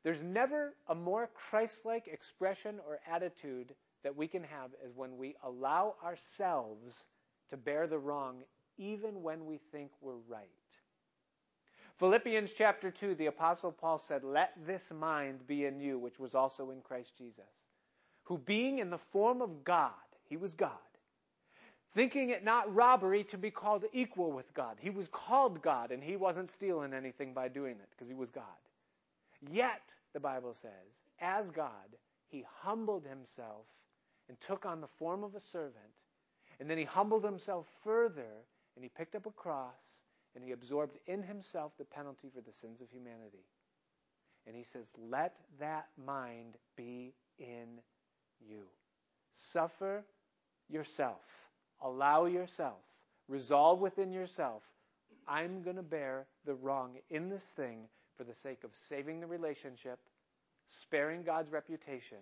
There's 0.03 0.23
never 0.23 0.75
a 0.89 0.95
more 0.95 1.31
Christ 1.35 1.85
like 1.85 2.09
expression 2.09 2.81
or 2.87 3.01
attitude 3.07 3.75
that 4.03 4.17
we 4.17 4.27
can 4.27 4.43
have 4.43 4.71
as 4.85 4.95
when 4.95 5.17
we 5.17 5.37
allow 5.45 5.95
ourselves 6.03 7.05
to 7.51 7.57
bear 7.57 7.87
the 7.87 7.99
wrong 7.99 8.43
even 8.79 9.23
when 9.23 9.47
we 9.47 9.59
think 9.71 9.91
we're 10.01 10.15
right. 10.29 10.49
Philippians 11.99 12.53
chapter 12.53 12.91
2, 12.91 13.15
the 13.15 13.27
Apostle 13.27 13.71
Paul 13.71 13.99
said, 13.99 14.25
Let 14.25 14.53
this 14.67 14.91
mind 14.91 15.47
be 15.47 15.67
in 15.67 15.79
you, 15.79 15.99
which 15.99 16.19
was 16.19 16.35
also 16.35 16.71
in 16.71 16.81
Christ 16.81 17.13
Jesus, 17.17 17.45
who 18.25 18.39
being 18.39 18.79
in 18.79 18.91
the 18.91 18.99
form 18.99 19.43
of 19.43 19.63
God, 19.63 19.93
he 20.25 20.37
was 20.37 20.55
God, 20.55 20.71
thinking 21.95 22.31
it 22.31 22.43
not 22.43 22.75
robbery 22.75 23.23
to 23.25 23.39
be 23.39 23.51
called 23.51 23.85
equal 23.93 24.33
with 24.33 24.53
God. 24.55 24.79
He 24.81 24.91
was 24.91 25.07
called 25.09 25.63
God, 25.63 25.93
and 25.93 26.03
he 26.03 26.17
wasn't 26.17 26.51
stealing 26.51 26.95
anything 26.95 27.35
by 27.35 27.49
doing 27.49 27.77
it, 27.77 27.89
because 27.91 28.09
he 28.09 28.15
was 28.15 28.31
God. 28.31 28.45
Yet, 29.51 29.83
the 30.13 30.21
Bible 30.21 30.55
says, 30.55 30.71
as 31.21 31.51
God, 31.51 31.97
he 32.29 32.45
humbled 32.61 33.05
himself 33.07 33.67
and 34.29 34.41
took 34.41 34.65
on 34.65 34.81
the 34.81 34.89
form 34.99 35.25
of 35.25 35.35
a 35.35 35.41
servant, 35.41 35.75
and 36.61 36.71
then 36.71 36.79
he 36.79 36.85
humbled 36.85 37.25
himself 37.25 37.67
further 37.83 38.47
and 38.75 38.85
he 38.85 38.89
picked 38.89 39.15
up 39.15 39.27
a 39.27 39.31
cross 39.31 40.03
and 40.35 40.43
he 40.45 40.53
absorbed 40.53 40.97
in 41.07 41.23
himself 41.23 41.73
the 41.77 41.85
penalty 41.85 42.31
for 42.35 42.41
the 42.41 42.53
sins 42.53 42.81
of 42.81 42.91
humanity. 42.91 43.45
And 44.47 44.57
he 44.57 44.63
says, 44.63 44.93
Let 44.99 45.35
that 45.59 45.89
mind 46.03 46.57
be 46.77 47.13
in 47.39 47.81
you. 48.41 48.63
Suffer 49.35 50.05
yourself 50.69 51.51
allow 51.83 52.27
yourself, 52.27 52.79
resolve 53.29 53.81
within 53.81 54.13
yourself, 54.13 54.63
I'm 55.27 55.63
going 55.63 55.77
to 55.77 55.83
bear 55.83 56.27
the 56.45 56.55
wrong 56.55 56.97
in 57.11 57.29
this 57.29 57.45
thing 57.45 57.89
for 58.23 58.29
the 58.29 58.39
sake 58.39 58.63
of 58.63 58.71
saving 58.75 59.21
the 59.21 59.27
relationship, 59.27 59.99
sparing 60.69 61.25
God's 61.25 61.51
reputation, 61.51 62.19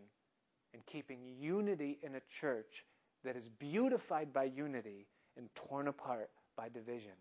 and 0.72 0.84
keeping 0.86 1.18
unity 1.38 1.98
in 2.03 2.14
a 2.14 2.20
church 2.40 2.86
that 3.22 3.36
is 3.36 3.48
beautified 3.59 4.32
by 4.32 4.44
unity 4.44 5.07
and 5.36 5.55
torn 5.55 5.88
apart 5.88 6.30
by 6.57 6.70
division. 6.70 7.12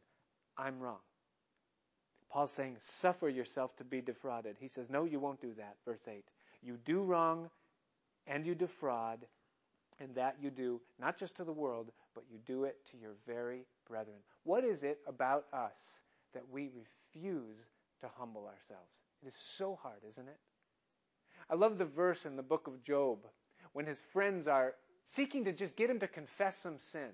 I'm 0.57 0.79
wrong. 0.79 0.99
Paul's 2.29 2.51
saying, 2.51 2.77
suffer 2.79 3.27
yourself 3.27 3.75
to 3.77 3.83
be 3.83 3.99
defrauded. 3.99 4.55
He 4.59 4.69
says, 4.69 4.89
no, 4.89 5.03
you 5.03 5.19
won't 5.19 5.41
do 5.41 5.53
that. 5.57 5.75
Verse 5.83 6.07
8. 6.07 6.23
You 6.61 6.77
do 6.85 7.01
wrong 7.01 7.49
and 8.27 8.45
you 8.45 8.55
defraud, 8.55 9.25
and 9.99 10.15
that 10.15 10.37
you 10.41 10.51
do 10.51 10.79
not 11.01 11.17
just 11.17 11.35
to 11.37 11.43
the 11.43 11.51
world, 11.51 11.91
but 12.15 12.23
you 12.31 12.37
do 12.45 12.63
it 12.63 12.77
to 12.91 12.97
your 12.97 13.15
very 13.27 13.65
brethren. 13.89 14.19
What 14.43 14.63
is 14.63 14.83
it 14.83 14.99
about 15.05 15.45
us 15.51 15.99
that 16.33 16.43
we 16.49 16.69
refuse 16.69 17.57
to 18.01 18.09
humble 18.17 18.45
ourselves? 18.45 18.97
It 19.23 19.27
is 19.27 19.35
so 19.35 19.75
hard, 19.81 19.99
isn't 20.07 20.27
it? 20.27 20.39
I 21.49 21.55
love 21.55 21.77
the 21.77 21.85
verse 21.85 22.25
in 22.25 22.35
the 22.35 22.43
book 22.43 22.67
of 22.67 22.83
Job 22.83 23.19
when 23.73 23.85
his 23.85 23.99
friends 24.13 24.47
are 24.47 24.75
seeking 25.05 25.45
to 25.45 25.53
just 25.53 25.75
get 25.75 25.89
him 25.89 25.99
to 25.99 26.07
confess 26.07 26.57
some 26.57 26.79
sin. 26.79 27.09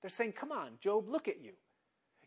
They're 0.00 0.10
saying, 0.10 0.32
Come 0.32 0.52
on, 0.52 0.72
Job, 0.80 1.08
look 1.08 1.28
at 1.28 1.40
you. 1.40 1.52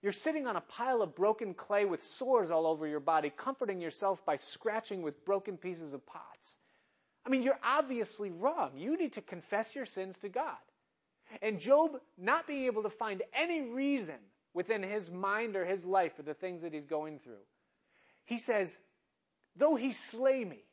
You're 0.01 0.11
sitting 0.11 0.47
on 0.47 0.57
a 0.57 0.61
pile 0.61 1.01
of 1.01 1.15
broken 1.15 1.53
clay 1.53 1.85
with 1.85 2.03
sores 2.03 2.51
all 2.51 2.67
over 2.67 2.85
your 2.85 2.99
body, 2.99 3.31
comforting 3.35 3.79
yourself 3.79 4.25
by 4.25 4.35
scratching 4.35 5.01
with 5.01 5.23
broken 5.23 5.57
pieces 5.57 5.93
of 5.93 6.05
pots. 6.05 6.57
I 7.25 7.29
mean, 7.29 7.41
you're 7.41 7.59
obviously 7.63 8.31
wrong. 8.31 8.71
You 8.75 8.97
need 8.97 9.13
to 9.13 9.21
confess 9.21 9.73
your 9.73 9.85
sins 9.85 10.17
to 10.19 10.29
God. 10.29 10.57
And 11.41 11.59
Job, 11.59 11.91
not 12.17 12.47
being 12.47 12.65
able 12.65 12.83
to 12.83 12.89
find 12.89 13.23
any 13.33 13.61
reason 13.61 14.17
within 14.53 14.83
his 14.83 15.09
mind 15.09 15.55
or 15.55 15.65
his 15.65 15.85
life 15.85 16.15
for 16.17 16.21
the 16.23 16.33
things 16.33 16.63
that 16.63 16.73
he's 16.73 16.85
going 16.85 17.19
through, 17.19 17.45
he 18.26 18.38
says, 18.38 18.78
Though 19.55 19.76
he 19.76 19.91
slay 19.91 20.43
me, 20.43 20.63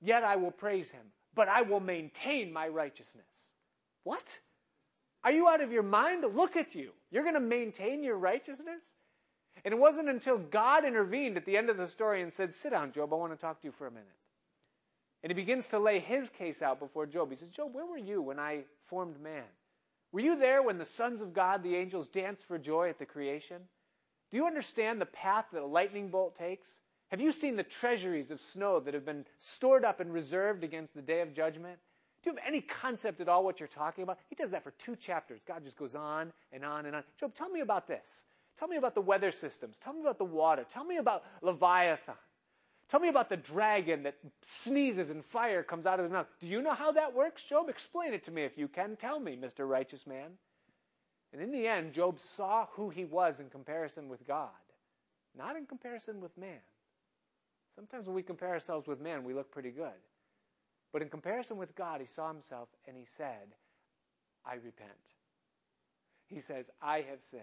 yet 0.00 0.24
I 0.24 0.36
will 0.36 0.50
praise 0.50 0.90
him, 0.90 1.04
but 1.34 1.48
I 1.48 1.62
will 1.62 1.80
maintain 1.80 2.52
my 2.52 2.68
righteousness. 2.68 3.26
What? 4.04 4.38
Are 5.22 5.32
you 5.32 5.48
out 5.48 5.60
of 5.60 5.72
your 5.72 5.82
mind? 5.82 6.24
Look 6.34 6.56
at 6.56 6.74
you. 6.74 6.92
You're 7.10 7.24
going 7.24 7.34
to 7.34 7.40
maintain 7.40 8.02
your 8.02 8.16
righteousness? 8.16 8.94
And 9.64 9.74
it 9.74 9.78
wasn't 9.78 10.08
until 10.08 10.38
God 10.38 10.84
intervened 10.84 11.36
at 11.36 11.44
the 11.44 11.56
end 11.56 11.68
of 11.68 11.76
the 11.76 11.88
story 11.88 12.22
and 12.22 12.32
said, 12.32 12.54
Sit 12.54 12.70
down, 12.70 12.92
Job, 12.92 13.12
I 13.12 13.16
want 13.16 13.32
to 13.32 13.38
talk 13.38 13.60
to 13.60 13.66
you 13.66 13.72
for 13.72 13.86
a 13.86 13.90
minute. 13.90 14.06
And 15.22 15.30
he 15.30 15.34
begins 15.34 15.66
to 15.68 15.78
lay 15.78 15.98
his 15.98 16.30
case 16.30 16.62
out 16.62 16.78
before 16.78 17.04
Job. 17.04 17.30
He 17.30 17.36
says, 17.36 17.50
Job, 17.50 17.74
where 17.74 17.84
were 17.84 17.98
you 17.98 18.22
when 18.22 18.38
I 18.38 18.64
formed 18.86 19.20
man? 19.20 19.44
Were 20.12 20.20
you 20.20 20.38
there 20.38 20.62
when 20.62 20.78
the 20.78 20.86
sons 20.86 21.20
of 21.20 21.34
God, 21.34 21.62
the 21.62 21.76
angels, 21.76 22.08
danced 22.08 22.46
for 22.46 22.58
joy 22.58 22.88
at 22.88 22.98
the 22.98 23.06
creation? 23.06 23.60
Do 24.30 24.38
you 24.38 24.46
understand 24.46 25.00
the 25.00 25.06
path 25.06 25.46
that 25.52 25.62
a 25.62 25.66
lightning 25.66 26.08
bolt 26.08 26.36
takes? 26.36 26.68
Have 27.10 27.20
you 27.20 27.32
seen 27.32 27.56
the 27.56 27.64
treasuries 27.64 28.30
of 28.30 28.40
snow 28.40 28.80
that 28.80 28.94
have 28.94 29.04
been 29.04 29.26
stored 29.38 29.84
up 29.84 30.00
and 30.00 30.12
reserved 30.12 30.62
against 30.62 30.94
the 30.94 31.02
day 31.02 31.20
of 31.22 31.34
judgment? 31.34 31.78
Do 32.22 32.30
you 32.30 32.36
have 32.36 32.44
any 32.46 32.60
concept 32.60 33.20
at 33.20 33.28
all 33.28 33.44
what 33.44 33.60
you're 33.60 33.68
talking 33.68 34.04
about? 34.04 34.18
He 34.28 34.36
does 34.36 34.52
that 34.52 34.62
for 34.62 34.72
two 34.72 34.94
chapters. 34.94 35.40
God 35.46 35.64
just 35.64 35.76
goes 35.76 35.94
on 35.94 36.32
and 36.52 36.64
on 36.64 36.86
and 36.86 36.94
on. 36.94 37.02
Job, 37.18 37.34
tell 37.34 37.48
me 37.48 37.60
about 37.60 37.88
this. 37.88 38.24
Tell 38.58 38.68
me 38.68 38.76
about 38.76 38.94
the 38.94 39.00
weather 39.00 39.32
systems. 39.32 39.78
Tell 39.78 39.92
me 39.92 40.02
about 40.02 40.18
the 40.18 40.24
water. 40.24 40.64
Tell 40.68 40.84
me 40.84 40.98
about 40.98 41.24
Leviathan. 41.40 42.14
Tell 42.90 43.00
me 43.00 43.08
about 43.08 43.28
the 43.28 43.36
dragon 43.36 44.02
that 44.02 44.16
sneezes 44.42 45.10
and 45.10 45.24
fire 45.24 45.62
comes 45.62 45.86
out 45.86 45.98
of 45.98 46.04
his 46.04 46.12
mouth. 46.12 46.26
Do 46.40 46.48
you 46.48 46.60
know 46.60 46.74
how 46.74 46.92
that 46.92 47.14
works, 47.14 47.42
Job? 47.42 47.68
Explain 47.68 48.12
it 48.14 48.24
to 48.24 48.30
me 48.30 48.42
if 48.42 48.58
you 48.58 48.68
can. 48.68 48.96
Tell 48.96 49.18
me, 49.18 49.36
Mr. 49.36 49.66
Righteous 49.68 50.06
Man. 50.06 50.30
And 51.32 51.40
in 51.40 51.52
the 51.52 51.66
end, 51.66 51.92
Job 51.92 52.20
saw 52.20 52.66
who 52.72 52.90
he 52.90 53.04
was 53.04 53.40
in 53.40 53.48
comparison 53.48 54.08
with 54.08 54.26
God, 54.26 54.50
not 55.38 55.56
in 55.56 55.66
comparison 55.66 56.20
with 56.20 56.36
man. 56.36 56.58
Sometimes 57.74 58.06
when 58.06 58.14
we 58.14 58.22
compare 58.22 58.50
ourselves 58.50 58.86
with 58.86 59.00
man, 59.00 59.24
we 59.24 59.34
look 59.34 59.50
pretty 59.50 59.70
good. 59.70 60.00
But 60.92 61.02
in 61.02 61.08
comparison 61.08 61.56
with 61.56 61.74
God, 61.76 62.00
he 62.00 62.06
saw 62.06 62.28
himself 62.28 62.68
and 62.86 62.96
he 62.96 63.04
said, 63.04 63.54
I 64.44 64.54
repent. 64.54 64.90
He 66.26 66.40
says, 66.40 66.66
I 66.82 66.98
have 67.10 67.22
sinned. 67.22 67.42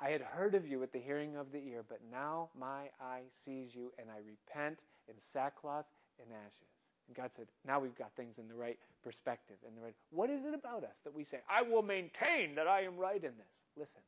I 0.00 0.10
had 0.10 0.22
heard 0.22 0.54
of 0.54 0.66
you 0.66 0.82
at 0.82 0.92
the 0.92 0.98
hearing 0.98 1.36
of 1.36 1.52
the 1.52 1.58
ear, 1.58 1.84
but 1.88 2.00
now 2.10 2.50
my 2.58 2.90
eye 3.00 3.22
sees 3.44 3.74
you, 3.74 3.92
and 3.98 4.08
I 4.10 4.18
repent 4.18 4.80
in 5.08 5.14
sackcloth 5.32 5.86
and 6.20 6.28
ashes. 6.32 6.68
And 7.06 7.16
God 7.16 7.30
said, 7.34 7.46
now 7.66 7.78
we've 7.78 7.94
got 7.94 8.12
things 8.16 8.38
in 8.38 8.48
the 8.48 8.54
right 8.54 8.78
perspective. 9.02 9.56
In 9.66 9.74
the 9.74 9.82
right, 9.82 9.94
what 10.10 10.30
is 10.30 10.44
it 10.44 10.54
about 10.54 10.84
us 10.84 10.96
that 11.04 11.14
we 11.14 11.22
say, 11.22 11.40
I 11.48 11.62
will 11.62 11.82
maintain 11.82 12.54
that 12.56 12.66
I 12.66 12.82
am 12.82 12.96
right 12.96 13.22
in 13.22 13.32
this? 13.36 13.62
Listen, 13.76 14.00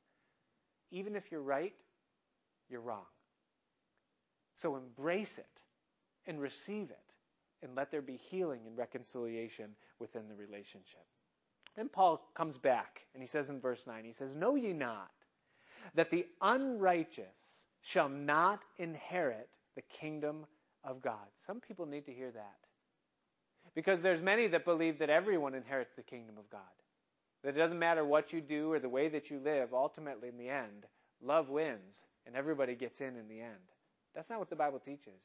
even 0.90 1.14
if 1.14 1.30
you're 1.30 1.42
right, 1.42 1.74
you're 2.68 2.80
wrong. 2.80 3.04
So 4.56 4.76
embrace 4.76 5.38
it 5.38 5.46
and 6.26 6.40
receive 6.40 6.90
it, 6.90 6.98
and 7.62 7.76
let 7.76 7.90
there 7.90 8.02
be 8.02 8.16
healing 8.16 8.60
and 8.66 8.76
reconciliation 8.76 9.70
within 10.00 10.28
the 10.28 10.34
relationship. 10.34 11.04
Then 11.76 11.88
Paul 11.88 12.26
comes 12.34 12.56
back, 12.56 13.02
and 13.14 13.22
he 13.22 13.26
says 13.26 13.50
in 13.50 13.60
verse 13.60 13.86
9, 13.86 14.04
he 14.04 14.12
says, 14.12 14.34
Know 14.34 14.56
ye 14.56 14.72
not 14.72 15.10
that 15.94 16.10
the 16.10 16.26
unrighteous 16.40 17.64
shall 17.82 18.08
not 18.08 18.64
inherit 18.78 19.50
the 19.74 19.82
kingdom 19.82 20.46
of 20.82 21.02
God. 21.02 21.26
Some 21.46 21.60
people 21.60 21.86
need 21.86 22.06
to 22.06 22.12
hear 22.12 22.30
that. 22.30 22.56
Because 23.74 24.00
there's 24.00 24.22
many 24.22 24.46
that 24.48 24.64
believe 24.64 24.98
that 24.98 25.10
everyone 25.10 25.54
inherits 25.54 25.94
the 25.94 26.02
kingdom 26.02 26.38
of 26.38 26.48
God. 26.50 26.60
That 27.44 27.50
it 27.50 27.58
doesn't 27.58 27.78
matter 27.78 28.04
what 28.04 28.32
you 28.32 28.40
do 28.40 28.72
or 28.72 28.78
the 28.78 28.88
way 28.88 29.08
that 29.08 29.30
you 29.30 29.38
live, 29.38 29.74
ultimately 29.74 30.28
in 30.28 30.38
the 30.38 30.48
end, 30.48 30.86
love 31.22 31.50
wins 31.50 32.06
and 32.26 32.34
everybody 32.34 32.74
gets 32.74 33.00
in 33.00 33.16
in 33.16 33.28
the 33.28 33.40
end. 33.40 33.52
That's 34.16 34.30
not 34.30 34.40
what 34.40 34.50
the 34.50 34.56
Bible 34.56 34.80
teaches. 34.80 35.20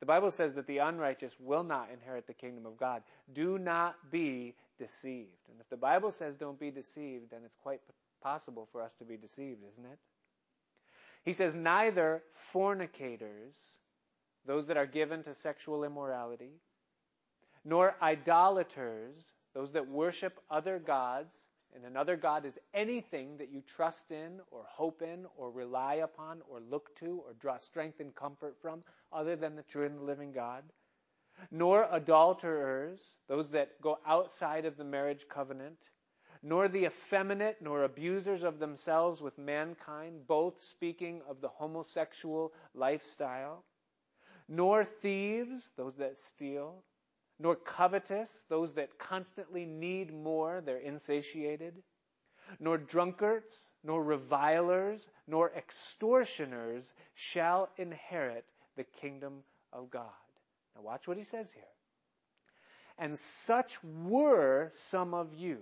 The 0.00 0.06
Bible 0.06 0.30
says 0.30 0.54
that 0.54 0.66
the 0.66 0.78
unrighteous 0.78 1.36
will 1.38 1.62
not 1.62 1.90
inherit 1.92 2.26
the 2.26 2.34
kingdom 2.34 2.66
of 2.66 2.76
God. 2.76 3.02
Do 3.32 3.58
not 3.58 3.94
be 4.10 4.54
deceived. 4.78 5.48
And 5.50 5.60
if 5.60 5.68
the 5.68 5.76
Bible 5.76 6.10
says 6.10 6.36
don't 6.36 6.58
be 6.58 6.70
deceived, 6.70 7.30
then 7.30 7.42
it's 7.44 7.56
quite 7.62 7.80
possible 8.22 8.68
for 8.72 8.82
us 8.82 8.94
to 8.96 9.04
be 9.04 9.16
deceived, 9.16 9.60
isn't 9.70 9.84
it? 9.84 9.98
He 11.24 11.32
says, 11.32 11.54
neither 11.54 12.22
fornicators, 12.32 13.78
those 14.46 14.66
that 14.66 14.76
are 14.76 14.86
given 14.86 15.22
to 15.22 15.32
sexual 15.32 15.84
immorality, 15.84 16.60
nor 17.64 17.94
idolaters, 18.02 19.32
those 19.54 19.72
that 19.72 19.88
worship 19.88 20.38
other 20.50 20.78
gods, 20.78 21.38
and 21.74 21.84
another 21.84 22.16
God 22.16 22.44
is 22.44 22.58
anything 22.72 23.36
that 23.38 23.50
you 23.50 23.60
trust 23.60 24.10
in, 24.10 24.40
or 24.50 24.64
hope 24.68 25.02
in, 25.02 25.26
or 25.36 25.50
rely 25.50 25.94
upon, 25.96 26.40
or 26.48 26.60
look 26.60 26.94
to, 26.96 27.22
or 27.26 27.34
draw 27.34 27.56
strength 27.56 28.00
and 28.00 28.14
comfort 28.14 28.56
from, 28.60 28.82
other 29.12 29.36
than 29.36 29.56
the 29.56 29.62
true 29.62 29.86
and 29.86 30.02
living 30.02 30.32
God. 30.32 30.62
Nor 31.50 31.88
adulterers, 31.90 33.16
those 33.28 33.50
that 33.50 33.80
go 33.80 33.98
outside 34.06 34.66
of 34.66 34.76
the 34.76 34.84
marriage 34.84 35.26
covenant, 35.28 35.90
nor 36.42 36.68
the 36.68 36.84
effeminate, 36.84 37.60
nor 37.60 37.84
abusers 37.84 38.42
of 38.42 38.58
themselves 38.58 39.20
with 39.20 39.36
mankind, 39.38 40.26
both 40.26 40.60
speaking 40.60 41.22
of 41.28 41.40
the 41.40 41.48
homosexual 41.48 42.52
lifestyle, 42.74 43.64
nor 44.48 44.84
thieves, 44.84 45.70
those 45.76 45.96
that 45.96 46.18
steal, 46.18 46.84
nor 47.38 47.56
covetous, 47.56 48.44
those 48.48 48.74
that 48.74 48.98
constantly 48.98 49.64
need 49.64 50.12
more, 50.12 50.62
they're 50.64 50.78
insatiated, 50.78 51.82
nor 52.60 52.78
drunkards, 52.78 53.70
nor 53.82 54.02
revilers, 54.02 55.06
nor 55.26 55.50
extortioners 55.50 56.92
shall 57.14 57.68
inherit 57.76 58.44
the 58.76 58.84
kingdom 58.84 59.42
of 59.72 59.90
God. 59.90 60.04
Now 60.76 60.82
watch 60.82 61.08
what 61.08 61.16
he 61.16 61.24
says 61.24 61.50
here. 61.52 61.62
And 62.98 63.18
such 63.18 63.82
were 63.82 64.68
some 64.72 65.14
of 65.14 65.34
you. 65.34 65.58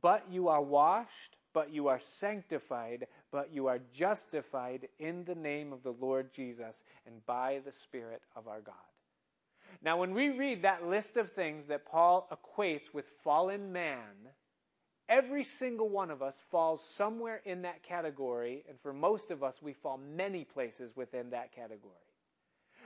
But 0.00 0.24
you 0.30 0.48
are 0.48 0.62
washed, 0.62 1.36
but 1.52 1.70
you 1.70 1.88
are 1.88 2.00
sanctified, 2.00 3.06
but 3.30 3.52
you 3.52 3.68
are 3.68 3.80
justified 3.92 4.88
in 4.98 5.24
the 5.24 5.34
name 5.34 5.72
of 5.72 5.82
the 5.82 5.92
Lord 5.92 6.32
Jesus 6.32 6.84
and 7.06 7.24
by 7.26 7.60
the 7.64 7.72
Spirit 7.72 8.22
of 8.34 8.48
our 8.48 8.60
God. 8.60 8.74
Now, 9.82 9.98
when 9.98 10.14
we 10.14 10.30
read 10.30 10.62
that 10.62 10.86
list 10.86 11.16
of 11.16 11.32
things 11.32 11.66
that 11.68 11.86
Paul 11.86 12.28
equates 12.32 12.92
with 12.92 13.04
fallen 13.22 13.72
man, 13.72 14.14
every 15.08 15.44
single 15.44 15.88
one 15.88 16.10
of 16.10 16.22
us 16.22 16.42
falls 16.50 16.82
somewhere 16.82 17.40
in 17.44 17.62
that 17.62 17.82
category, 17.82 18.64
and 18.68 18.80
for 18.80 18.92
most 18.92 19.30
of 19.30 19.42
us, 19.42 19.60
we 19.60 19.74
fall 19.74 19.98
many 19.98 20.44
places 20.44 20.96
within 20.96 21.30
that 21.30 21.54
category. 21.54 21.92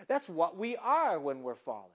That's 0.08 0.28
what 0.28 0.56
we 0.56 0.76
are 0.76 1.18
when 1.18 1.42
we're 1.42 1.54
fallen. 1.54 1.90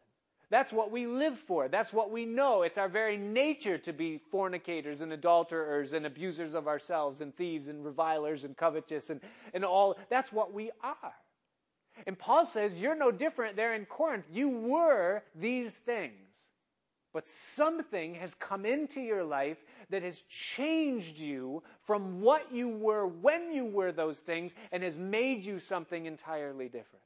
That's 0.49 0.71
what 0.71 0.91
we 0.91 1.07
live 1.07 1.39
for. 1.39 1.67
That's 1.67 1.91
what 1.91 2.11
we 2.11 2.25
know. 2.25 2.61
It's 2.61 2.77
our 2.77 2.89
very 2.89 3.17
nature 3.17 3.77
to 3.79 3.91
be 3.91 4.19
fornicators 4.29 5.01
and 5.01 5.11
adulterers 5.11 5.93
and 5.93 6.05
abusers 6.05 6.53
of 6.53 6.67
ourselves 6.67 7.21
and 7.21 7.35
thieves 7.35 7.69
and 7.69 7.83
revilers 7.83 8.43
and 8.43 8.55
covetous 8.55 9.09
and, 9.09 9.19
and 9.53 9.65
all. 9.65 9.97
That's 10.09 10.31
what 10.31 10.53
we 10.53 10.71
are. 10.83 11.13
And 12.05 12.17
Paul 12.17 12.45
says, 12.45 12.75
You're 12.75 12.95
no 12.95 13.11
different 13.11 13.55
there 13.55 13.73
in 13.73 13.85
Corinth. 13.85 14.25
You 14.31 14.49
were 14.49 15.23
these 15.35 15.75
things. 15.75 16.13
But 17.13 17.27
something 17.27 18.15
has 18.15 18.33
come 18.33 18.65
into 18.65 18.99
your 18.99 19.23
life 19.23 19.57
that 19.91 20.01
has 20.01 20.21
changed 20.23 21.19
you 21.19 21.61
from 21.85 22.21
what 22.21 22.51
you 22.51 22.69
were 22.69 23.05
when 23.05 23.53
you 23.53 23.65
were 23.65 23.91
those 23.91 24.19
things 24.19 24.51
and 24.71 24.81
has 24.81 24.97
made 24.97 25.45
you 25.45 25.59
something 25.59 26.07
entirely 26.07 26.65
different. 26.65 27.03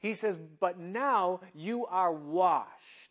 He 0.00 0.12
says, 0.12 0.36
but 0.36 0.78
now 0.78 1.40
you 1.54 1.86
are 1.86 2.12
washed. 2.12 3.05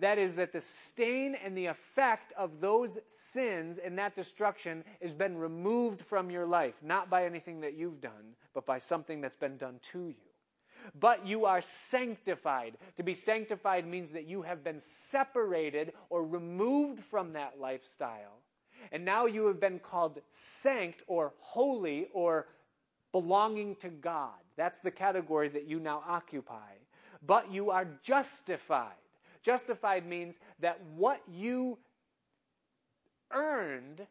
That 0.00 0.18
is, 0.18 0.36
that 0.36 0.52
the 0.52 0.60
stain 0.60 1.34
and 1.34 1.56
the 1.56 1.66
effect 1.66 2.32
of 2.36 2.60
those 2.60 2.98
sins 3.08 3.78
and 3.78 3.98
that 3.98 4.16
destruction 4.16 4.84
has 5.02 5.14
been 5.14 5.36
removed 5.38 6.02
from 6.02 6.30
your 6.30 6.46
life, 6.46 6.74
not 6.82 7.10
by 7.10 7.24
anything 7.24 7.60
that 7.60 7.74
you've 7.74 8.00
done, 8.00 8.34
but 8.54 8.66
by 8.66 8.78
something 8.78 9.20
that's 9.20 9.36
been 9.36 9.56
done 9.56 9.80
to 9.92 10.08
you 10.08 10.14
but 11.00 11.26
you 11.26 11.46
are 11.46 11.62
sanctified. 11.62 12.76
To 12.96 13.02
be 13.02 13.14
sanctified 13.14 13.86
means 13.86 14.10
that 14.12 14.28
you 14.28 14.42
have 14.42 14.62
been 14.62 14.80
separated 14.80 15.92
or 16.10 16.24
removed 16.24 17.02
from 17.04 17.32
that 17.32 17.58
lifestyle. 17.60 18.38
And 18.92 19.04
now 19.04 19.26
you 19.26 19.46
have 19.46 19.60
been 19.60 19.78
called 19.78 20.20
sanct 20.30 21.02
or 21.06 21.32
holy 21.38 22.08
or 22.12 22.46
belonging 23.12 23.76
to 23.76 23.88
God. 23.88 24.32
That's 24.56 24.80
the 24.80 24.90
category 24.90 25.48
that 25.48 25.68
you 25.68 25.80
now 25.80 26.02
occupy. 26.06 26.74
But 27.26 27.52
you 27.52 27.70
are 27.70 27.88
justified. 28.02 28.92
Justified 29.44 30.06
means 30.06 30.38
that 30.60 30.80
what 30.96 31.20
you 31.28 31.78
earned 33.30 34.06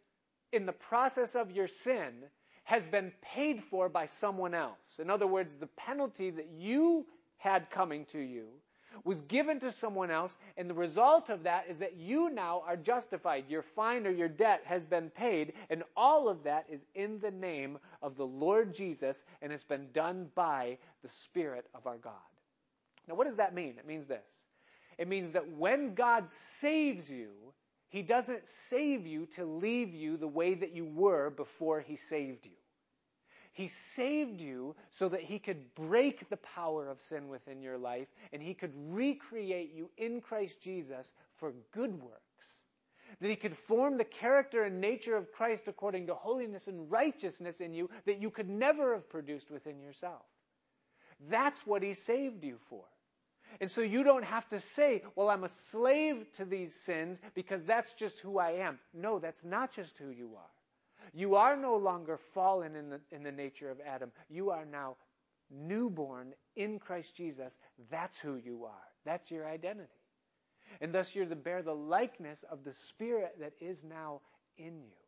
in 0.51 0.65
the 0.65 0.73
process 0.73 1.36
of 1.36 1.51
your 1.51 1.67
sin 1.67 2.13
has 2.65 2.86
been 2.86 3.11
paid 3.21 3.61
for 3.63 3.89
by 3.89 4.05
someone 4.05 4.53
else. 4.53 4.99
In 4.99 5.09
other 5.09 5.27
words, 5.27 5.55
the 5.55 5.67
penalty 5.67 6.29
that 6.29 6.47
you 6.57 7.05
had 7.38 7.69
coming 7.71 8.05
to 8.05 8.19
you 8.19 8.45
was 9.03 9.21
given 9.21 9.59
to 9.59 9.71
someone 9.71 10.11
else, 10.11 10.38
and 10.55 10.69
the 10.69 10.75
result 10.75 11.29
of 11.29 11.43
that 11.43 11.65
is 11.67 11.79
that 11.79 11.97
you 11.97 12.29
now 12.29 12.63
are 12.67 12.77
justified. 12.77 13.45
Your 13.49 13.63
fine 13.63 14.05
or 14.05 14.11
your 14.11 14.29
debt 14.29 14.61
has 14.65 14.86
been 14.86 15.09
paid, 15.09 15.53
and 15.71 15.84
all 15.97 16.29
of 16.29 16.43
that 16.43 16.67
is 16.69 16.86
in 16.93 17.19
the 17.19 17.31
name 17.31 17.79
of 18.03 18.15
the 18.15 18.25
Lord 18.25 18.73
Jesus, 18.75 19.23
and 19.41 19.51
it's 19.51 19.63
been 19.63 19.88
done 19.93 20.29
by 20.36 20.77
the 21.01 21.09
Spirit 21.09 21.65
of 21.73 21.88
our 21.88 21.97
God. 21.97 22.13
Now, 23.07 23.15
what 23.15 23.25
does 23.25 23.38
that 23.38 23.55
mean? 23.55 23.75
It 23.79 23.88
means 23.88 24.05
this 24.05 24.43
it 24.97 25.07
means 25.07 25.31
that 25.31 25.49
when 25.49 25.93
God 25.93 26.31
saves 26.31 27.09
you, 27.09 27.29
he 27.93 28.01
doesn't 28.01 28.49
save 28.49 29.05
you 29.05 29.27
to 29.35 29.45
leave 29.45 29.93
you 29.93 30.17
the 30.17 30.27
way 30.27 30.55
that 30.55 30.75
you 30.75 30.83
were 30.83 31.29
before 31.29 31.79
He 31.79 31.95
saved 31.95 32.47
you. 32.47 32.57
He 33.51 33.67
saved 33.67 34.41
you 34.41 34.75
so 34.89 35.09
that 35.09 35.21
He 35.21 35.37
could 35.37 35.75
break 35.75 36.27
the 36.27 36.37
power 36.37 36.89
of 36.89 37.01
sin 37.01 37.29
within 37.29 37.61
your 37.61 37.77
life 37.77 38.07
and 38.31 38.41
He 38.41 38.55
could 38.55 38.73
recreate 38.75 39.75
you 39.75 39.91
in 39.95 40.21
Christ 40.21 40.59
Jesus 40.59 41.13
for 41.35 41.53
good 41.71 42.01
works. 42.01 42.63
That 43.21 43.29
He 43.29 43.35
could 43.35 43.55
form 43.55 43.99
the 43.99 44.05
character 44.05 44.63
and 44.63 44.81
nature 44.81 45.15
of 45.15 45.31
Christ 45.31 45.67
according 45.67 46.07
to 46.07 46.15
holiness 46.15 46.67
and 46.67 46.89
righteousness 46.89 47.61
in 47.61 47.75
you 47.75 47.91
that 48.07 48.19
you 48.19 48.31
could 48.31 48.49
never 48.49 48.95
have 48.95 49.07
produced 49.07 49.51
within 49.51 49.79
yourself. 49.79 50.25
That's 51.29 51.67
what 51.67 51.83
He 51.83 51.93
saved 51.93 52.43
you 52.43 52.57
for. 52.69 52.85
And 53.61 53.69
so 53.69 53.81
you 53.81 54.03
don't 54.03 54.25
have 54.25 54.47
to 54.49 54.59
say, 54.59 55.03
well, 55.15 55.29
I'm 55.29 55.43
a 55.43 55.49
slave 55.49 56.25
to 56.37 56.45
these 56.45 56.75
sins 56.75 57.19
because 57.35 57.63
that's 57.63 57.93
just 57.93 58.19
who 58.19 58.39
I 58.39 58.51
am. 58.51 58.79
No, 58.93 59.19
that's 59.19 59.45
not 59.45 59.73
just 59.73 59.97
who 59.97 60.09
you 60.09 60.31
are. 60.35 60.51
You 61.13 61.35
are 61.35 61.55
no 61.55 61.75
longer 61.75 62.17
fallen 62.17 62.75
in 62.75 62.89
the, 62.89 63.01
in 63.11 63.23
the 63.23 63.31
nature 63.31 63.69
of 63.69 63.79
Adam. 63.85 64.11
You 64.29 64.51
are 64.51 64.65
now 64.65 64.95
newborn 65.51 66.33
in 66.55 66.79
Christ 66.79 67.15
Jesus. 67.15 67.57
That's 67.91 68.17
who 68.17 68.35
you 68.37 68.65
are. 68.65 68.83
That's 69.05 69.29
your 69.29 69.47
identity. 69.47 69.89
And 70.81 70.93
thus 70.93 71.13
you're 71.13 71.25
to 71.25 71.35
bear 71.35 71.61
the 71.61 71.75
likeness 71.75 72.43
of 72.49 72.63
the 72.63 72.73
Spirit 72.73 73.35
that 73.39 73.53
is 73.59 73.83
now 73.83 74.21
in 74.57 74.81
you. 74.81 75.03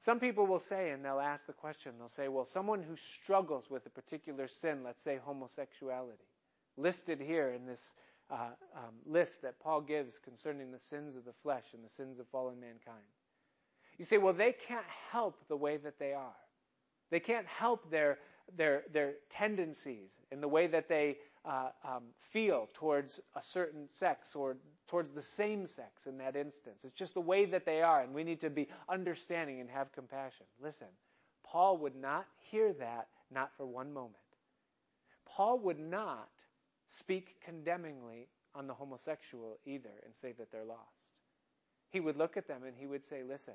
Some 0.00 0.20
people 0.20 0.46
will 0.46 0.60
say, 0.60 0.90
and 0.90 1.04
they'll 1.04 1.18
ask 1.18 1.46
the 1.46 1.52
question, 1.52 1.92
they'll 1.98 2.08
say, 2.08 2.28
well, 2.28 2.44
someone 2.44 2.82
who 2.82 2.96
struggles 2.96 3.68
with 3.68 3.84
a 3.86 3.90
particular 3.90 4.46
sin, 4.46 4.82
let's 4.84 5.02
say 5.02 5.18
homosexuality, 5.24 6.24
listed 6.78 7.20
here 7.20 7.50
in 7.50 7.66
this 7.66 7.94
uh, 8.30 8.50
um, 8.76 8.94
list 9.06 9.42
that 9.42 9.58
Paul 9.60 9.80
gives 9.80 10.18
concerning 10.18 10.70
the 10.70 10.80
sins 10.80 11.16
of 11.16 11.24
the 11.24 11.32
flesh 11.42 11.64
and 11.74 11.84
the 11.84 11.88
sins 11.88 12.18
of 12.18 12.28
fallen 12.28 12.60
mankind. 12.60 13.04
You 13.98 14.04
say, 14.04 14.18
well, 14.18 14.34
they 14.34 14.52
can't 14.52 14.86
help 15.10 15.42
the 15.48 15.56
way 15.56 15.76
that 15.78 15.98
they 15.98 16.12
are. 16.12 16.36
They 17.10 17.20
can't 17.20 17.46
help 17.46 17.90
their 17.90 18.18
their 18.56 18.84
their 18.92 19.14
tendencies 19.28 20.10
and 20.32 20.42
the 20.42 20.48
way 20.48 20.66
that 20.68 20.88
they 20.88 21.18
uh, 21.44 21.70
um, 21.84 22.04
feel 22.32 22.68
towards 22.74 23.20
a 23.34 23.42
certain 23.42 23.88
sex 23.90 24.34
or 24.34 24.56
towards 24.86 25.12
the 25.14 25.22
same 25.22 25.66
sex 25.66 26.06
in 26.06 26.18
that 26.18 26.36
instance. 26.36 26.84
It's 26.84 26.94
just 26.94 27.14
the 27.14 27.20
way 27.20 27.44
that 27.46 27.64
they 27.64 27.82
are, 27.82 28.02
and 28.02 28.14
we 28.14 28.24
need 28.24 28.40
to 28.40 28.50
be 28.50 28.68
understanding 28.88 29.60
and 29.60 29.68
have 29.70 29.92
compassion. 29.92 30.46
Listen, 30.62 30.88
Paul 31.44 31.78
would 31.78 31.96
not 31.96 32.26
hear 32.50 32.72
that, 32.74 33.08
not 33.30 33.50
for 33.56 33.66
one 33.66 33.92
moment. 33.92 34.16
Paul 35.26 35.58
would 35.60 35.78
not 35.78 36.28
speak 36.88 37.36
condemningly 37.44 38.28
on 38.54 38.66
the 38.66 38.74
homosexual 38.74 39.58
either 39.66 39.90
and 40.04 40.14
say 40.14 40.32
that 40.32 40.50
they're 40.50 40.64
lost. 40.64 41.20
He 41.90 42.00
would 42.00 42.16
look 42.16 42.36
at 42.36 42.48
them 42.48 42.64
and 42.64 42.76
he 42.76 42.86
would 42.86 43.04
say, 43.04 43.22
Listen, 43.22 43.54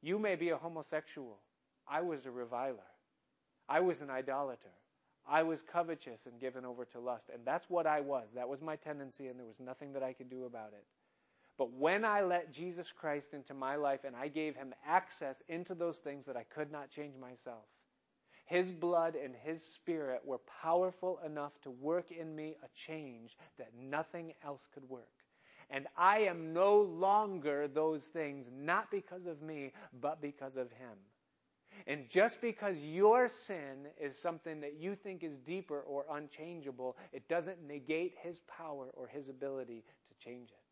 you 0.00 0.18
may 0.18 0.36
be 0.36 0.50
a 0.50 0.56
homosexual. 0.56 1.38
I 1.86 2.00
was 2.00 2.26
a 2.26 2.30
reviler. 2.30 2.78
I 3.68 3.80
was 3.80 4.00
an 4.00 4.10
idolater. 4.10 4.72
I 5.28 5.42
was 5.42 5.62
covetous 5.62 6.26
and 6.26 6.40
given 6.40 6.64
over 6.64 6.84
to 6.86 7.00
lust. 7.00 7.30
And 7.32 7.44
that's 7.44 7.68
what 7.68 7.86
I 7.86 8.00
was. 8.00 8.28
That 8.34 8.48
was 8.48 8.62
my 8.62 8.76
tendency, 8.76 9.28
and 9.28 9.38
there 9.38 9.46
was 9.46 9.60
nothing 9.60 9.92
that 9.92 10.02
I 10.02 10.14
could 10.14 10.30
do 10.30 10.44
about 10.44 10.72
it. 10.72 10.84
But 11.58 11.72
when 11.72 12.04
I 12.04 12.22
let 12.22 12.52
Jesus 12.52 12.92
Christ 12.92 13.34
into 13.34 13.52
my 13.52 13.76
life 13.76 14.04
and 14.04 14.14
I 14.16 14.28
gave 14.28 14.54
him 14.54 14.72
access 14.86 15.42
into 15.48 15.74
those 15.74 15.98
things 15.98 16.24
that 16.26 16.36
I 16.36 16.44
could 16.44 16.70
not 16.70 16.88
change 16.88 17.16
myself, 17.18 17.64
his 18.48 18.70
blood 18.70 19.14
and 19.14 19.34
His 19.44 19.62
Spirit 19.62 20.22
were 20.24 20.40
powerful 20.62 21.20
enough 21.24 21.52
to 21.62 21.70
work 21.70 22.10
in 22.10 22.34
me 22.34 22.56
a 22.64 22.68
change 22.74 23.36
that 23.58 23.74
nothing 23.78 24.32
else 24.42 24.66
could 24.72 24.88
work. 24.88 25.12
And 25.68 25.86
I 25.98 26.20
am 26.20 26.54
no 26.54 26.80
longer 26.80 27.68
those 27.68 28.06
things, 28.06 28.50
not 28.50 28.90
because 28.90 29.26
of 29.26 29.42
me, 29.42 29.72
but 30.00 30.22
because 30.22 30.56
of 30.56 30.72
Him. 30.72 30.96
And 31.86 32.08
just 32.08 32.40
because 32.40 32.78
your 32.78 33.28
sin 33.28 33.86
is 34.00 34.18
something 34.18 34.62
that 34.62 34.80
you 34.80 34.94
think 34.94 35.22
is 35.22 35.36
deeper 35.36 35.80
or 35.80 36.06
unchangeable, 36.10 36.96
it 37.12 37.28
doesn't 37.28 37.62
negate 37.68 38.14
His 38.22 38.40
power 38.48 38.88
or 38.94 39.06
His 39.08 39.28
ability 39.28 39.84
to 40.08 40.24
change 40.26 40.48
it. 40.48 40.67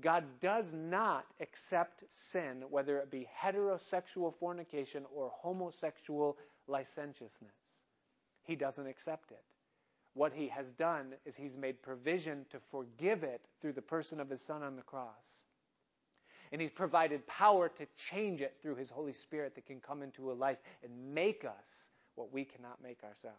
God 0.00 0.24
does 0.40 0.74
not 0.74 1.26
accept 1.40 2.04
sin, 2.10 2.64
whether 2.70 2.98
it 2.98 3.10
be 3.10 3.26
heterosexual 3.42 4.34
fornication 4.38 5.04
or 5.14 5.32
homosexual 5.34 6.36
licentiousness. 6.68 7.50
He 8.42 8.56
doesn't 8.56 8.86
accept 8.86 9.30
it. 9.30 9.42
What 10.14 10.32
he 10.32 10.48
has 10.48 10.70
done 10.72 11.14
is 11.24 11.36
he's 11.36 11.56
made 11.56 11.82
provision 11.82 12.46
to 12.50 12.58
forgive 12.70 13.22
it 13.22 13.42
through 13.60 13.72
the 13.72 13.82
person 13.82 14.20
of 14.20 14.30
his 14.30 14.40
son 14.40 14.62
on 14.62 14.76
the 14.76 14.82
cross. 14.82 15.44
And 16.52 16.60
he's 16.60 16.70
provided 16.70 17.26
power 17.26 17.68
to 17.68 17.86
change 17.96 18.40
it 18.40 18.56
through 18.62 18.76
his 18.76 18.88
Holy 18.88 19.12
Spirit 19.12 19.54
that 19.54 19.66
can 19.66 19.80
come 19.80 20.02
into 20.02 20.30
a 20.30 20.34
life 20.34 20.58
and 20.82 21.14
make 21.14 21.44
us 21.44 21.90
what 22.14 22.32
we 22.32 22.44
cannot 22.44 22.82
make 22.82 23.02
ourselves. 23.02 23.36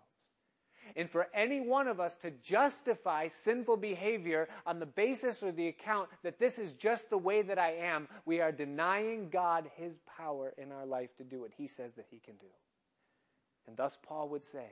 And 0.95 1.09
for 1.09 1.27
any 1.33 1.59
one 1.59 1.87
of 1.87 1.99
us 1.99 2.15
to 2.17 2.31
justify 2.31 3.27
sinful 3.27 3.77
behavior 3.77 4.47
on 4.65 4.79
the 4.79 4.85
basis 4.85 5.43
or 5.43 5.51
the 5.51 5.67
account 5.67 6.09
that 6.23 6.39
this 6.39 6.59
is 6.59 6.73
just 6.73 7.09
the 7.09 7.17
way 7.17 7.41
that 7.41 7.59
I 7.59 7.73
am, 7.73 8.07
we 8.25 8.41
are 8.41 8.51
denying 8.51 9.29
God 9.29 9.69
his 9.75 9.97
power 10.17 10.53
in 10.57 10.71
our 10.71 10.85
life 10.85 11.15
to 11.17 11.23
do 11.23 11.41
what 11.41 11.51
he 11.57 11.67
says 11.67 11.93
that 11.95 12.07
he 12.09 12.19
can 12.19 12.35
do. 12.35 12.47
And 13.67 13.75
thus, 13.75 13.97
Paul 14.01 14.29
would 14.29 14.43
say 14.43 14.67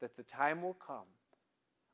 that 0.00 0.16
the 0.16 0.22
time 0.22 0.62
will 0.62 0.74
come 0.74 1.06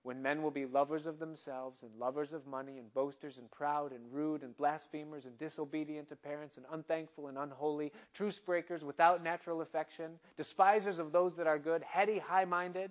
when 0.03 0.23
men 0.23 0.43
will 0.43 0.51
be 0.51 0.65
lovers 0.65 1.07
of 1.07 1.19
themselves 1.19 1.83
and 1.83 1.91
lovers 1.99 2.33
of 2.33 2.47
money 2.47 2.79
and 2.79 2.95
boasters 2.95 3.37
and 3.39 3.51
proud 3.51 3.93
and 3.93 4.01
rude 4.13 4.43
and 4.43 4.57
blasphemers 4.57 5.27
and 5.27 5.37
disobedient 5.39 6.09
to 6.09 6.17
parents 6.17 6.57
and 6.57 6.65
unthankful 6.73 7.27
and 7.27 7.37
unholy, 7.37 7.93
truce 8.15 8.39
breakers 8.39 8.85
without 8.85 9.23
natural 9.23 9.61
affection, 9.61 10.13
despisers 10.37 10.99
of 10.99 11.13
those 11.13 11.35
that 11.37 11.47
are 11.47 11.59
good, 11.59 11.83
heady, 11.83 12.19
high 12.19 12.45
minded 12.45 12.91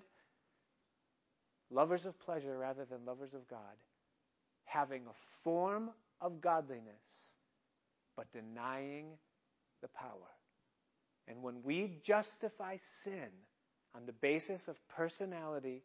lovers 1.72 2.06
of 2.06 2.20
pleasure 2.20 2.58
rather 2.58 2.86
than 2.86 3.06
lovers 3.06 3.34
of 3.34 3.48
God, 3.48 3.60
having 4.66 5.04
a 5.04 5.44
form 5.44 5.90
of 6.22 6.42
godliness, 6.42 7.34
but 8.16 8.32
denying 8.32 9.08
the 9.82 9.88
power. 9.90 10.32
And 11.28 11.42
when 11.44 11.62
we 11.64 12.00
justify 12.04 12.78
sin 12.80 13.30
on 13.96 14.06
the 14.06 14.14
basis 14.14 14.68
of 14.68 14.88
personality 14.88 15.84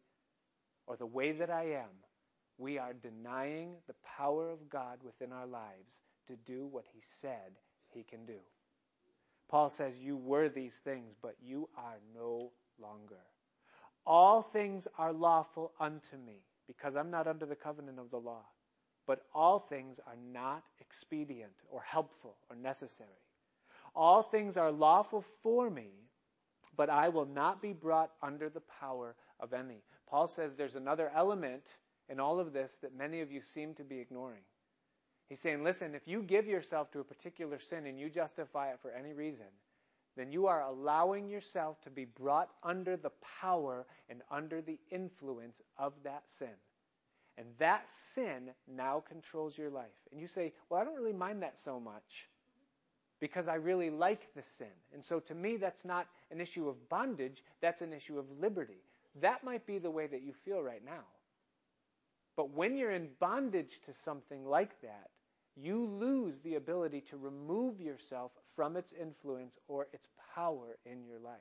or 0.87 0.97
the 0.97 1.07
way 1.07 1.33
that 1.33 1.51
I 1.51 1.73
am, 1.73 1.91
we 2.59 2.79
are 2.79 2.93
denying 2.93 3.75
the 3.87 3.95
power 4.17 4.51
of 4.51 4.69
God 4.69 4.99
within 5.05 5.33
our 5.33 5.47
lives 5.47 5.97
to 6.29 6.37
do 6.37 6.67
what 6.67 6.85
He 6.93 7.01
said 7.21 7.59
He 7.91 8.05
can 8.05 8.25
do. 8.25 8.39
Paul 9.49 9.69
says, 9.69 9.99
You 9.99 10.17
were 10.17 10.49
these 10.49 10.77
things, 10.77 11.15
but 11.21 11.37
you 11.43 11.69
are 11.77 11.99
no 12.15 12.53
longer. 12.81 13.21
All 14.07 14.43
things 14.43 14.89
are 14.99 15.13
lawful 15.13 15.73
unto 15.81 16.17
me, 16.17 16.45
because 16.67 16.97
I'm 16.97 17.11
not 17.11 17.27
under 17.27 17.47
the 17.47 17.57
covenant 17.57 17.99
of 17.99 18.11
the 18.11 18.19
law. 18.19 18.45
but 19.07 19.23
all 19.35 19.59
things 19.59 20.01
are 20.07 20.17
not 20.33 20.63
expedient 20.81 21.53
or 21.71 21.81
helpful 21.83 22.37
or 22.49 22.57
necessary. 22.57 23.11
All 23.95 24.23
things 24.23 24.57
are 24.57 24.71
lawful 24.73 25.23
for 25.43 25.69
me, 25.69 25.91
but 26.77 26.89
I 26.89 27.09
will 27.09 27.27
not 27.27 27.61
be 27.61 27.73
brought 27.73 28.11
under 28.23 28.49
the 28.49 28.63
power 28.81 29.15
of 29.41 29.53
any. 29.53 29.83
Paul 30.09 30.27
says 30.27 30.55
there's 30.55 30.77
another 30.77 31.11
element 31.15 31.65
in 32.09 32.21
all 32.21 32.41
of 32.41 32.53
this 32.53 32.79
that 32.83 32.95
many 32.95 33.21
of 33.21 33.31
you 33.31 33.43
seem 33.43 33.75
to 33.75 33.85
be 33.85 33.99
ignoring. 33.99 34.43
He's 35.29 35.41
saying, 35.41 35.65
listen, 35.65 35.95
if 35.95 36.07
you 36.07 36.23
give 36.23 36.47
yourself 36.47 36.91
to 36.93 37.01
a 37.01 37.05
particular 37.05 37.59
sin 37.59 37.87
and 37.87 37.99
you 37.99 38.11
justify 38.11 38.71
it 38.71 38.81
for 38.83 38.91
any 38.91 39.13
reason, 39.13 39.47
then 40.17 40.31
you 40.31 40.47
are 40.47 40.63
allowing 40.63 41.29
yourself 41.29 41.81
to 41.83 41.91
be 41.91 42.05
brought 42.05 42.51
under 42.63 42.97
the 42.97 43.13
power 43.41 43.87
and 44.09 44.23
under 44.31 44.61
the 44.61 44.79
influence 44.91 45.63
of 45.79 45.95
that 46.05 46.23
sin. 46.27 46.55
And 47.39 47.47
that 47.59 47.91
sin 47.91 48.51
now 48.69 49.01
controls 49.01 49.57
your 49.57 49.71
life. 49.71 49.87
And 50.11 50.21
you 50.21 50.27
say, 50.27 50.53
well, 50.69 50.81
I 50.81 50.85
don't 50.85 50.95
really 50.95 51.13
mind 51.15 51.43
that 51.43 51.59
so 51.59 51.81
much 51.81 52.29
because 53.21 53.49
I 53.49 53.55
really 53.55 53.89
like 53.89 54.29
the 54.35 54.43
sin. 54.43 54.67
And 54.93 55.03
so 55.03 55.21
to 55.21 55.35
me, 55.35 55.57
that's 55.57 55.85
not 55.85 56.09
an 56.31 56.41
issue 56.41 56.69
of 56.69 56.89
bondage, 56.89 57.43
that's 57.61 57.81
an 57.81 57.93
issue 57.93 58.19
of 58.19 58.27
liberty. 58.39 58.83
That 59.21 59.45
might 59.45 59.67
be 59.67 59.79
the 59.79 59.91
way 59.91 60.07
that 60.07 60.23
you 60.23 60.33
feel 60.33 60.61
right 60.61 60.85
now. 60.85 61.05
But 62.37 62.51
when 62.51 62.77
you're 62.77 62.91
in 62.91 63.11
bondage 63.21 63.81
to 63.83 63.95
something 63.95 64.45
like 64.45 64.81
that, 64.81 65.11
you 65.57 65.85
lose 65.85 66.39
the 66.39 66.55
ability 66.55 67.01
to 67.03 67.17
remove 67.17 67.81
yourself 67.81 68.33
from 68.57 68.77
its 68.77 68.93
influence 68.93 69.59
or 69.69 69.89
its 69.93 70.07
power 70.35 70.79
in 70.87 71.05
your 71.05 71.19
life. 71.19 71.41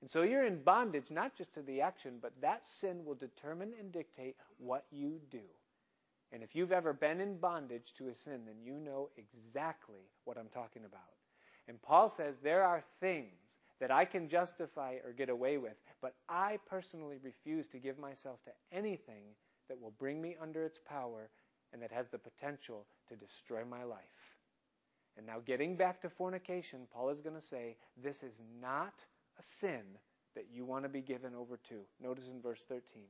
And 0.00 0.10
so 0.10 0.22
you're 0.22 0.44
in 0.44 0.62
bondage 0.62 1.10
not 1.10 1.34
just 1.34 1.54
to 1.54 1.62
the 1.62 1.80
action, 1.80 2.18
but 2.20 2.32
that 2.40 2.64
sin 2.64 3.04
will 3.04 3.14
determine 3.14 3.72
and 3.78 3.90
dictate 3.90 4.36
what 4.58 4.84
you 4.90 5.20
do. 5.30 5.40
And 6.32 6.42
if 6.42 6.54
you've 6.54 6.72
ever 6.72 6.92
been 6.92 7.20
in 7.20 7.38
bondage 7.38 7.94
to 7.98 8.08
a 8.08 8.14
sin, 8.14 8.40
then 8.44 8.60
you 8.62 8.74
know 8.74 9.08
exactly 9.16 10.10
what 10.24 10.36
I'm 10.36 10.48
talking 10.48 10.84
about. 10.84 11.00
And 11.68 11.80
Paul 11.80 12.08
says 12.08 12.38
there 12.38 12.64
are 12.64 12.84
things 13.00 13.58
that 13.80 13.90
I 13.90 14.04
can 14.04 14.28
justify 14.28 14.96
or 15.04 15.12
get 15.12 15.28
away 15.28 15.58
with, 15.58 15.76
but 16.02 16.14
I 16.28 16.58
personally 16.66 17.18
refuse 17.22 17.68
to 17.68 17.78
give 17.78 17.98
myself 17.98 18.42
to 18.44 18.50
anything 18.76 19.22
that 19.68 19.80
will 19.80 19.94
bring 19.98 20.20
me 20.20 20.36
under 20.40 20.64
its 20.64 20.78
power 20.78 21.30
and 21.74 21.82
that 21.82 21.92
has 21.92 22.08
the 22.08 22.18
potential 22.18 22.86
to 23.08 23.16
destroy 23.16 23.64
my 23.68 23.82
life. 23.82 24.36
And 25.16 25.26
now, 25.26 25.40
getting 25.44 25.76
back 25.76 26.00
to 26.02 26.08
fornication, 26.08 26.86
Paul 26.92 27.10
is 27.10 27.20
going 27.20 27.34
to 27.36 27.42
say 27.42 27.76
this 28.02 28.22
is 28.22 28.40
not 28.60 29.04
a 29.38 29.42
sin 29.42 29.82
that 30.34 30.46
you 30.52 30.64
want 30.64 30.84
to 30.84 30.88
be 30.88 31.02
given 31.02 31.34
over 31.34 31.56
to. 31.68 31.80
Notice 32.00 32.28
in 32.28 32.40
verse 32.40 32.64
13. 32.68 33.02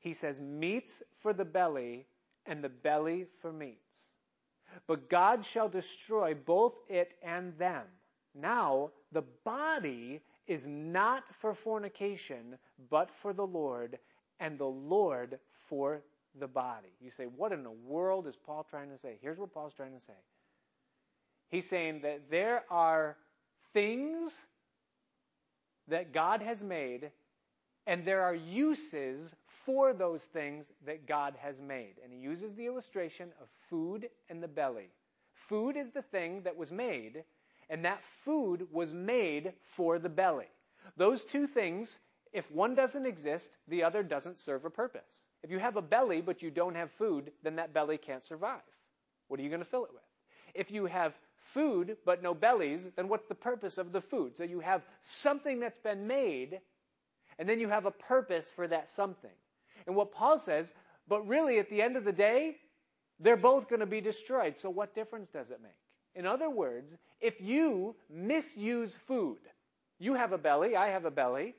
He 0.00 0.12
says, 0.12 0.40
Meats 0.40 1.02
for 1.20 1.32
the 1.32 1.44
belly, 1.44 2.06
and 2.44 2.62
the 2.62 2.68
belly 2.68 3.26
for 3.40 3.52
meats. 3.52 3.80
But 4.86 5.08
God 5.08 5.44
shall 5.44 5.68
destroy 5.68 6.34
both 6.34 6.74
it 6.88 7.12
and 7.22 7.56
them. 7.58 7.84
Now, 8.34 8.90
the 9.12 9.24
body 9.44 10.20
is 10.46 10.66
not 10.66 11.24
for 11.36 11.54
fornication, 11.54 12.58
but 12.90 13.10
for 13.10 13.32
the 13.32 13.46
Lord, 13.46 13.98
and 14.38 14.58
the 14.58 14.66
Lord 14.66 15.38
for 15.68 16.02
the 16.38 16.46
body. 16.48 16.92
You 17.00 17.10
say, 17.10 17.24
what 17.24 17.52
in 17.52 17.62
the 17.62 17.70
world 17.70 18.26
is 18.26 18.36
Paul 18.36 18.66
trying 18.68 18.90
to 18.90 18.98
say? 18.98 19.18
Here's 19.20 19.38
what 19.38 19.52
Paul's 19.52 19.74
trying 19.74 19.94
to 19.94 20.00
say. 20.00 20.12
He's 21.48 21.68
saying 21.68 22.00
that 22.02 22.30
there 22.30 22.64
are 22.70 23.16
things 23.72 24.32
that 25.88 26.12
God 26.12 26.42
has 26.42 26.62
made, 26.62 27.10
and 27.86 28.04
there 28.04 28.22
are 28.22 28.34
uses 28.34 29.36
for 29.46 29.92
those 29.92 30.24
things 30.24 30.70
that 30.86 31.06
God 31.06 31.34
has 31.40 31.60
made. 31.60 31.94
And 32.02 32.12
he 32.12 32.18
uses 32.18 32.54
the 32.54 32.66
illustration 32.66 33.28
of 33.40 33.48
food 33.70 34.08
and 34.28 34.42
the 34.42 34.48
belly. 34.48 34.90
Food 35.48 35.76
is 35.76 35.90
the 35.90 36.02
thing 36.02 36.42
that 36.42 36.56
was 36.56 36.72
made, 36.72 37.22
and 37.70 37.84
that 37.84 38.02
food 38.24 38.66
was 38.72 38.92
made 38.92 39.52
for 39.76 39.98
the 39.98 40.08
belly. 40.08 40.48
Those 40.96 41.24
two 41.24 41.46
things, 41.46 41.98
if 42.32 42.50
one 42.50 42.74
doesn't 42.74 43.06
exist, 43.06 43.56
the 43.68 43.84
other 43.84 44.02
doesn't 44.02 44.38
serve 44.38 44.64
a 44.64 44.70
purpose. 44.70 45.24
If 45.46 45.52
you 45.52 45.60
have 45.60 45.76
a 45.76 45.82
belly 45.82 46.22
but 46.22 46.42
you 46.42 46.50
don't 46.50 46.74
have 46.74 46.90
food, 46.90 47.30
then 47.44 47.54
that 47.54 47.72
belly 47.72 47.98
can't 47.98 48.24
survive. 48.24 48.58
What 49.28 49.38
are 49.38 49.44
you 49.44 49.48
going 49.48 49.60
to 49.60 49.64
fill 49.64 49.84
it 49.84 49.92
with? 49.92 50.02
If 50.56 50.72
you 50.72 50.86
have 50.86 51.14
food 51.36 51.98
but 52.04 52.20
no 52.20 52.34
bellies, 52.34 52.84
then 52.96 53.06
what's 53.06 53.28
the 53.28 53.36
purpose 53.36 53.78
of 53.78 53.92
the 53.92 54.00
food? 54.00 54.36
So 54.36 54.42
you 54.42 54.58
have 54.58 54.82
something 55.02 55.60
that's 55.60 55.78
been 55.78 56.08
made, 56.08 56.58
and 57.38 57.48
then 57.48 57.60
you 57.60 57.68
have 57.68 57.86
a 57.86 57.92
purpose 57.92 58.50
for 58.50 58.66
that 58.66 58.90
something. 58.90 59.30
And 59.86 59.94
what 59.94 60.10
Paul 60.10 60.40
says, 60.40 60.72
but 61.06 61.28
really 61.28 61.60
at 61.60 61.70
the 61.70 61.80
end 61.80 61.96
of 61.96 62.02
the 62.02 62.10
day, 62.10 62.56
they're 63.20 63.36
both 63.36 63.68
going 63.68 63.78
to 63.78 63.86
be 63.86 64.00
destroyed. 64.00 64.58
So 64.58 64.68
what 64.68 64.96
difference 64.96 65.30
does 65.30 65.52
it 65.52 65.60
make? 65.62 65.70
In 66.16 66.26
other 66.26 66.50
words, 66.50 66.96
if 67.20 67.40
you 67.40 67.94
misuse 68.10 68.96
food, 68.96 69.38
you 70.00 70.14
have 70.14 70.32
a 70.32 70.38
belly, 70.38 70.74
I 70.74 70.88
have 70.88 71.04
a 71.04 71.10
belly, 71.12 71.54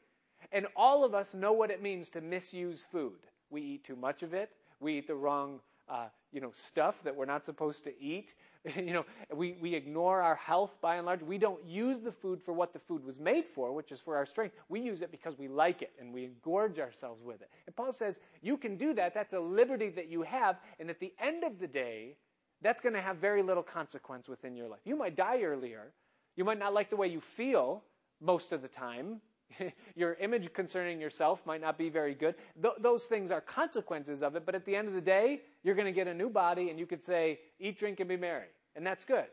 and 0.51 0.67
all 0.75 1.05
of 1.05 1.15
us 1.15 1.33
know 1.33 1.53
what 1.53 1.71
it 1.71 1.81
means 1.81 2.09
to 2.09 2.19
misuse 2.19 2.83
food. 2.83 3.19
We 3.49 3.61
eat 3.61 3.83
too 3.83 3.95
much 3.95 4.23
of 4.23 4.33
it. 4.33 4.51
We 4.79 4.97
eat 4.97 5.07
the 5.07 5.15
wrong, 5.15 5.59
uh, 5.89 6.07
you 6.31 6.41
know, 6.41 6.51
stuff 6.53 7.01
that 7.03 7.15
we're 7.15 7.25
not 7.25 7.45
supposed 7.45 7.83
to 7.85 8.01
eat. 8.01 8.33
you 8.75 8.93
know, 8.93 9.05
we, 9.33 9.57
we 9.61 9.73
ignore 9.73 10.21
our 10.21 10.35
health 10.35 10.75
by 10.81 10.97
and 10.97 11.05
large. 11.05 11.21
We 11.23 11.37
don't 11.37 11.63
use 11.65 11.99
the 11.99 12.11
food 12.11 12.41
for 12.41 12.53
what 12.53 12.73
the 12.73 12.79
food 12.79 13.05
was 13.05 13.19
made 13.19 13.45
for, 13.45 13.73
which 13.73 13.91
is 13.91 14.01
for 14.01 14.15
our 14.15 14.25
strength. 14.25 14.55
We 14.69 14.81
use 14.81 15.01
it 15.01 15.11
because 15.11 15.37
we 15.37 15.47
like 15.47 15.81
it 15.81 15.91
and 15.99 16.13
we 16.13 16.31
gorge 16.43 16.79
ourselves 16.79 17.23
with 17.23 17.41
it. 17.41 17.49
And 17.65 17.75
Paul 17.75 17.91
says, 17.91 18.19
you 18.41 18.57
can 18.57 18.75
do 18.75 18.93
that. 18.95 19.13
That's 19.13 19.33
a 19.33 19.39
liberty 19.39 19.89
that 19.89 20.09
you 20.09 20.21
have. 20.23 20.57
And 20.79 20.89
at 20.89 20.99
the 20.99 21.13
end 21.19 21.43
of 21.43 21.59
the 21.59 21.67
day, 21.67 22.15
that's 22.61 22.81
going 22.81 22.93
to 22.93 23.01
have 23.01 23.17
very 23.17 23.43
little 23.43 23.63
consequence 23.63 24.27
within 24.27 24.55
your 24.55 24.67
life. 24.67 24.79
You 24.83 24.95
might 24.95 25.15
die 25.15 25.41
earlier. 25.43 25.93
You 26.35 26.43
might 26.43 26.59
not 26.59 26.73
like 26.73 26.89
the 26.89 26.95
way 26.95 27.07
you 27.07 27.21
feel 27.21 27.83
most 28.19 28.51
of 28.51 28.61
the 28.61 28.67
time. 28.67 29.21
your 29.95 30.13
image 30.15 30.51
concerning 30.53 30.99
yourself 30.99 31.45
might 31.45 31.61
not 31.61 31.77
be 31.77 31.89
very 31.89 32.13
good. 32.13 32.35
Th- 32.61 32.73
those 32.79 33.05
things 33.05 33.31
are 33.31 33.41
consequences 33.41 34.21
of 34.21 34.35
it, 34.35 34.45
but 34.45 34.55
at 34.55 34.65
the 34.65 34.75
end 34.75 34.87
of 34.87 34.93
the 34.93 35.01
day, 35.01 35.41
you're 35.63 35.75
going 35.75 35.85
to 35.85 35.91
get 35.91 36.07
a 36.07 36.13
new 36.13 36.29
body 36.29 36.69
and 36.69 36.79
you 36.79 36.85
could 36.85 37.03
say, 37.03 37.39
eat, 37.59 37.79
drink, 37.79 37.99
and 37.99 38.09
be 38.09 38.17
merry. 38.17 38.47
And 38.75 38.85
that's 38.85 39.05
good. 39.05 39.27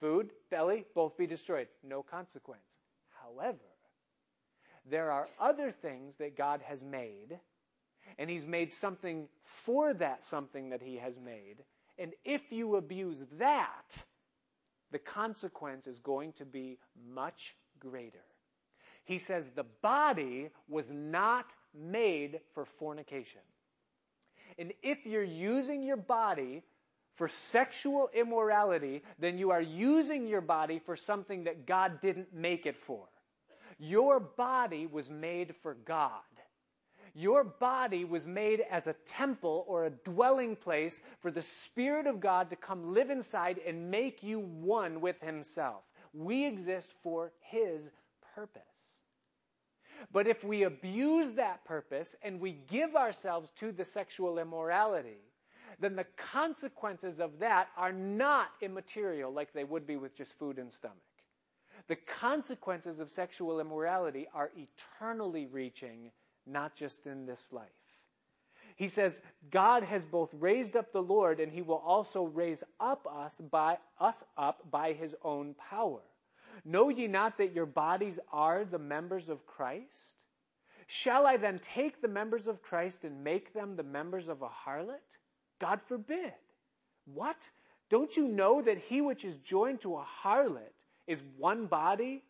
Food, 0.00 0.30
belly, 0.50 0.84
both 0.94 1.16
be 1.16 1.26
destroyed. 1.26 1.68
No 1.82 2.02
consequence. 2.02 2.78
However, 3.22 3.58
there 4.90 5.10
are 5.10 5.26
other 5.40 5.72
things 5.72 6.16
that 6.16 6.36
God 6.36 6.60
has 6.64 6.82
made, 6.82 7.38
and 8.18 8.30
He's 8.30 8.46
made 8.46 8.72
something 8.72 9.28
for 9.44 9.92
that 9.94 10.22
something 10.22 10.70
that 10.70 10.82
He 10.82 10.96
has 10.96 11.18
made. 11.18 11.64
And 11.98 12.12
if 12.24 12.52
you 12.52 12.76
abuse 12.76 13.24
that, 13.38 13.96
the 14.92 14.98
consequence 14.98 15.86
is 15.86 15.98
going 15.98 16.32
to 16.34 16.44
be 16.44 16.78
much 17.12 17.56
greater. 17.80 18.24
He 19.08 19.16
says 19.16 19.48
the 19.48 19.64
body 19.80 20.50
was 20.68 20.90
not 20.90 21.46
made 21.74 22.40
for 22.52 22.66
fornication. 22.66 23.40
And 24.58 24.74
if 24.82 25.06
you're 25.06 25.22
using 25.22 25.82
your 25.82 25.96
body 25.96 26.62
for 27.14 27.26
sexual 27.26 28.10
immorality, 28.12 29.02
then 29.18 29.38
you 29.38 29.50
are 29.52 29.62
using 29.62 30.26
your 30.26 30.42
body 30.42 30.78
for 30.84 30.94
something 30.94 31.44
that 31.44 31.64
God 31.64 32.02
didn't 32.02 32.34
make 32.34 32.66
it 32.66 32.76
for. 32.76 33.08
Your 33.78 34.20
body 34.20 34.86
was 34.86 35.08
made 35.08 35.54
for 35.62 35.72
God. 35.72 36.10
Your 37.14 37.44
body 37.44 38.04
was 38.04 38.26
made 38.26 38.60
as 38.60 38.86
a 38.88 38.96
temple 39.06 39.64
or 39.66 39.86
a 39.86 39.90
dwelling 39.90 40.54
place 40.54 41.00
for 41.20 41.30
the 41.30 41.40
Spirit 41.40 42.06
of 42.06 42.20
God 42.20 42.50
to 42.50 42.56
come 42.56 42.92
live 42.92 43.08
inside 43.08 43.58
and 43.66 43.90
make 43.90 44.22
you 44.22 44.38
one 44.40 45.00
with 45.00 45.18
Himself. 45.22 45.82
We 46.12 46.44
exist 46.44 46.92
for 47.02 47.32
His 47.40 47.88
purpose. 48.34 48.62
But 50.12 50.26
if 50.26 50.44
we 50.44 50.62
abuse 50.62 51.32
that 51.32 51.64
purpose 51.64 52.16
and 52.22 52.40
we 52.40 52.52
give 52.52 52.96
ourselves 52.96 53.50
to 53.56 53.72
the 53.72 53.84
sexual 53.84 54.38
immorality, 54.38 55.18
then 55.80 55.96
the 55.96 56.06
consequences 56.16 57.20
of 57.20 57.38
that 57.38 57.68
are 57.76 57.92
not 57.92 58.48
immaterial 58.60 59.32
like 59.32 59.52
they 59.52 59.64
would 59.64 59.86
be 59.86 59.96
with 59.96 60.14
just 60.14 60.32
food 60.38 60.58
and 60.58 60.72
stomach. 60.72 60.96
The 61.88 61.96
consequences 61.96 63.00
of 63.00 63.10
sexual 63.10 63.60
immorality 63.60 64.26
are 64.34 64.50
eternally 64.56 65.46
reaching, 65.46 66.10
not 66.46 66.74
just 66.74 67.06
in 67.06 67.26
this 67.26 67.52
life. 67.52 67.68
He 68.76 68.88
says, 68.88 69.22
God 69.50 69.82
has 69.82 70.04
both 70.04 70.32
raised 70.34 70.76
up 70.76 70.92
the 70.92 71.02
Lord 71.02 71.40
and 71.40 71.50
he 71.50 71.62
will 71.62 71.82
also 71.84 72.24
raise 72.24 72.62
up 72.78 73.06
us 73.10 73.38
by 73.38 73.78
us 73.98 74.24
up 74.36 74.70
by 74.70 74.92
his 74.92 75.14
own 75.22 75.54
power. 75.54 76.00
Know 76.64 76.88
ye 76.88 77.06
not 77.06 77.38
that 77.38 77.54
your 77.54 77.66
bodies 77.66 78.18
are 78.32 78.64
the 78.64 78.78
members 78.78 79.28
of 79.28 79.46
Christ? 79.46 80.24
Shall 80.86 81.26
I 81.26 81.36
then 81.36 81.58
take 81.58 82.00
the 82.00 82.08
members 82.08 82.48
of 82.48 82.62
Christ 82.62 83.04
and 83.04 83.22
make 83.22 83.52
them 83.52 83.76
the 83.76 83.82
members 83.82 84.28
of 84.28 84.42
a 84.42 84.48
harlot? 84.48 85.18
God 85.58 85.80
forbid. 85.86 86.32
What? 87.04 87.50
Don't 87.90 88.16
you 88.16 88.28
know 88.28 88.62
that 88.62 88.78
he 88.78 89.00
which 89.00 89.24
is 89.24 89.36
joined 89.36 89.82
to 89.82 89.96
a 89.96 90.06
harlot 90.22 90.72
is 91.06 91.22
one 91.36 91.66
body? 91.66 92.22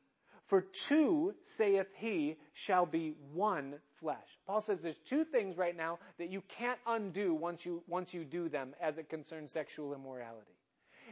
For 0.47 0.62
two, 0.62 1.35
saith 1.43 1.89
he, 1.97 2.39
shall 2.55 2.87
be 2.87 3.14
one 3.35 3.74
flesh. 3.97 4.16
Paul 4.47 4.62
says 4.62 4.81
there's 4.81 4.97
two 5.05 5.24
things 5.24 5.59
right 5.59 5.76
now 5.76 5.99
that 6.18 6.31
you 6.31 6.43
can't 6.49 6.79
undo 6.87 7.35
once 7.35 7.66
you, 7.66 7.83
once 7.87 8.14
you 8.14 8.24
do 8.24 8.49
them 8.49 8.74
as 8.81 8.97
it 8.97 9.11
concerns 9.11 9.53
sexual 9.53 9.93
immorality. 9.95 10.57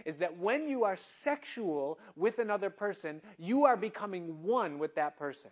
Is 0.05 0.19
that 0.19 0.37
when 0.37 0.69
you 0.69 0.85
are 0.85 0.97
sexual 0.97 1.99
with 2.17 2.39
another 2.39 2.71
person, 2.71 3.23
you 3.39 3.65
are 3.65 3.77
becoming 3.77 4.43
one 4.43 4.79
with 4.79 4.95
that 4.97 5.17
person. 5.17 5.51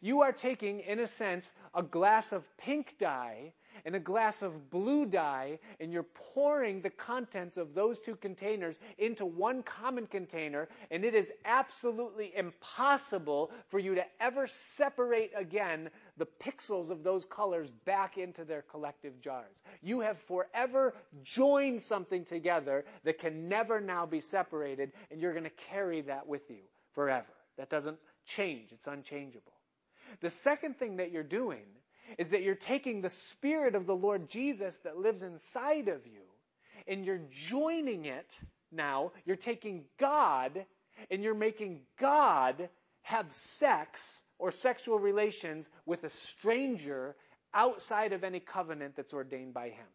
You 0.00 0.22
are 0.22 0.32
taking, 0.32 0.80
in 0.80 0.98
a 1.00 1.06
sense, 1.06 1.52
a 1.74 1.82
glass 1.82 2.32
of 2.32 2.44
pink 2.56 2.96
dye 2.98 3.52
and 3.84 3.94
a 3.94 4.00
glass 4.00 4.42
of 4.42 4.70
blue 4.70 5.06
dye, 5.06 5.58
and 5.80 5.92
you're 5.92 6.06
pouring 6.34 6.80
the 6.80 6.90
contents 6.90 7.56
of 7.56 7.74
those 7.74 7.98
two 7.98 8.16
containers 8.16 8.78
into 8.98 9.26
one 9.26 9.62
common 9.62 10.06
container, 10.06 10.68
and 10.90 11.04
it 11.04 11.14
is 11.14 11.32
absolutely 11.44 12.32
impossible 12.34 13.50
for 13.68 13.78
you 13.78 13.94
to 13.96 14.04
ever 14.20 14.46
separate 14.46 15.32
again 15.36 15.90
the 16.16 16.26
pixels 16.26 16.90
of 16.90 17.02
those 17.02 17.24
colors 17.24 17.70
back 17.84 18.18
into 18.18 18.44
their 18.44 18.62
collective 18.62 19.20
jars. 19.20 19.62
You 19.82 20.00
have 20.00 20.18
forever 20.22 20.94
joined 21.22 21.82
something 21.82 22.24
together 22.24 22.84
that 23.04 23.18
can 23.18 23.48
never 23.48 23.80
now 23.80 24.06
be 24.06 24.20
separated, 24.20 24.92
and 25.10 25.20
you're 25.20 25.32
going 25.32 25.44
to 25.44 25.50
carry 25.70 26.02
that 26.02 26.26
with 26.26 26.48
you 26.50 26.62
forever. 26.94 27.26
That 27.58 27.70
doesn't 27.70 27.98
change. 28.26 28.72
It's 28.72 28.86
unchangeable. 28.86 29.52
The 30.20 30.30
second 30.30 30.78
thing 30.78 30.96
that 30.96 31.10
you're 31.10 31.22
doing 31.22 31.64
is 32.18 32.28
that 32.28 32.42
you're 32.42 32.54
taking 32.54 33.00
the 33.00 33.08
Spirit 33.08 33.74
of 33.74 33.86
the 33.86 33.96
Lord 33.96 34.28
Jesus 34.28 34.78
that 34.78 34.98
lives 34.98 35.22
inside 35.22 35.88
of 35.88 36.06
you 36.06 36.22
and 36.86 37.04
you're 37.04 37.22
joining 37.30 38.04
it 38.04 38.38
now. 38.72 39.12
You're 39.24 39.36
taking 39.36 39.84
God 39.98 40.64
and 41.10 41.22
you're 41.22 41.34
making 41.34 41.80
God 41.98 42.68
have 43.02 43.32
sex 43.32 44.20
or 44.38 44.50
sexual 44.52 44.98
relations 44.98 45.68
with 45.84 46.04
a 46.04 46.10
stranger 46.10 47.14
outside 47.54 48.12
of 48.12 48.24
any 48.24 48.40
covenant 48.40 48.96
that's 48.96 49.14
ordained 49.14 49.54
by 49.54 49.70
Him. 49.70 49.86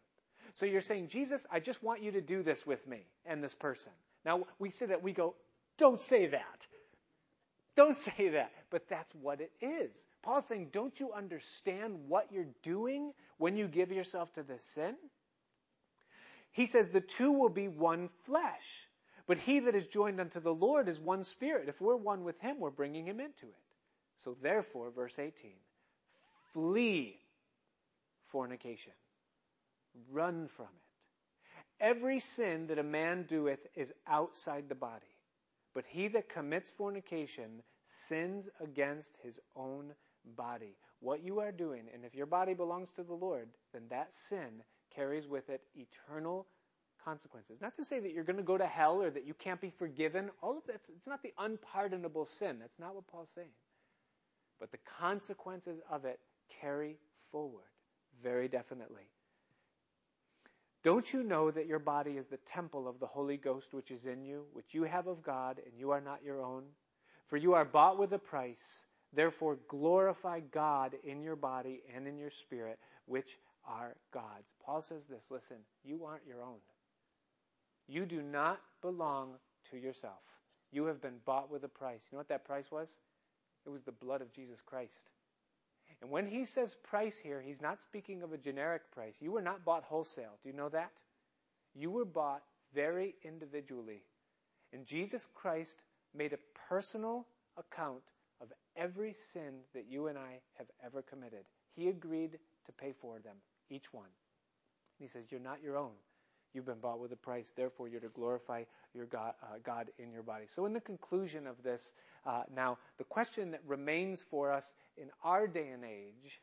So 0.54 0.66
you're 0.66 0.80
saying, 0.80 1.08
Jesus, 1.08 1.46
I 1.50 1.60
just 1.60 1.82
want 1.82 2.02
you 2.02 2.12
to 2.12 2.20
do 2.20 2.42
this 2.42 2.66
with 2.66 2.86
me 2.86 3.06
and 3.24 3.42
this 3.42 3.54
person. 3.54 3.92
Now, 4.24 4.44
we 4.58 4.70
say 4.70 4.86
that, 4.86 5.02
we 5.02 5.12
go, 5.12 5.34
don't 5.78 6.00
say 6.00 6.26
that. 6.26 6.66
Don't 7.76 7.96
say 7.96 8.30
that. 8.30 8.52
But 8.70 8.88
that's 8.88 9.12
what 9.14 9.40
it 9.40 9.52
is. 9.60 9.90
Paul's 10.22 10.46
saying, 10.46 10.68
don't 10.72 10.98
you 11.00 11.12
understand 11.12 12.08
what 12.08 12.30
you're 12.30 12.46
doing 12.62 13.12
when 13.38 13.56
you 13.56 13.66
give 13.66 13.90
yourself 13.90 14.32
to 14.34 14.42
this 14.42 14.64
sin? 14.64 14.94
He 16.52 16.66
says, 16.66 16.90
the 16.90 17.00
two 17.00 17.32
will 17.32 17.48
be 17.48 17.68
one 17.68 18.08
flesh. 18.24 18.86
But 19.26 19.38
he 19.38 19.60
that 19.60 19.74
is 19.74 19.86
joined 19.86 20.20
unto 20.20 20.40
the 20.40 20.54
Lord 20.54 20.88
is 20.88 21.00
one 21.00 21.22
spirit. 21.22 21.68
If 21.68 21.80
we're 21.80 21.96
one 21.96 22.24
with 22.24 22.40
him, 22.40 22.58
we're 22.58 22.70
bringing 22.70 23.06
him 23.06 23.20
into 23.20 23.46
it. 23.46 23.62
So 24.18 24.36
therefore, 24.42 24.90
verse 24.90 25.18
18, 25.18 25.50
flee 26.52 27.18
fornication. 28.30 28.92
Run 30.10 30.48
from 30.48 30.66
it. 30.66 31.84
Every 31.84 32.20
sin 32.20 32.68
that 32.68 32.78
a 32.78 32.84
man 32.84 33.26
doeth 33.28 33.66
is 33.74 33.92
outside 34.06 34.68
the 34.68 34.74
body. 34.74 35.06
But 35.74 35.84
he 35.88 36.08
that 36.08 36.28
commits 36.28 36.70
fornication 36.70 37.62
sins 37.84 38.48
against 38.60 39.16
his 39.22 39.40
own 39.56 39.92
body. 40.36 40.76
What 41.00 41.22
you 41.22 41.40
are 41.40 41.52
doing, 41.52 41.84
and 41.92 42.04
if 42.04 42.14
your 42.14 42.26
body 42.26 42.54
belongs 42.54 42.90
to 42.92 43.02
the 43.02 43.14
Lord, 43.14 43.48
then 43.72 43.82
that 43.90 44.14
sin 44.14 44.62
carries 44.94 45.26
with 45.26 45.50
it 45.50 45.62
eternal 45.74 46.46
consequences. 47.04 47.60
Not 47.60 47.76
to 47.76 47.84
say 47.84 47.98
that 47.98 48.12
you're 48.12 48.24
going 48.24 48.36
to 48.36 48.42
go 48.42 48.58
to 48.58 48.66
hell 48.66 49.02
or 49.02 49.10
that 49.10 49.26
you 49.26 49.34
can't 49.34 49.60
be 49.60 49.70
forgiven. 49.70 50.30
All 50.40 50.56
of 50.58 50.66
that, 50.66 50.80
it's 50.94 51.06
not 51.06 51.22
the 51.22 51.32
unpardonable 51.38 52.24
sin. 52.24 52.58
That's 52.60 52.78
not 52.78 52.94
what 52.94 53.08
Paul's 53.08 53.30
saying. 53.34 53.48
But 54.60 54.70
the 54.70 54.78
consequences 55.00 55.80
of 55.90 56.04
it 56.04 56.20
carry 56.60 56.98
forward 57.32 57.64
very 58.22 58.48
definitely. 58.48 59.08
Don't 60.84 61.12
you 61.12 61.22
know 61.22 61.50
that 61.50 61.66
your 61.66 61.78
body 61.78 62.12
is 62.12 62.26
the 62.26 62.38
temple 62.38 62.88
of 62.88 62.98
the 62.98 63.06
Holy 63.06 63.36
Ghost 63.36 63.72
which 63.72 63.90
is 63.90 64.06
in 64.06 64.24
you, 64.24 64.44
which 64.52 64.74
you 64.74 64.82
have 64.82 65.06
of 65.06 65.22
God, 65.22 65.60
and 65.64 65.78
you 65.78 65.92
are 65.92 66.00
not 66.00 66.24
your 66.24 66.42
own? 66.42 66.64
For 67.26 67.36
you 67.36 67.54
are 67.54 67.64
bought 67.64 67.98
with 67.98 68.12
a 68.12 68.18
price. 68.18 68.82
Therefore, 69.12 69.58
glorify 69.68 70.40
God 70.40 70.94
in 71.04 71.22
your 71.22 71.36
body 71.36 71.82
and 71.94 72.06
in 72.06 72.18
your 72.18 72.30
spirit, 72.30 72.78
which 73.06 73.38
are 73.66 73.94
God's. 74.12 74.48
Paul 74.64 74.80
says 74.80 75.06
this 75.06 75.30
listen, 75.30 75.58
you 75.84 76.04
aren't 76.04 76.26
your 76.26 76.42
own. 76.42 76.58
You 77.88 78.06
do 78.06 78.22
not 78.22 78.60
belong 78.80 79.34
to 79.70 79.76
yourself. 79.76 80.22
You 80.70 80.86
have 80.86 81.02
been 81.02 81.18
bought 81.26 81.50
with 81.50 81.64
a 81.64 81.68
price. 81.68 82.02
You 82.10 82.16
know 82.16 82.20
what 82.20 82.28
that 82.28 82.46
price 82.46 82.70
was? 82.70 82.96
It 83.66 83.70
was 83.70 83.82
the 83.82 83.92
blood 83.92 84.22
of 84.22 84.32
Jesus 84.32 84.60
Christ. 84.62 85.10
And 86.00 86.10
when 86.10 86.26
he 86.26 86.46
says 86.46 86.74
price 86.74 87.18
here, 87.18 87.40
he's 87.40 87.60
not 87.60 87.82
speaking 87.82 88.22
of 88.22 88.32
a 88.32 88.38
generic 88.38 88.90
price. 88.92 89.14
You 89.20 89.32
were 89.32 89.42
not 89.42 89.64
bought 89.64 89.84
wholesale. 89.84 90.38
Do 90.42 90.48
you 90.48 90.56
know 90.56 90.70
that? 90.70 90.92
You 91.74 91.90
were 91.90 92.04
bought 92.04 92.42
very 92.74 93.14
individually. 93.22 94.02
And 94.72 94.86
Jesus 94.86 95.26
Christ 95.34 95.76
made 96.14 96.32
a 96.32 96.38
personal 96.68 97.26
account 97.56 98.02
of 98.42 98.52
every 98.76 99.14
sin 99.32 99.60
that 99.74 99.86
you 99.88 100.08
and 100.08 100.18
I 100.18 100.40
have 100.58 100.66
ever 100.84 101.02
committed. 101.02 101.44
He 101.74 101.88
agreed 101.88 102.38
to 102.66 102.72
pay 102.72 102.92
for 103.00 103.18
them, 103.20 103.36
each 103.70 103.92
one. 103.92 104.04
And 104.98 105.08
he 105.08 105.08
says, 105.08 105.24
You're 105.30 105.40
not 105.40 105.62
your 105.62 105.76
own. 105.76 105.92
You've 106.52 106.66
been 106.66 106.80
bought 106.80 107.00
with 107.00 107.12
a 107.12 107.16
price. 107.16 107.50
Therefore, 107.56 107.88
you're 107.88 108.00
to 108.00 108.08
glorify 108.08 108.64
your 108.94 109.06
God, 109.06 109.34
uh, 109.42 109.56
God 109.64 109.88
in 109.98 110.12
your 110.12 110.22
body. 110.22 110.44
So, 110.48 110.66
in 110.66 110.74
the 110.74 110.80
conclusion 110.80 111.46
of 111.46 111.62
this, 111.62 111.92
uh, 112.26 112.42
now, 112.54 112.78
the 112.98 113.04
question 113.04 113.52
that 113.52 113.62
remains 113.66 114.20
for 114.20 114.52
us 114.52 114.70
in 114.98 115.08
our 115.24 115.46
day 115.46 115.68
and 115.68 115.84
age, 115.84 116.40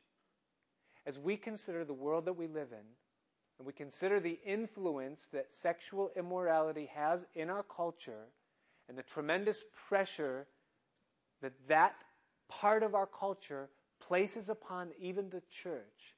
as 1.05 1.19
we 1.19 1.37
consider 1.37 1.85
the 1.85 1.93
world 1.93 2.25
that 2.25 2.33
we 2.33 2.47
live 2.47 2.71
in, 2.71 2.85
and 3.59 3.67
we 3.67 3.73
consider 3.73 4.19
the 4.19 4.39
influence 4.45 5.27
that 5.33 5.53
sexual 5.53 6.11
immorality 6.15 6.89
has 6.95 7.25
in 7.35 7.49
our 7.49 7.63
culture, 7.63 8.25
and 8.87 8.97
the 8.97 9.03
tremendous 9.03 9.63
pressure 9.89 10.47
that 11.41 11.53
that 11.67 11.95
part 12.49 12.83
of 12.83 12.95
our 12.95 13.07
culture 13.07 13.69
places 13.99 14.49
upon 14.49 14.91
even 14.99 15.29
the 15.29 15.41
church, 15.51 16.15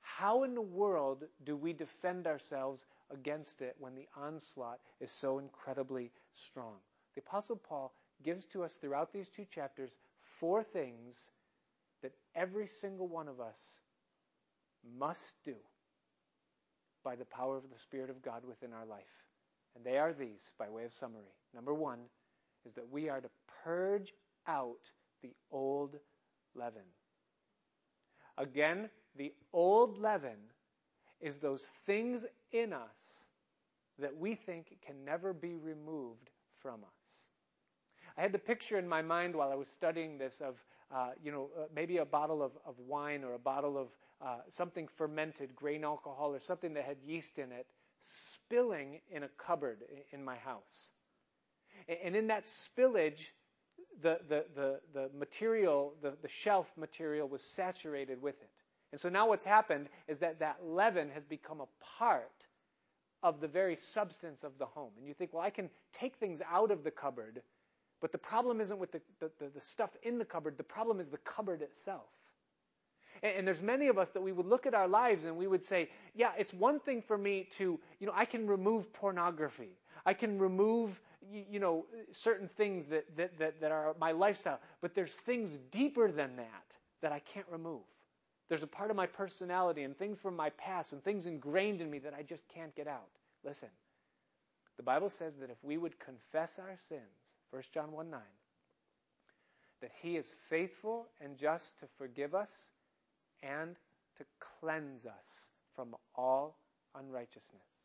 how 0.00 0.44
in 0.44 0.54
the 0.54 0.60
world 0.60 1.24
do 1.44 1.56
we 1.56 1.72
defend 1.72 2.26
ourselves 2.26 2.84
against 3.10 3.62
it 3.62 3.76
when 3.78 3.94
the 3.94 4.08
onslaught 4.16 4.78
is 5.00 5.10
so 5.10 5.38
incredibly 5.38 6.10
strong? 6.34 6.74
The 7.14 7.22
Apostle 7.22 7.56
Paul 7.56 7.92
gives 8.22 8.46
to 8.46 8.62
us 8.62 8.76
throughout 8.76 9.12
these 9.12 9.28
two 9.28 9.44
chapters 9.44 9.98
four 10.22 10.62
things 10.62 11.30
that 12.02 12.12
every 12.34 12.66
single 12.66 13.08
one 13.08 13.28
of 13.28 13.40
us 13.40 13.58
must 14.98 15.42
do 15.44 15.54
by 17.02 17.16
the 17.16 17.24
power 17.24 17.56
of 17.56 17.70
the 17.70 17.78
Spirit 17.78 18.10
of 18.10 18.22
God 18.22 18.44
within 18.44 18.72
our 18.72 18.86
life. 18.86 19.04
And 19.74 19.84
they 19.84 19.98
are 19.98 20.12
these, 20.12 20.52
by 20.58 20.68
way 20.68 20.84
of 20.84 20.94
summary. 20.94 21.34
Number 21.54 21.74
one 21.74 22.00
is 22.64 22.74
that 22.74 22.90
we 22.90 23.08
are 23.08 23.20
to 23.20 23.28
purge 23.64 24.12
out 24.46 24.90
the 25.22 25.32
old 25.50 25.96
leaven. 26.54 26.82
Again, 28.38 28.90
the 29.16 29.32
old 29.52 29.98
leaven 29.98 30.38
is 31.20 31.38
those 31.38 31.68
things 31.86 32.24
in 32.52 32.72
us 32.72 33.26
that 33.98 34.16
we 34.16 34.34
think 34.34 34.76
can 34.84 35.04
never 35.04 35.32
be 35.32 35.54
removed 35.54 36.30
from 36.60 36.84
us. 36.84 36.90
I 38.16 38.22
had 38.22 38.32
the 38.32 38.38
picture 38.38 38.78
in 38.78 38.88
my 38.88 39.02
mind 39.02 39.34
while 39.34 39.50
I 39.50 39.54
was 39.56 39.68
studying 39.68 40.18
this 40.18 40.40
of, 40.40 40.56
uh, 40.94 41.10
you 41.22 41.32
know, 41.32 41.50
uh, 41.58 41.64
maybe 41.74 41.98
a 41.98 42.04
bottle 42.04 42.42
of, 42.42 42.52
of, 42.64 42.78
wine 42.78 43.24
or 43.24 43.34
a 43.34 43.38
bottle 43.38 43.76
of 43.76 43.88
uh, 44.22 44.38
something 44.48 44.88
fermented, 44.96 45.54
grain 45.54 45.84
alcohol, 45.84 46.34
or 46.34 46.40
something 46.40 46.74
that 46.74 46.84
had 46.84 46.96
yeast 47.04 47.38
in 47.38 47.52
it, 47.52 47.66
spilling 48.00 49.00
in 49.10 49.22
a 49.22 49.28
cupboard 49.28 49.82
in 50.12 50.24
my 50.24 50.36
house. 50.36 50.92
And 52.04 52.16
in 52.16 52.28
that 52.28 52.44
spillage, 52.44 53.30
the, 54.02 54.20
the, 54.28 54.44
the, 54.54 54.80
the 54.92 55.10
material, 55.18 55.94
the, 56.02 56.14
the 56.22 56.28
shelf 56.28 56.70
material 56.76 57.28
was 57.28 57.42
saturated 57.42 58.20
with 58.20 58.40
it. 58.40 58.50
And 58.92 59.00
so 59.00 59.08
now 59.08 59.28
what's 59.28 59.44
happened 59.44 59.88
is 60.08 60.18
that 60.18 60.40
that 60.40 60.58
leaven 60.64 61.10
has 61.10 61.24
become 61.24 61.60
a 61.60 61.68
part 61.98 62.30
of 63.22 63.40
the 63.40 63.48
very 63.48 63.76
substance 63.76 64.44
of 64.44 64.52
the 64.58 64.66
home. 64.66 64.92
And 64.98 65.06
you 65.06 65.14
think, 65.14 65.32
well, 65.32 65.42
I 65.42 65.50
can 65.50 65.70
take 65.92 66.16
things 66.16 66.40
out 66.50 66.70
of 66.70 66.84
the 66.84 66.90
cupboard, 66.90 67.42
but 68.00 68.12
the 68.12 68.18
problem 68.18 68.60
isn't 68.60 68.78
with 68.78 68.92
the, 68.92 69.00
the, 69.20 69.30
the 69.54 69.60
stuff 69.60 69.90
in 70.02 70.18
the 70.18 70.24
cupboard. 70.24 70.56
The 70.56 70.62
problem 70.62 71.00
is 71.00 71.08
the 71.08 71.18
cupboard 71.18 71.62
itself. 71.62 72.08
And, 73.22 73.38
and 73.38 73.46
there's 73.46 73.62
many 73.62 73.88
of 73.88 73.98
us 73.98 74.10
that 74.10 74.20
we 74.20 74.32
would 74.32 74.46
look 74.46 74.66
at 74.66 74.74
our 74.74 74.88
lives 74.88 75.24
and 75.24 75.36
we 75.36 75.46
would 75.46 75.64
say, 75.64 75.88
yeah, 76.14 76.32
it's 76.38 76.52
one 76.52 76.78
thing 76.78 77.02
for 77.02 77.16
me 77.18 77.48
to, 77.52 77.80
you 77.98 78.06
know, 78.06 78.12
I 78.14 78.26
can 78.26 78.46
remove 78.46 78.92
pornography. 78.92 79.70
I 80.04 80.14
can 80.14 80.38
remove 80.38 81.00
you, 81.30 81.44
you 81.50 81.60
know, 81.60 81.86
certain 82.12 82.48
things 82.48 82.88
that, 82.88 83.04
that, 83.16 83.38
that, 83.38 83.60
that 83.60 83.72
are 83.72 83.94
my 83.98 84.12
lifestyle. 84.12 84.60
But 84.80 84.94
there's 84.94 85.16
things 85.16 85.58
deeper 85.70 86.10
than 86.10 86.36
that 86.36 86.76
that 87.02 87.12
I 87.12 87.20
can't 87.20 87.46
remove. 87.50 87.82
There's 88.48 88.62
a 88.62 88.68
part 88.68 88.90
of 88.90 88.96
my 88.96 89.06
personality 89.06 89.82
and 89.82 89.96
things 89.96 90.18
from 90.18 90.36
my 90.36 90.50
past 90.50 90.92
and 90.92 91.02
things 91.02 91.26
ingrained 91.26 91.80
in 91.80 91.90
me 91.90 91.98
that 92.00 92.14
I 92.14 92.22
just 92.22 92.42
can't 92.48 92.74
get 92.76 92.86
out. 92.86 93.08
Listen, 93.44 93.68
the 94.76 94.82
Bible 94.82 95.08
says 95.08 95.36
that 95.36 95.50
if 95.50 95.62
we 95.62 95.78
would 95.78 95.98
confess 95.98 96.58
our 96.58 96.76
sins, 96.88 97.00
1 97.50 97.62
John 97.72 97.92
1 97.92 98.10
9, 98.10 98.20
that 99.80 99.90
He 100.00 100.16
is 100.16 100.34
faithful 100.48 101.06
and 101.20 101.36
just 101.36 101.78
to 101.80 101.86
forgive 101.98 102.34
us 102.34 102.70
and 103.42 103.76
to 104.18 104.24
cleanse 104.60 105.06
us 105.06 105.48
from 105.74 105.94
all 106.14 106.56
unrighteousness. 106.94 107.75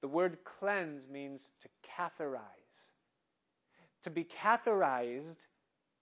The 0.00 0.08
word 0.08 0.38
cleanse 0.44 1.08
means 1.08 1.50
to 1.62 1.68
catharize. 1.96 2.90
To 4.02 4.10
be 4.10 4.24
catharized 4.24 5.46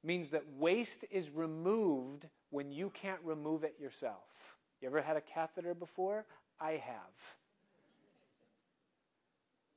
means 0.02 0.28
that 0.30 0.44
waste 0.58 1.04
is 1.10 1.30
removed 1.30 2.26
when 2.50 2.70
you 2.70 2.90
can't 2.90 3.20
remove 3.24 3.64
it 3.64 3.74
yourself. 3.80 4.56
You 4.80 4.88
ever 4.88 5.00
had 5.00 5.16
a 5.16 5.22
catheter 5.22 5.74
before? 5.74 6.26
I 6.60 6.72
have. 6.72 7.34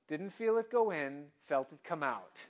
Didn't 0.07 0.31
feel 0.31 0.57
it 0.57 0.71
go 0.71 0.91
in, 0.91 1.25
felt 1.47 1.71
it 1.71 1.79
come 1.83 2.03
out. 2.03 2.45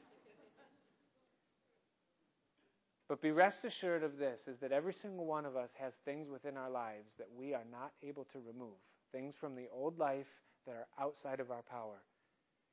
But 3.08 3.22
be 3.22 3.32
rest 3.32 3.64
assured 3.64 4.04
of 4.04 4.18
this 4.18 4.48
is 4.48 4.60
that 4.60 4.72
every 4.72 4.94
single 4.94 5.26
one 5.26 5.46
of 5.46 5.56
us 5.56 5.74
has 5.80 5.96
things 5.96 6.30
within 6.30 6.58
our 6.58 6.70
lives 6.70 7.16
that 7.16 7.30
we 7.38 7.54
are 7.54 7.64
not 7.72 7.92
able 8.04 8.26
to 8.26 8.40
remove, 8.40 8.76
things 9.12 9.36
from 9.36 9.56
the 9.56 9.68
old 9.72 9.98
life 9.98 10.28
that 10.68 10.76
are 10.76 10.88
outside 11.04 11.40
of 11.40 11.50
our 11.50 11.64
power. 11.64 12.04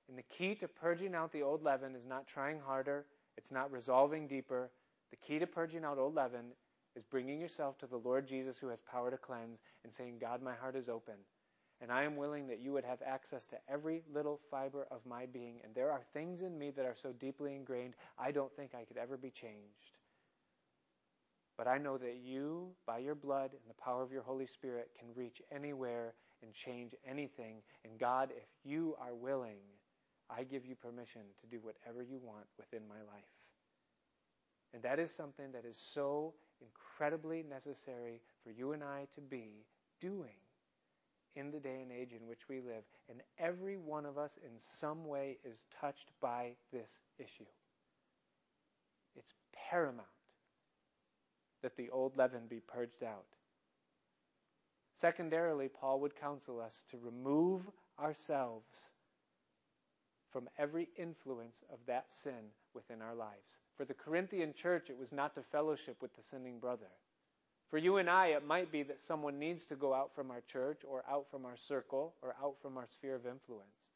And 0.09 0.18
the 0.18 0.22
key 0.22 0.55
to 0.57 0.68
purging 0.68 1.14
out 1.14 1.32
the 1.32 1.42
old 1.42 1.62
leaven 1.62 1.95
is 1.95 2.07
not 2.07 2.26
trying 2.26 2.61
harder, 2.61 3.07
it's 3.38 3.53
not 3.53 3.72
resolving 3.72 4.28
deeper. 4.28 4.70
The 5.11 5.16
key 5.16 5.38
to 5.38 5.47
purging 5.47 5.84
out 5.84 5.99
old 5.99 6.14
leaven 6.14 6.53
is 6.97 7.05
bringing 7.05 7.40
yourself 7.40 7.78
to 7.78 7.86
the 7.86 7.97
Lord 7.97 8.26
Jesus 8.26 8.59
who 8.59 8.68
has 8.68 8.80
power 8.80 9.11
to 9.11 9.16
cleanse 9.16 9.61
and 9.84 9.92
saying, 9.92 10.18
God, 10.20 10.42
my 10.42 10.55
heart 10.55 10.76
is 10.76 10.88
open. 10.88 11.14
And 11.80 11.90
I 11.90 12.05
am 12.05 12.16
willing 12.16 12.47
that 12.47 12.61
you 12.61 12.72
would 12.72 12.84
have 12.84 13.03
access 13.05 13.47
to 13.47 13.57
every 13.68 14.03
little 14.12 14.40
fiber 14.51 14.86
of 14.90 15.05
my 15.05 15.26
being. 15.26 15.61
And 15.64 15.74
there 15.74 15.90
are 15.90 16.03
things 16.12 16.42
in 16.42 16.59
me 16.59 16.70
that 16.70 16.86
are 16.86 16.95
so 16.95 17.12
deeply 17.12 17.55
ingrained, 17.55 17.95
I 18.18 18.30
don't 18.30 18.55
think 18.55 18.74
I 18.74 18.84
could 18.84 18.97
ever 18.97 19.16
be 19.16 19.30
changed. 19.30 19.99
But 21.57 21.68
I 21.68 21.78
know 21.78 21.99
that 21.99 22.16
you, 22.24 22.68
by 22.86 22.99
your 22.99 23.14
blood 23.14 23.51
and 23.53 23.68
the 23.68 23.82
power 23.82 24.03
of 24.03 24.12
your 24.12 24.22
Holy 24.22 24.47
Spirit, 24.47 24.90
can 24.99 25.09
reach 25.14 25.42
anywhere 25.53 26.14
and 26.45 26.55
change 26.55 26.95
anything. 27.09 27.57
And 27.84 27.99
God, 27.99 28.30
if 28.36 28.49
you 28.64 28.95
are 29.01 29.14
willing, 29.14 29.59
I 30.30 30.45
give 30.45 30.64
you 30.64 30.74
permission 30.74 31.22
to 31.40 31.47
do 31.47 31.59
whatever 31.62 32.03
you 32.03 32.18
want 32.22 32.47
within 32.59 32.86
my 32.88 33.01
life. 33.12 33.24
And 34.72 34.82
that 34.82 34.99
is 34.99 35.11
something 35.11 35.53
that 35.53 35.64
is 35.64 35.76
so 35.76 36.34
incredibly 36.61 37.42
necessary 37.42 38.20
for 38.42 38.51
you 38.51 38.72
and 38.72 38.82
I 38.82 39.07
to 39.14 39.20
be 39.20 39.64
doing 40.01 40.34
in 41.36 41.51
the 41.51 41.59
day 41.59 41.80
and 41.82 41.90
age 41.90 42.12
in 42.12 42.26
which 42.26 42.49
we 42.49 42.61
live. 42.61 42.84
And 43.09 43.20
every 43.38 43.76
one 43.76 44.07
of 44.07 44.18
us, 44.18 44.38
in 44.45 44.53
some 44.59 45.07
way, 45.07 45.38
is 45.45 45.64
touched 45.80 46.11
by 46.20 46.53
this 46.72 46.90
issue. 47.18 47.45
It's 49.16 49.34
paramount 49.70 50.07
that 51.62 51.76
the 51.76 51.90
old 51.90 52.16
leaven 52.16 52.42
be 52.49 52.61
purged 52.61 53.03
out. 53.03 53.24
Secondarily, 54.95 55.68
Paul 55.68 56.01
would 56.01 56.14
counsel 56.14 56.61
us 56.61 56.84
to 56.90 56.99
remove 56.99 57.68
ourselves 57.99 58.90
from 60.30 60.49
every 60.59 60.88
influence 60.97 61.62
of 61.72 61.78
that 61.86 62.07
sin 62.12 62.51
within 62.74 63.03
our 63.03 63.14
lives. 63.14 63.57
For 63.76 63.84
the 63.84 63.95
Corinthian 63.95 64.53
church, 64.55 64.90
it 64.90 64.99
was 64.99 65.12
not 65.12 65.34
to 65.34 65.42
fellowship 65.42 66.01
with 66.01 66.14
the 66.16 66.22
sinning 66.22 66.59
brother. 66.59 66.90
For 67.70 67.78
you 67.78 67.97
and 67.97 68.09
I, 68.09 68.28
it 68.28 68.47
might 68.47 68.70
be 68.70 68.84
that 68.84 69.03
someone 69.03 69.38
needs 69.38 69.66
to 69.66 69.74
go 69.74 69.92
out 69.92 70.14
from 70.14 70.30
our 70.30 70.42
church 70.42 70.82
or 70.88 71.05
out 71.11 71.26
from 71.30 71.45
our 71.45 71.57
circle 71.57 72.14
or 72.22 72.36
out 72.42 72.57
from 72.62 72.76
our 72.76 72.86
sphere 72.86 73.16
of 73.16 73.26
influence. 73.26 73.88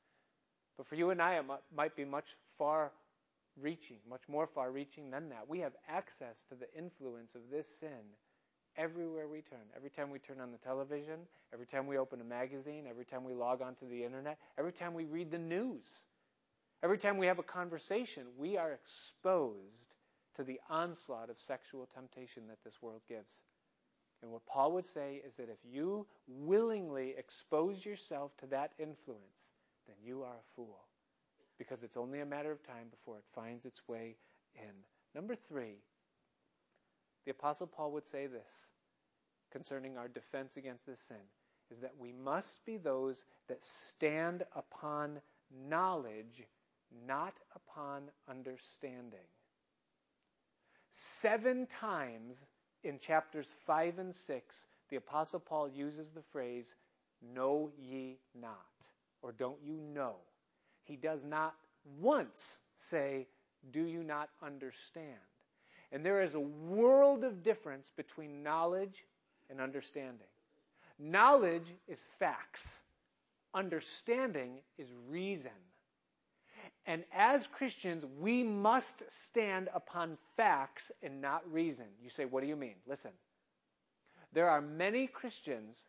But 0.76 0.86
for 0.86 0.96
you 0.96 1.10
and 1.10 1.22
I, 1.22 1.38
it 1.38 1.44
might 1.74 1.94
be 1.94 2.04
much 2.04 2.36
far 2.56 2.90
reaching, 3.60 3.98
much 4.08 4.22
more 4.28 4.46
far 4.46 4.72
reaching 4.72 5.10
than 5.10 5.28
that. 5.28 5.48
We 5.48 5.60
have 5.60 5.72
access 5.88 6.44
to 6.48 6.56
the 6.56 6.72
influence 6.76 7.34
of 7.34 7.42
this 7.50 7.66
sin 7.78 8.14
everywhere 8.78 9.28
we 9.28 9.42
turn. 9.42 9.58
Every 9.76 9.90
time 9.90 10.10
we 10.10 10.18
turn 10.18 10.40
on 10.40 10.52
the 10.52 10.58
television, 10.58 11.18
every 11.52 11.66
time 11.66 11.86
we 11.86 11.98
open 11.98 12.20
a 12.20 12.24
magazine, 12.24 12.84
every 12.88 13.04
time 13.04 13.24
we 13.24 13.34
log 13.34 13.60
onto 13.60 13.88
the 13.88 14.04
internet, 14.04 14.38
every 14.58 14.72
time 14.72 14.94
we 14.94 15.04
read 15.04 15.30
the 15.30 15.38
news, 15.38 15.84
every 16.82 16.96
time 16.96 17.18
we 17.18 17.26
have 17.26 17.38
a 17.38 17.42
conversation, 17.42 18.22
we 18.38 18.56
are 18.56 18.72
exposed 18.72 19.96
to 20.36 20.44
the 20.44 20.60
onslaught 20.70 21.28
of 21.28 21.38
sexual 21.38 21.88
temptation 21.92 22.44
that 22.48 22.62
this 22.64 22.80
world 22.80 23.02
gives. 23.08 23.34
And 24.22 24.30
what 24.30 24.46
Paul 24.46 24.72
would 24.72 24.86
say 24.86 25.20
is 25.26 25.34
that 25.34 25.48
if 25.48 25.58
you 25.64 26.06
willingly 26.26 27.14
expose 27.18 27.84
yourself 27.84 28.36
to 28.38 28.46
that 28.46 28.72
influence, 28.78 29.52
then 29.86 29.96
you 30.02 30.22
are 30.22 30.34
a 30.34 30.54
fool 30.54 30.80
because 31.58 31.82
it's 31.82 31.96
only 31.96 32.20
a 32.20 32.26
matter 32.26 32.52
of 32.52 32.62
time 32.62 32.86
before 32.90 33.16
it 33.16 33.24
finds 33.34 33.66
its 33.66 33.86
way 33.88 34.16
in. 34.54 34.70
Number 35.14 35.34
three, 35.34 35.76
the 37.28 37.34
Apostle 37.34 37.66
Paul 37.66 37.92
would 37.92 38.08
say 38.08 38.26
this 38.26 38.54
concerning 39.52 39.98
our 39.98 40.08
defense 40.08 40.56
against 40.56 40.86
this 40.86 40.98
sin 40.98 41.18
is 41.70 41.80
that 41.80 41.92
we 41.98 42.10
must 42.10 42.64
be 42.64 42.78
those 42.78 43.22
that 43.48 43.62
stand 43.62 44.44
upon 44.56 45.20
knowledge, 45.68 46.46
not 47.06 47.34
upon 47.54 48.04
understanding. 48.30 49.28
Seven 50.90 51.66
times 51.66 52.34
in 52.82 52.98
chapters 52.98 53.54
5 53.66 53.98
and 53.98 54.16
6, 54.16 54.64
the 54.88 54.96
Apostle 54.96 55.40
Paul 55.40 55.68
uses 55.68 56.10
the 56.12 56.22
phrase, 56.32 56.74
Know 57.20 57.70
ye 57.78 58.16
not, 58.34 58.56
or 59.20 59.32
don't 59.32 59.60
you 59.62 59.76
know. 59.76 60.14
He 60.84 60.96
does 60.96 61.26
not 61.26 61.54
once 62.00 62.58
say, 62.78 63.26
Do 63.70 63.82
you 63.82 64.02
not 64.02 64.30
understand? 64.42 65.18
And 65.92 66.04
there 66.04 66.22
is 66.22 66.34
a 66.34 66.40
world 66.40 67.24
of 67.24 67.42
difference 67.42 67.90
between 67.96 68.42
knowledge 68.42 69.04
and 69.48 69.60
understanding. 69.60 70.26
Knowledge 70.98 71.72
is 71.86 72.02
facts, 72.18 72.82
understanding 73.54 74.58
is 74.76 74.88
reason. 75.08 75.52
And 76.86 77.04
as 77.14 77.46
Christians, 77.46 78.04
we 78.18 78.42
must 78.42 79.02
stand 79.26 79.68
upon 79.74 80.16
facts 80.36 80.90
and 81.02 81.20
not 81.20 81.50
reason. 81.52 81.86
You 82.02 82.10
say, 82.10 82.24
What 82.24 82.42
do 82.42 82.48
you 82.48 82.56
mean? 82.56 82.76
Listen. 82.86 83.12
There 84.32 84.50
are 84.50 84.60
many 84.60 85.06
Christians 85.06 85.82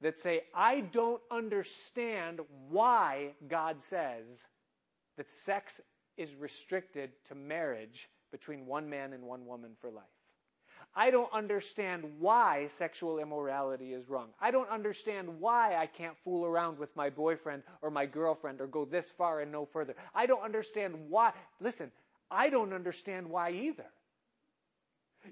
that 0.00 0.18
say, 0.18 0.42
I 0.54 0.80
don't 0.80 1.20
understand 1.30 2.40
why 2.70 3.34
God 3.48 3.82
says 3.82 4.46
that 5.16 5.30
sex 5.30 5.80
is 6.16 6.34
restricted 6.34 7.10
to 7.26 7.34
marriage 7.34 8.08
between 8.30 8.66
one 8.66 8.88
man 8.90 9.12
and 9.12 9.22
one 9.24 9.46
woman 9.46 9.72
for 9.80 9.90
life. 9.90 10.04
I 10.94 11.10
don't 11.10 11.32
understand 11.32 12.04
why 12.18 12.68
sexual 12.68 13.18
immorality 13.18 13.92
is 13.92 14.08
wrong. 14.08 14.28
I 14.40 14.50
don't 14.50 14.70
understand 14.70 15.40
why 15.40 15.76
I 15.76 15.86
can't 15.86 16.16
fool 16.24 16.44
around 16.44 16.78
with 16.78 16.94
my 16.96 17.10
boyfriend 17.10 17.62
or 17.82 17.90
my 17.90 18.06
girlfriend 18.06 18.60
or 18.60 18.66
go 18.66 18.84
this 18.84 19.10
far 19.10 19.40
and 19.40 19.52
no 19.52 19.66
further. 19.66 19.94
I 20.14 20.26
don't 20.26 20.42
understand 20.42 20.94
why. 21.08 21.32
Listen, 21.60 21.92
I 22.30 22.50
don't 22.50 22.72
understand 22.72 23.30
why 23.30 23.50
either. 23.50 23.86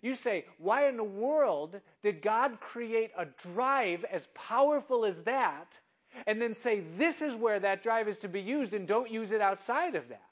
You 0.03 0.15
say, 0.15 0.45
why 0.59 0.89
in 0.89 0.97
the 0.97 1.05
world 1.05 1.81
did 2.03 2.23
God 2.23 2.61
create 2.61 3.11
a 3.17 3.27
drive 3.53 4.05
as 4.05 4.27
powerful 4.35 5.05
as 5.05 5.23
that 5.23 5.79
and 6.27 6.41
then 6.41 6.55
say 6.55 6.83
this 6.97 7.23
is 7.23 7.35
where 7.35 7.61
that 7.61 7.83
drive 7.83 8.09
is 8.09 8.19
to 8.19 8.29
be 8.29 8.41
used 8.41 8.73
and 8.75 8.87
don't 8.87 9.11
use 9.11 9.31
it 9.31 9.41
outside 9.41 9.95
of 9.95 10.09
that? 10.09 10.26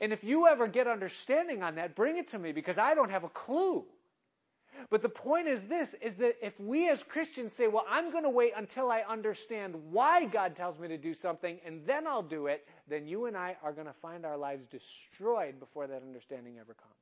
And 0.00 0.12
if 0.12 0.24
you 0.24 0.46
ever 0.46 0.66
get 0.68 0.86
understanding 0.86 1.62
on 1.62 1.76
that, 1.76 1.94
bring 1.94 2.16
it 2.16 2.28
to 2.28 2.38
me 2.38 2.52
because 2.52 2.78
I 2.78 2.94
don't 2.94 3.10
have 3.10 3.24
a 3.24 3.28
clue. 3.28 3.84
But 4.88 5.02
the 5.02 5.08
point 5.08 5.46
is 5.46 5.64
this 5.64 5.94
is 5.94 6.14
that 6.16 6.36
if 6.44 6.58
we 6.58 6.88
as 6.88 7.02
Christians 7.02 7.52
say, 7.52 7.66
well, 7.66 7.84
I'm 7.88 8.10
going 8.10 8.24
to 8.24 8.30
wait 8.30 8.52
until 8.56 8.90
I 8.90 9.00
understand 9.00 9.74
why 9.90 10.24
God 10.24 10.56
tells 10.56 10.78
me 10.78 10.88
to 10.88 10.96
do 10.96 11.12
something 11.12 11.58
and 11.66 11.84
then 11.86 12.06
I'll 12.06 12.22
do 12.22 12.46
it, 12.46 12.66
then 12.88 13.06
you 13.06 13.26
and 13.26 13.36
I 13.36 13.56
are 13.62 13.72
going 13.72 13.86
to 13.86 13.92
find 13.92 14.24
our 14.24 14.36
lives 14.36 14.66
destroyed 14.66 15.58
before 15.58 15.86
that 15.86 16.02
understanding 16.02 16.58
ever 16.58 16.74
comes. 16.74 16.94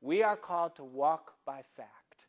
We 0.00 0.22
are 0.22 0.36
called 0.36 0.76
to 0.76 0.84
walk 0.84 1.32
by 1.44 1.62
fact. 1.76 2.26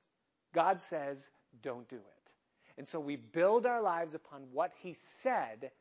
God 0.53 0.81
says, 0.81 1.29
don't 1.61 1.87
do 1.89 1.97
it. 1.97 2.31
And 2.77 2.87
so 2.87 2.99
we 2.99 3.15
build 3.15 3.65
our 3.65 3.81
lives 3.81 4.13
upon 4.13 4.43
what 4.51 4.71
He 4.79 4.95
said, 4.99 5.71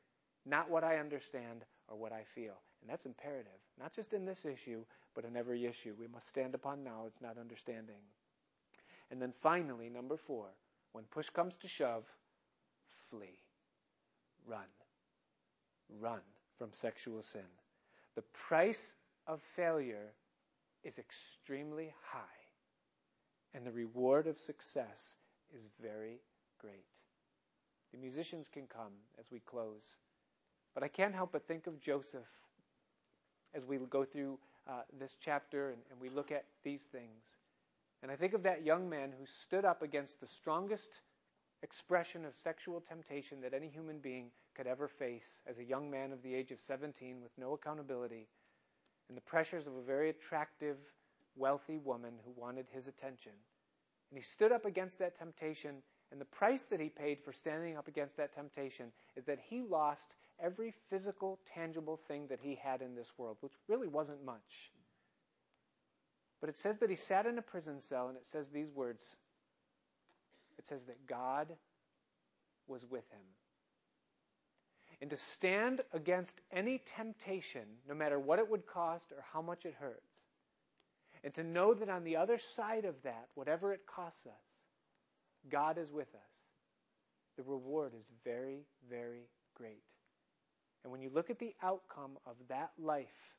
not 0.44 0.70
what 0.70 0.84
I 0.84 0.96
understand 0.98 1.64
or 1.88 1.96
what 1.96 2.12
I 2.12 2.24
feel. 2.34 2.56
And 2.80 2.90
that's 2.90 3.06
imperative, 3.06 3.60
not 3.78 3.92
just 3.92 4.12
in 4.12 4.24
this 4.24 4.44
issue, 4.44 4.84
but 5.14 5.24
in 5.24 5.36
every 5.36 5.64
issue. 5.64 5.94
We 5.98 6.06
must 6.08 6.28
stand 6.28 6.54
upon 6.54 6.84
knowledge, 6.84 7.14
not 7.20 7.38
understanding. 7.38 8.02
And 9.10 9.20
then 9.20 9.32
finally, 9.32 9.88
number 9.88 10.16
four, 10.16 10.46
when 10.92 11.04
push 11.04 11.30
comes 11.30 11.56
to 11.58 11.68
shove, 11.68 12.04
flee. 13.10 13.38
Run. 14.46 14.66
Run 16.00 16.20
from 16.58 16.72
sexual 16.72 17.22
sin. 17.22 17.48
The 18.14 18.22
price 18.32 18.94
of 19.26 19.40
failure 19.54 20.12
is 20.84 20.98
extremely 20.98 21.92
high, 22.10 22.20
and 23.54 23.66
the 23.66 23.72
reward 23.72 24.26
of 24.26 24.38
success 24.38 25.16
is 25.54 25.68
very 25.82 26.20
great. 26.60 26.86
The 27.92 27.98
musicians 27.98 28.48
can 28.48 28.66
come 28.66 28.92
as 29.18 29.26
we 29.30 29.40
close, 29.40 29.96
but 30.74 30.82
I 30.82 30.88
can't 30.88 31.14
help 31.14 31.32
but 31.32 31.46
think 31.46 31.66
of 31.66 31.80
Joseph 31.80 32.28
as 33.56 33.64
we 33.64 33.78
go 33.78 34.04
through 34.04 34.38
uh, 34.68 34.82
this 34.98 35.16
chapter 35.20 35.70
and, 35.70 35.78
and 35.90 36.00
we 36.00 36.10
look 36.10 36.30
at 36.30 36.44
these 36.62 36.84
things. 36.84 37.36
And 38.02 38.12
I 38.12 38.16
think 38.16 38.34
of 38.34 38.42
that 38.42 38.64
young 38.64 38.88
man 38.88 39.12
who 39.18 39.24
stood 39.26 39.64
up 39.64 39.82
against 39.82 40.20
the 40.20 40.26
strongest 40.26 41.00
expression 41.62 42.24
of 42.24 42.36
sexual 42.36 42.80
temptation 42.80 43.40
that 43.40 43.54
any 43.54 43.68
human 43.68 43.98
being 43.98 44.30
could 44.54 44.66
ever 44.66 44.88
face 44.88 45.42
as 45.46 45.58
a 45.58 45.64
young 45.64 45.90
man 45.90 46.12
of 46.12 46.22
the 46.22 46.34
age 46.34 46.50
of 46.50 46.60
17 46.60 47.22
with 47.22 47.32
no 47.38 47.54
accountability 47.54 48.28
and 49.08 49.16
the 49.16 49.22
pressures 49.22 49.66
of 49.66 49.74
a 49.74 49.82
very 49.82 50.10
attractive, 50.10 50.76
wealthy 51.36 51.78
woman 51.78 52.14
who 52.24 52.40
wanted 52.40 52.66
his 52.72 52.88
attention. 52.88 53.32
And 54.10 54.18
he 54.18 54.22
stood 54.22 54.52
up 54.52 54.64
against 54.64 54.98
that 54.98 55.18
temptation, 55.18 55.76
and 56.10 56.20
the 56.20 56.24
price 56.26 56.64
that 56.64 56.80
he 56.80 56.88
paid 56.88 57.20
for 57.24 57.32
standing 57.32 57.76
up 57.76 57.88
against 57.88 58.16
that 58.16 58.34
temptation 58.34 58.92
is 59.16 59.24
that 59.24 59.38
he 59.48 59.62
lost 59.62 60.14
every 60.42 60.74
physical, 60.90 61.38
tangible 61.54 61.98
thing 62.08 62.26
that 62.28 62.40
he 62.40 62.56
had 62.56 62.82
in 62.82 62.94
this 62.94 63.10
world, 63.16 63.36
which 63.40 63.52
really 63.68 63.88
wasn't 63.88 64.24
much. 64.24 64.72
But 66.40 66.50
it 66.50 66.58
says 66.58 66.78
that 66.78 66.90
he 66.90 66.96
sat 66.96 67.26
in 67.26 67.38
a 67.38 67.42
prison 67.42 67.80
cell, 67.80 68.08
and 68.08 68.16
it 68.16 68.26
says 68.26 68.48
these 68.48 68.70
words 68.70 69.16
it 70.58 70.66
says 70.66 70.84
that 70.84 71.06
God 71.06 71.48
was 72.66 72.84
with 72.84 73.08
him. 73.10 73.20
And 75.00 75.10
to 75.10 75.16
stand 75.16 75.82
against 75.92 76.40
any 76.50 76.78
temptation, 76.78 77.64
no 77.86 77.94
matter 77.94 78.18
what 78.18 78.38
it 78.38 78.48
would 78.48 78.66
cost 78.66 79.12
or 79.12 79.22
how 79.32 79.42
much 79.42 79.66
it 79.66 79.74
hurts, 79.78 80.22
and 81.22 81.34
to 81.34 81.44
know 81.44 81.74
that 81.74 81.90
on 81.90 82.04
the 82.04 82.16
other 82.16 82.38
side 82.38 82.84
of 82.84 82.94
that, 83.02 83.28
whatever 83.34 83.72
it 83.72 83.86
costs 83.86 84.26
us, 84.26 84.32
God 85.50 85.76
is 85.76 85.90
with 85.90 86.08
us, 86.14 86.32
the 87.36 87.42
reward 87.42 87.92
is 87.96 88.06
very, 88.24 88.64
very 88.88 89.28
great. 89.54 89.82
And 90.82 90.92
when 90.92 91.00
you 91.00 91.10
look 91.12 91.30
at 91.30 91.38
the 91.38 91.54
outcome 91.62 92.12
of 92.26 92.36
that 92.48 92.70
life 92.78 93.34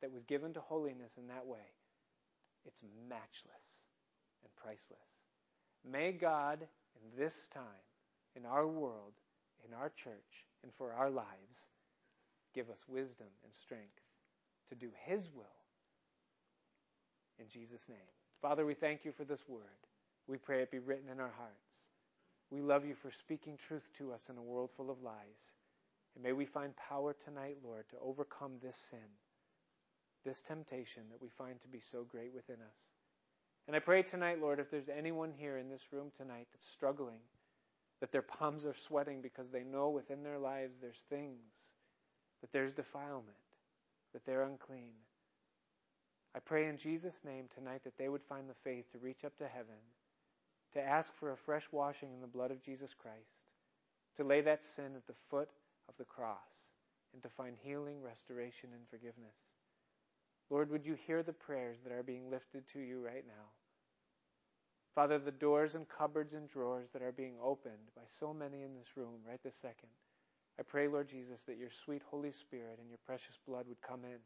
that 0.00 0.12
was 0.12 0.24
given 0.24 0.52
to 0.54 0.60
holiness 0.60 1.12
in 1.18 1.28
that 1.28 1.46
way, 1.46 1.58
it's 2.66 2.82
matchless 3.08 3.80
and 4.42 4.54
priceless. 4.56 4.98
May 5.90 6.12
God, 6.12 6.60
in 6.60 7.18
this 7.18 7.48
time, 7.52 7.64
in 8.36 8.46
our 8.46 8.66
world, 8.66 9.12
in 9.66 9.74
our 9.74 9.90
church, 9.90 10.46
and 10.62 10.72
for 10.74 10.92
our 10.92 11.10
lives, 11.10 11.68
give 12.54 12.70
us 12.70 12.84
wisdom 12.88 13.26
and 13.44 13.52
strength 13.52 14.00
to 14.68 14.74
do 14.74 14.88
His 15.06 15.28
will. 15.34 15.44
In 17.38 17.48
Jesus' 17.48 17.88
name. 17.88 17.98
Father, 18.40 18.66
we 18.66 18.74
thank 18.74 19.04
you 19.04 19.12
for 19.12 19.24
this 19.24 19.48
word. 19.48 19.62
We 20.26 20.36
pray 20.36 20.62
it 20.62 20.70
be 20.70 20.78
written 20.78 21.08
in 21.10 21.20
our 21.20 21.32
hearts. 21.36 21.88
We 22.50 22.60
love 22.60 22.84
you 22.84 22.94
for 22.94 23.10
speaking 23.10 23.56
truth 23.56 23.88
to 23.98 24.12
us 24.12 24.28
in 24.28 24.36
a 24.36 24.42
world 24.42 24.70
full 24.76 24.90
of 24.90 25.02
lies. 25.02 25.52
And 26.14 26.24
may 26.24 26.32
we 26.32 26.44
find 26.44 26.74
power 26.76 27.14
tonight, 27.14 27.58
Lord, 27.64 27.88
to 27.90 27.96
overcome 28.02 28.52
this 28.62 28.76
sin, 28.76 28.98
this 30.24 30.42
temptation 30.42 31.04
that 31.10 31.22
we 31.22 31.28
find 31.28 31.60
to 31.60 31.68
be 31.68 31.80
so 31.80 32.04
great 32.04 32.34
within 32.34 32.56
us. 32.56 32.78
And 33.66 33.76
I 33.76 33.78
pray 33.78 34.02
tonight, 34.02 34.40
Lord, 34.40 34.58
if 34.58 34.70
there's 34.70 34.88
anyone 34.88 35.32
here 35.32 35.56
in 35.58 35.68
this 35.68 35.92
room 35.92 36.10
tonight 36.16 36.48
that's 36.52 36.66
struggling, 36.66 37.20
that 38.00 38.10
their 38.10 38.22
palms 38.22 38.66
are 38.66 38.74
sweating 38.74 39.22
because 39.22 39.50
they 39.50 39.62
know 39.62 39.90
within 39.90 40.24
their 40.24 40.38
lives 40.38 40.78
there's 40.78 41.04
things, 41.08 41.52
that 42.40 42.52
there's 42.52 42.72
defilement, 42.72 43.36
that 44.12 44.26
they're 44.26 44.42
unclean. 44.42 44.92
I 46.34 46.40
pray 46.40 46.66
in 46.66 46.78
Jesus' 46.78 47.22
name 47.24 47.44
tonight 47.54 47.84
that 47.84 47.96
they 47.98 48.08
would 48.08 48.24
find 48.24 48.48
the 48.48 48.54
faith 48.64 48.90
to 48.92 48.98
reach 48.98 49.24
up 49.24 49.36
to 49.38 49.46
heaven, 49.46 49.78
to 50.72 50.82
ask 50.82 51.14
for 51.14 51.30
a 51.30 51.36
fresh 51.36 51.68
washing 51.70 52.12
in 52.12 52.20
the 52.20 52.26
blood 52.26 52.50
of 52.50 52.62
Jesus 52.62 52.94
Christ, 52.94 53.52
to 54.16 54.24
lay 54.24 54.40
that 54.40 54.64
sin 54.64 54.96
at 54.96 55.06
the 55.06 55.14
foot 55.30 55.50
of 55.92 55.98
the 55.98 56.04
cross, 56.04 56.72
and 57.12 57.22
to 57.22 57.28
find 57.28 57.56
healing, 57.60 58.02
restoration, 58.02 58.70
and 58.72 58.88
forgiveness. 58.88 59.36
Lord, 60.50 60.70
would 60.70 60.86
you 60.86 60.94
hear 60.94 61.22
the 61.22 61.32
prayers 61.32 61.78
that 61.82 61.92
are 61.92 62.02
being 62.02 62.30
lifted 62.30 62.66
to 62.68 62.80
you 62.80 63.04
right 63.04 63.24
now? 63.26 63.50
Father, 64.94 65.18
the 65.18 65.30
doors 65.30 65.74
and 65.74 65.88
cupboards 65.88 66.34
and 66.34 66.48
drawers 66.48 66.90
that 66.92 67.02
are 67.02 67.12
being 67.12 67.34
opened 67.42 67.92
by 67.96 68.02
so 68.06 68.34
many 68.34 68.62
in 68.62 68.74
this 68.74 68.96
room 68.96 69.20
right 69.26 69.40
this 69.42 69.56
second, 69.56 69.88
I 70.58 70.62
pray, 70.62 70.88
Lord 70.88 71.08
Jesus, 71.08 71.42
that 71.44 71.56
your 71.56 71.70
sweet 71.70 72.02
Holy 72.10 72.32
Spirit 72.32 72.78
and 72.78 72.88
your 72.88 72.98
precious 73.06 73.38
blood 73.46 73.66
would 73.68 73.80
come 73.80 74.04
in 74.04 74.18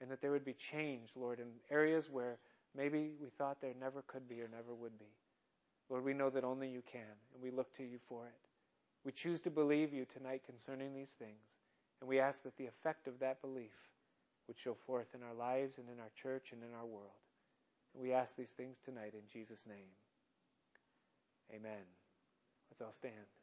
and 0.00 0.10
that 0.10 0.20
there 0.20 0.32
would 0.32 0.44
be 0.44 0.52
change, 0.52 1.10
Lord, 1.14 1.40
in 1.40 1.48
areas 1.70 2.10
where 2.10 2.38
maybe 2.76 3.12
we 3.20 3.28
thought 3.28 3.60
there 3.60 3.74
never 3.78 4.02
could 4.06 4.28
be 4.28 4.40
or 4.40 4.48
never 4.48 4.74
would 4.74 4.98
be. 4.98 5.12
Lord, 5.88 6.04
we 6.04 6.14
know 6.14 6.30
that 6.30 6.44
only 6.44 6.68
you 6.68 6.82
can, 6.90 7.16
and 7.34 7.42
we 7.42 7.50
look 7.50 7.72
to 7.74 7.82
you 7.82 7.98
for 8.08 8.26
it. 8.26 8.49
We 9.04 9.12
choose 9.12 9.40
to 9.42 9.50
believe 9.50 9.92
you 9.92 10.04
tonight 10.04 10.42
concerning 10.46 10.94
these 10.94 11.12
things, 11.12 11.46
and 12.00 12.08
we 12.08 12.20
ask 12.20 12.42
that 12.42 12.56
the 12.56 12.66
effect 12.66 13.08
of 13.08 13.18
that 13.20 13.40
belief 13.40 13.74
would 14.46 14.58
show 14.58 14.74
forth 14.74 15.14
in 15.14 15.22
our 15.22 15.34
lives 15.34 15.78
and 15.78 15.88
in 15.88 16.00
our 16.00 16.10
church 16.14 16.52
and 16.52 16.62
in 16.62 16.74
our 16.78 16.86
world. 16.86 17.10
And 17.94 18.02
we 18.02 18.12
ask 18.12 18.36
these 18.36 18.52
things 18.52 18.78
tonight 18.78 19.14
in 19.14 19.26
Jesus' 19.32 19.66
name. 19.66 19.90
Amen. 21.54 21.84
Let's 22.70 22.82
all 22.82 22.92
stand. 22.92 23.39